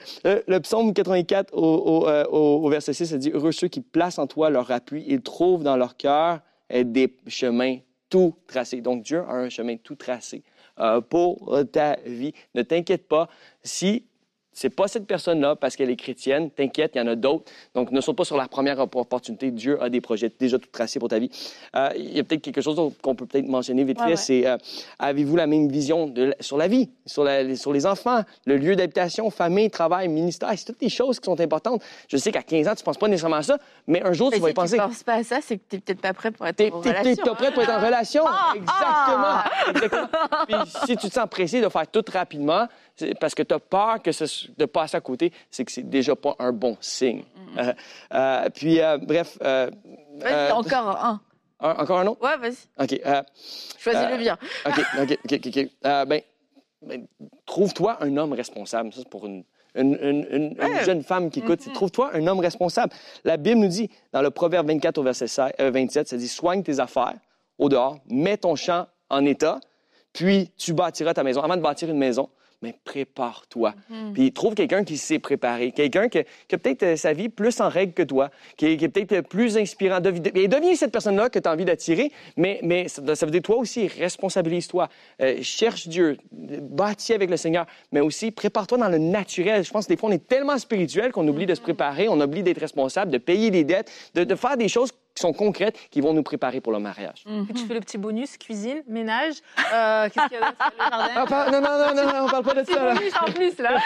le 0.46 0.58
psaume 0.60 0.94
84 0.94 1.52
au, 1.52 1.62
au, 1.62 2.08
euh, 2.08 2.24
au, 2.26 2.68
verset 2.68 2.92
6, 2.92 3.06
ça 3.06 3.18
dit 3.18 3.30
Heureux 3.30 3.52
ceux 3.52 3.68
qui 3.68 3.80
placent 3.80 4.18
en 4.18 4.26
toi 4.26 4.50
leur 4.50 4.70
appui, 4.70 5.04
ils 5.06 5.22
trouvent 5.22 5.64
dans 5.64 5.76
leur 5.76 5.96
cœur 5.96 6.40
des 6.70 7.16
chemins 7.26 7.78
tout 8.10 8.34
tracés. 8.46 8.80
Donc, 8.80 9.02
Dieu 9.02 9.20
a 9.28 9.32
un 9.32 9.48
chemin 9.48 9.76
tout 9.76 9.96
tracé 9.96 10.42
pour 11.08 11.58
ta 11.72 11.96
vie. 12.06 12.32
Ne 12.54 12.62
t'inquiète 12.62 13.08
pas. 13.08 13.28
Si 13.62 14.06
c'est 14.58 14.70
pas 14.70 14.88
cette 14.88 15.06
personne-là 15.06 15.54
parce 15.54 15.76
qu'elle 15.76 15.88
est 15.88 15.96
chrétienne. 15.96 16.50
T'inquiète, 16.50 16.92
il 16.96 16.98
y 16.98 17.00
en 17.00 17.06
a 17.06 17.14
d'autres. 17.14 17.44
Donc, 17.76 17.92
ne 17.92 18.00
saute 18.00 18.16
pas 18.16 18.24
sur 18.24 18.36
la 18.36 18.48
première 18.48 18.80
opportunité. 18.80 19.52
Dieu 19.52 19.80
a 19.80 19.88
des 19.88 20.00
projets 20.00 20.32
déjà 20.36 20.58
tout 20.58 20.68
tracés 20.72 20.98
pour 20.98 21.08
ta 21.08 21.20
vie. 21.20 21.30
Euh, 21.76 21.90
il 21.96 22.16
y 22.16 22.18
a 22.18 22.24
peut-être 22.24 22.42
quelque 22.42 22.60
chose 22.60 22.76
qu'on 23.00 23.14
peut 23.14 23.24
peut-être 23.24 23.46
mentionner 23.46 23.84
vite 23.84 24.00
fait. 24.00 24.16
C'est 24.16 24.48
euh, 24.48 24.56
avez-vous 24.98 25.36
la 25.36 25.46
même 25.46 25.68
vision 25.68 26.08
de, 26.08 26.34
sur 26.40 26.56
la 26.56 26.66
vie, 26.66 26.90
sur, 27.06 27.22
la, 27.22 27.54
sur 27.54 27.72
les 27.72 27.86
enfants, 27.86 28.22
le 28.46 28.56
lieu 28.56 28.74
d'habitation, 28.74 29.30
famille, 29.30 29.70
travail, 29.70 30.08
ministère? 30.08 30.50
C'est 30.56 30.64
toutes 30.64 30.80
des 30.80 30.88
choses 30.88 31.20
qui 31.20 31.26
sont 31.26 31.40
importantes. 31.40 31.80
Je 32.08 32.16
sais 32.16 32.32
qu'à 32.32 32.42
15 32.42 32.66
ans, 32.66 32.74
tu 32.74 32.82
penses 32.82 32.98
pas 32.98 33.06
nécessairement 33.06 33.36
à 33.36 33.42
ça, 33.44 33.58
mais 33.86 34.02
un 34.02 34.12
jour, 34.12 34.32
tu 34.32 34.40
vas 34.40 34.50
y 34.50 34.54
penser. 34.54 34.76
Si 34.76 34.82
tu 34.82 34.88
penses 34.88 35.04
pas 35.04 35.14
à 35.14 35.22
ça, 35.22 35.38
c'est 35.40 35.58
que 35.58 35.62
tu 35.70 35.76
n'es 35.76 35.82
peut-être 35.82 36.00
pas 36.00 36.12
prêt 36.12 36.32
pour 36.32 36.44
être 36.48 36.60
en 36.60 36.80
relation. 36.80 37.14
Tu 37.14 37.22
pas 37.22 37.34
prêt 37.36 37.52
pour 37.52 37.62
être 37.62 37.70
en 37.70 37.86
relation. 37.86 38.24
Ah, 38.26 38.54
ah. 38.66 39.44
Exactement. 39.70 40.06
Puis 40.48 40.72
si 40.84 40.96
tu 40.96 41.08
te 41.08 41.14
sens 41.14 41.28
pressé 41.30 41.60
de 41.60 41.68
faire 41.68 41.86
tout 41.86 42.04
rapidement, 42.12 42.66
parce 43.20 43.34
que 43.34 43.42
tu 43.42 43.54
as 43.54 43.58
peur 43.58 44.02
que 44.02 44.10
de 44.58 44.64
passer 44.64 44.96
à 44.96 45.00
côté, 45.00 45.32
c'est 45.50 45.64
que 45.64 45.72
c'est 45.72 45.88
déjà 45.88 46.16
pas 46.16 46.34
un 46.38 46.52
bon 46.52 46.76
signe. 46.80 47.24
Euh, 47.56 47.72
euh, 48.14 48.48
puis, 48.54 48.80
euh, 48.80 48.98
bref. 48.98 49.38
vas-y, 49.40 50.52
encore 50.52 51.04
un. 51.04 51.20
Encore 51.60 51.98
un 51.98 52.06
autre? 52.06 52.22
Ouais, 52.22 52.36
vas-y. 52.36 52.56
OK. 52.78 53.00
Choisis-le 53.78 54.18
bien. 54.18 54.38
OK, 54.66 54.80
OK, 55.00 55.18
OK. 55.24 55.40
OK. 55.46 55.68
Ben, 55.82 56.20
ben, 56.82 57.06
trouve-toi 57.46 57.98
un 58.00 58.16
homme 58.16 58.32
responsable. 58.32 58.92
Ça, 58.92 59.00
c'est 59.00 59.08
pour 59.08 59.26
une, 59.26 59.44
une, 59.74 60.56
jeune 60.84 61.02
femme 61.02 61.30
qui 61.30 61.40
écoute. 61.40 61.60
Mm-hmm. 61.60 61.72
Trouve-toi 61.72 62.10
un 62.14 62.26
homme 62.26 62.40
responsable. 62.40 62.92
La 63.24 63.36
Bible 63.36 63.60
nous 63.60 63.68
dit, 63.68 63.90
dans 64.12 64.22
le 64.22 64.30
Proverbe 64.30 64.68
24 64.68 64.98
au 64.98 65.02
verset 65.02 65.26
27, 65.58 66.08
ça 66.08 66.16
dit 66.16 66.28
Soigne 66.28 66.62
tes 66.62 66.78
affaires 66.78 67.16
au 67.58 67.68
dehors, 67.68 67.98
mets 68.08 68.36
ton 68.36 68.54
champ 68.54 68.86
en 69.10 69.24
état, 69.24 69.58
puis 70.12 70.50
tu 70.56 70.72
bâtiras 70.72 71.14
ta 71.14 71.24
maison. 71.24 71.42
Avant 71.42 71.56
de 71.56 71.62
bâtir 71.62 71.90
une 71.90 71.98
maison, 71.98 72.28
mais 72.62 72.74
prépare-toi. 72.84 73.74
Mhm. 73.88 74.12
Puis 74.12 74.32
trouve 74.32 74.54
quelqu'un 74.54 74.84
qui 74.84 74.96
s'est 74.96 75.18
préparé, 75.18 75.72
quelqu'un 75.72 76.08
qui, 76.08 76.18
a 76.18 76.24
peut-être 76.50 76.82
euh, 76.82 76.96
sa 76.96 77.12
vie 77.12 77.28
plus 77.28 77.60
en 77.60 77.68
règle 77.68 77.92
que 77.92 78.02
toi, 78.02 78.30
qui 78.56 78.66
est, 78.66 78.88
peut-être 78.88 79.28
plus 79.28 79.56
inspirant. 79.56 80.00
Et 80.34 80.48
deviens 80.48 80.74
cette 80.74 80.92
personne-là 80.92 81.28
que 81.28 81.38
tu 81.38 81.48
as 81.48 81.52
envie 81.52 81.64
d'attirer, 81.64 82.10
mais, 82.36 82.60
mais 82.62 82.88
ça, 82.88 83.02
veut 83.02 83.30
dire 83.30 83.42
toi 83.42 83.56
aussi, 83.56 83.86
responsabilise-toi, 83.86 84.88
euh, 85.22 85.38
cherche 85.42 85.88
Dieu, 85.88 86.16
bâtis 86.32 87.12
avec 87.12 87.30
le 87.30 87.36
Seigneur, 87.36 87.66
mais 87.92 88.00
aussi 88.00 88.30
prépare-toi 88.30 88.78
dans 88.78 88.88
le 88.88 88.98
naturel. 88.98 89.64
Je 89.64 89.70
pense 89.70 89.86
que 89.86 89.92
des 89.92 89.96
fois, 89.96 90.08
on 90.08 90.12
est 90.12 90.26
tellement 90.26 90.58
spirituel 90.58 91.12
qu'on 91.12 91.26
oublie 91.28 91.46
de 91.46 91.54
se 91.54 91.60
mhm. 91.60 91.64
préparer, 91.64 92.08
on 92.08 92.20
oublie 92.20 92.42
d'être 92.42 92.60
responsable, 92.60 93.10
de 93.10 93.18
payer 93.18 93.50
des 93.50 93.64
dettes, 93.64 93.90
de, 94.14 94.24
de 94.24 94.34
faire 94.34 94.56
des 94.56 94.68
choses 94.68 94.92
qui 95.18 95.22
sont 95.22 95.32
concrètes, 95.32 95.76
qui 95.90 96.00
vont 96.00 96.12
nous 96.12 96.22
préparer 96.22 96.60
pour 96.60 96.72
le 96.72 96.78
mariage. 96.78 97.24
Mm 97.26 97.46
Tu 97.52 97.64
fais 97.66 97.74
le 97.74 97.80
petit 97.80 97.98
bonus, 97.98 98.38
cuisine, 98.38 98.82
ménage. 98.86 99.34
Euh, 99.74 100.08
Qu'est-ce 100.08 100.28
qu'il 100.28 100.38
y 100.38 100.40
a 100.40 100.46
d'autre 100.46 100.72
le 100.78 100.84
jardin 100.84 101.10
ah, 101.16 101.50
Non, 101.50 101.60
non, 101.60 101.94
non, 101.94 102.12
non, 102.12 102.24
on 102.24 102.28
parle 102.28 102.44
pas 102.44 102.54
de 102.54 102.64
ça. 102.64 102.94
bonus 102.94 103.12
en 103.20 103.32
plus, 103.32 103.58
là. 103.58 103.78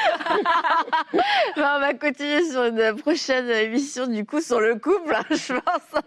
on 1.57 1.81
va 1.81 1.95
continuer 1.95 2.45
sur 2.51 2.65
une 2.65 2.97
prochaine 2.97 3.49
émission, 3.49 4.07
du 4.07 4.27
coup, 4.27 4.43
sur 4.43 4.61
le 4.61 4.75
couple, 4.75 5.15
hein, 5.15 5.25
je 5.31 5.55
pense. 5.55 6.03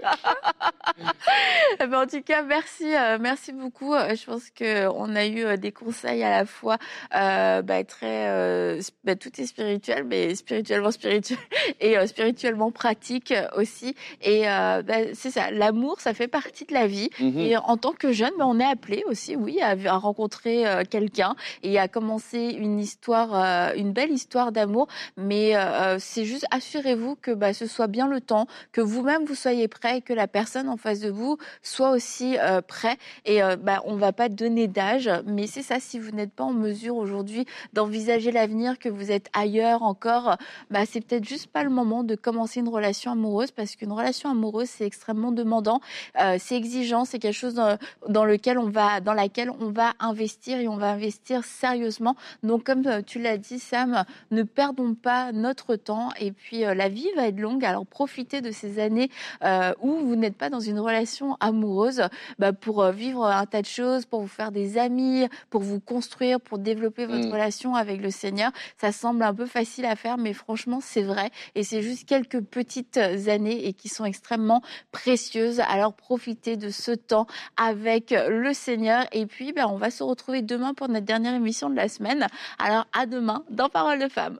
Eh 1.82 1.88
ben, 1.88 2.04
en 2.04 2.08
tout 2.08 2.22
cas, 2.22 2.42
merci, 2.44 2.96
euh, 2.96 3.18
merci 3.20 3.52
beaucoup. 3.52 3.94
Euh, 3.94 4.16
je 4.16 4.26
pense 4.26 4.50
qu'on 4.50 5.16
a 5.16 5.26
eu 5.26 5.44
euh, 5.44 5.58
des 5.58 5.72
conseils 5.72 6.24
à 6.24 6.30
la 6.30 6.46
fois 6.46 6.78
euh, 7.14 7.62
bah, 7.62 7.84
très... 7.84 8.30
Euh, 8.30 8.82
bah, 9.04 9.16
tout 9.16 9.30
est 9.40 9.46
spirituel, 9.46 10.06
mais 10.06 10.36
spirituellement 10.36 10.92
spirituel 10.92 11.38
et 11.82 11.96
spirituellement 12.08 12.72
pratique 12.72 13.34
aussi. 13.56 13.96
Et 14.22 14.44
bah, 14.44 14.82
c'est 15.14 15.32
ça, 15.32 15.52
l'amour, 15.52 16.00
ça 16.00 16.14
fait 16.14 16.28
partie 16.28 16.66
de 16.66 16.74
la 16.74 16.88
vie. 16.88 17.10
Mhm. 17.20 17.40
Et 17.40 17.58
en 17.58 17.78
tant 17.78 17.94
que 17.94 18.12
jeune, 18.12 18.34
on 18.40 18.60
est 18.60 18.66
appelé 18.66 19.04
aussi, 19.08 19.36
oui, 19.36 19.60
à, 19.62 19.76
rencontrer 19.98 20.64
quelqu'un 20.90 21.36
et 21.64 21.80
à 21.80 21.88
commencer 21.88 22.56
une 22.58 22.80
histoire, 22.80 23.74
une 23.76 23.92
belle 23.92 24.12
histoire 24.12 24.52
d'amour. 24.52 24.88
Mais 25.18 25.54
c'est 26.00 26.26
juste, 26.26 26.46
assurez-vous 26.52 27.16
que 27.16 27.32
ce 27.54 27.68
soit 27.68 27.88
bien 27.88 28.08
le 28.08 28.22
temps, 28.22 28.48
que 28.72 28.82
vous-même 28.82 29.26
vous 29.26 29.36
soyez 29.36 29.68
prêt 29.68 29.98
et 29.98 30.02
que 30.02 30.14
la 30.14 30.28
personne 30.28 30.70
en 30.70 30.78
face 30.90 31.00
de 31.00 31.10
vous 31.10 31.38
soit 31.62 31.92
aussi 31.92 32.38
prêt. 32.68 32.98
Et 33.26 33.40
bah, 33.60 33.82
on 33.86 33.96
va 33.96 34.12
pas 34.14 34.30
donner 34.30 34.68
d'âge, 34.68 35.10
mais 35.26 35.48
c'est 35.48 35.62
ça, 35.62 35.80
si 35.80 36.00
vous 36.00 36.12
n'êtes 36.12 36.32
pas 36.32 36.44
en 36.44 36.54
mesure 36.54 36.96
aujourd'hui 36.96 37.46
d'envisager 37.74 38.32
l'avenir, 38.32 38.78
que 38.80 38.90
vous 38.90 39.12
êtes 39.12 39.30
ailleurs 39.34 39.84
encore, 39.84 40.38
bah, 40.70 40.86
c'est 40.86 41.02
peut-être 41.02 41.28
juste 41.28 41.48
pas 41.48 41.64
le 41.64 41.70
moment 41.70 42.04
de 42.04 42.16
commencer 42.16 42.60
une 42.60 42.70
relation 42.70 43.12
amoureuse 43.12 43.52
parce 43.52 43.76
qu'une 43.76 43.92
relation 43.92 44.30
amoureuse, 44.30 44.70
c'est 44.70 44.86
extrêmement 44.86 45.32
demandant. 45.32 45.82
Euh, 46.20 46.38
c'est 46.40 46.56
exigeant, 46.56 47.06
c'est 47.06 47.20
quelque 47.20 47.34
chose 47.34 47.56
dans, 47.56 47.78
dans, 48.08 48.26
lequel 48.26 48.58
on 48.58 48.70
va, 48.70 49.02
dans 49.02 49.14
laquelle 49.14 49.50
on 49.50 49.72
va 49.72 49.94
investir 50.00 50.60
et 50.60 50.68
on 50.68 50.78
va 50.78 50.90
investir 50.92 51.44
sérieusement. 51.44 52.16
Donc, 52.44 52.64
comme 52.64 52.86
euh, 52.86 53.02
tu 53.06 53.20
l'as 53.20 53.38
dit, 53.38 53.60
Sam, 53.60 54.04
ne 54.32 54.44
perdons 54.44 54.96
pas 54.96 55.32
notre 55.32 55.76
temps. 55.76 56.10
Et 56.20 56.32
puis, 56.32 56.66
euh, 56.66 56.74
la 56.74 56.90
vie 56.90 57.08
va 57.16 57.28
être 57.28 57.40
longue. 57.40 57.64
Alors, 57.66 57.86
profitez 57.86 58.42
de 58.42 58.52
ces 58.52 58.80
années 58.80 59.10
euh, 59.44 59.74
où 59.82 59.92
vous 59.92 60.16
n'êtes 60.16 60.38
pas 60.38 60.50
dans 60.50 60.60
une 60.60 60.75
relation 60.80 61.38
amoureuse 61.40 62.04
bah, 62.40 62.54
pour 62.54 62.84
euh, 62.84 62.92
vivre 62.92 63.26
un 63.26 63.46
tas 63.46 63.62
de 63.62 63.68
choses, 63.68 64.06
pour 64.06 64.22
vous 64.22 64.28
faire 64.28 64.52
des 64.52 64.78
amis, 64.78 65.28
pour 65.50 65.62
vous 65.62 65.80
construire, 65.80 66.40
pour 66.40 66.58
développer 66.58 67.06
votre 67.06 67.28
Mm. 67.28 67.32
relation 67.32 67.76
avec 67.76 68.02
le 68.02 68.12
Seigneur. 68.12 68.52
Ça 68.78 68.92
semble 68.92 69.24
un 69.24 69.34
peu 69.34 69.46
facile 69.46 69.86
à 69.86 69.96
faire, 69.96 70.18
mais 70.18 70.34
franchement, 70.34 70.80
c'est 70.82 71.02
vrai. 71.04 71.30
Et 71.56 71.64
c'est 71.64 71.82
juste 71.82 72.08
quelques 72.08 72.42
petites 72.42 72.98
années 72.98 73.68
et 73.68 73.74
qui 73.74 73.90
sont 73.90 74.06
extrêmement 74.06 74.62
précieuses. 74.92 75.60
Alors, 75.62 75.94
profitez 75.94 76.58
de 76.58 76.70
ce 76.70 76.92
temps 76.92 77.28
avec 77.58 78.12
le 78.12 78.54
Seigneur. 78.54 79.06
Et 79.12 79.26
puis, 79.26 79.54
ben, 79.54 79.68
on 79.68 79.78
va 79.78 79.92
se 79.92 80.04
retrouver 80.04 80.42
demain 80.42 80.74
pour 80.74 80.88
notre 80.90 81.06
dernière 81.06 81.34
émission 81.34 81.70
de 81.70 81.76
la 81.76 81.88
semaine. 81.88 82.28
Alors, 82.60 82.86
à 82.94 83.06
demain 83.06 83.44
dans 83.50 83.70
Parole 83.70 84.00
de 84.00 84.08
Femme. 84.08 84.40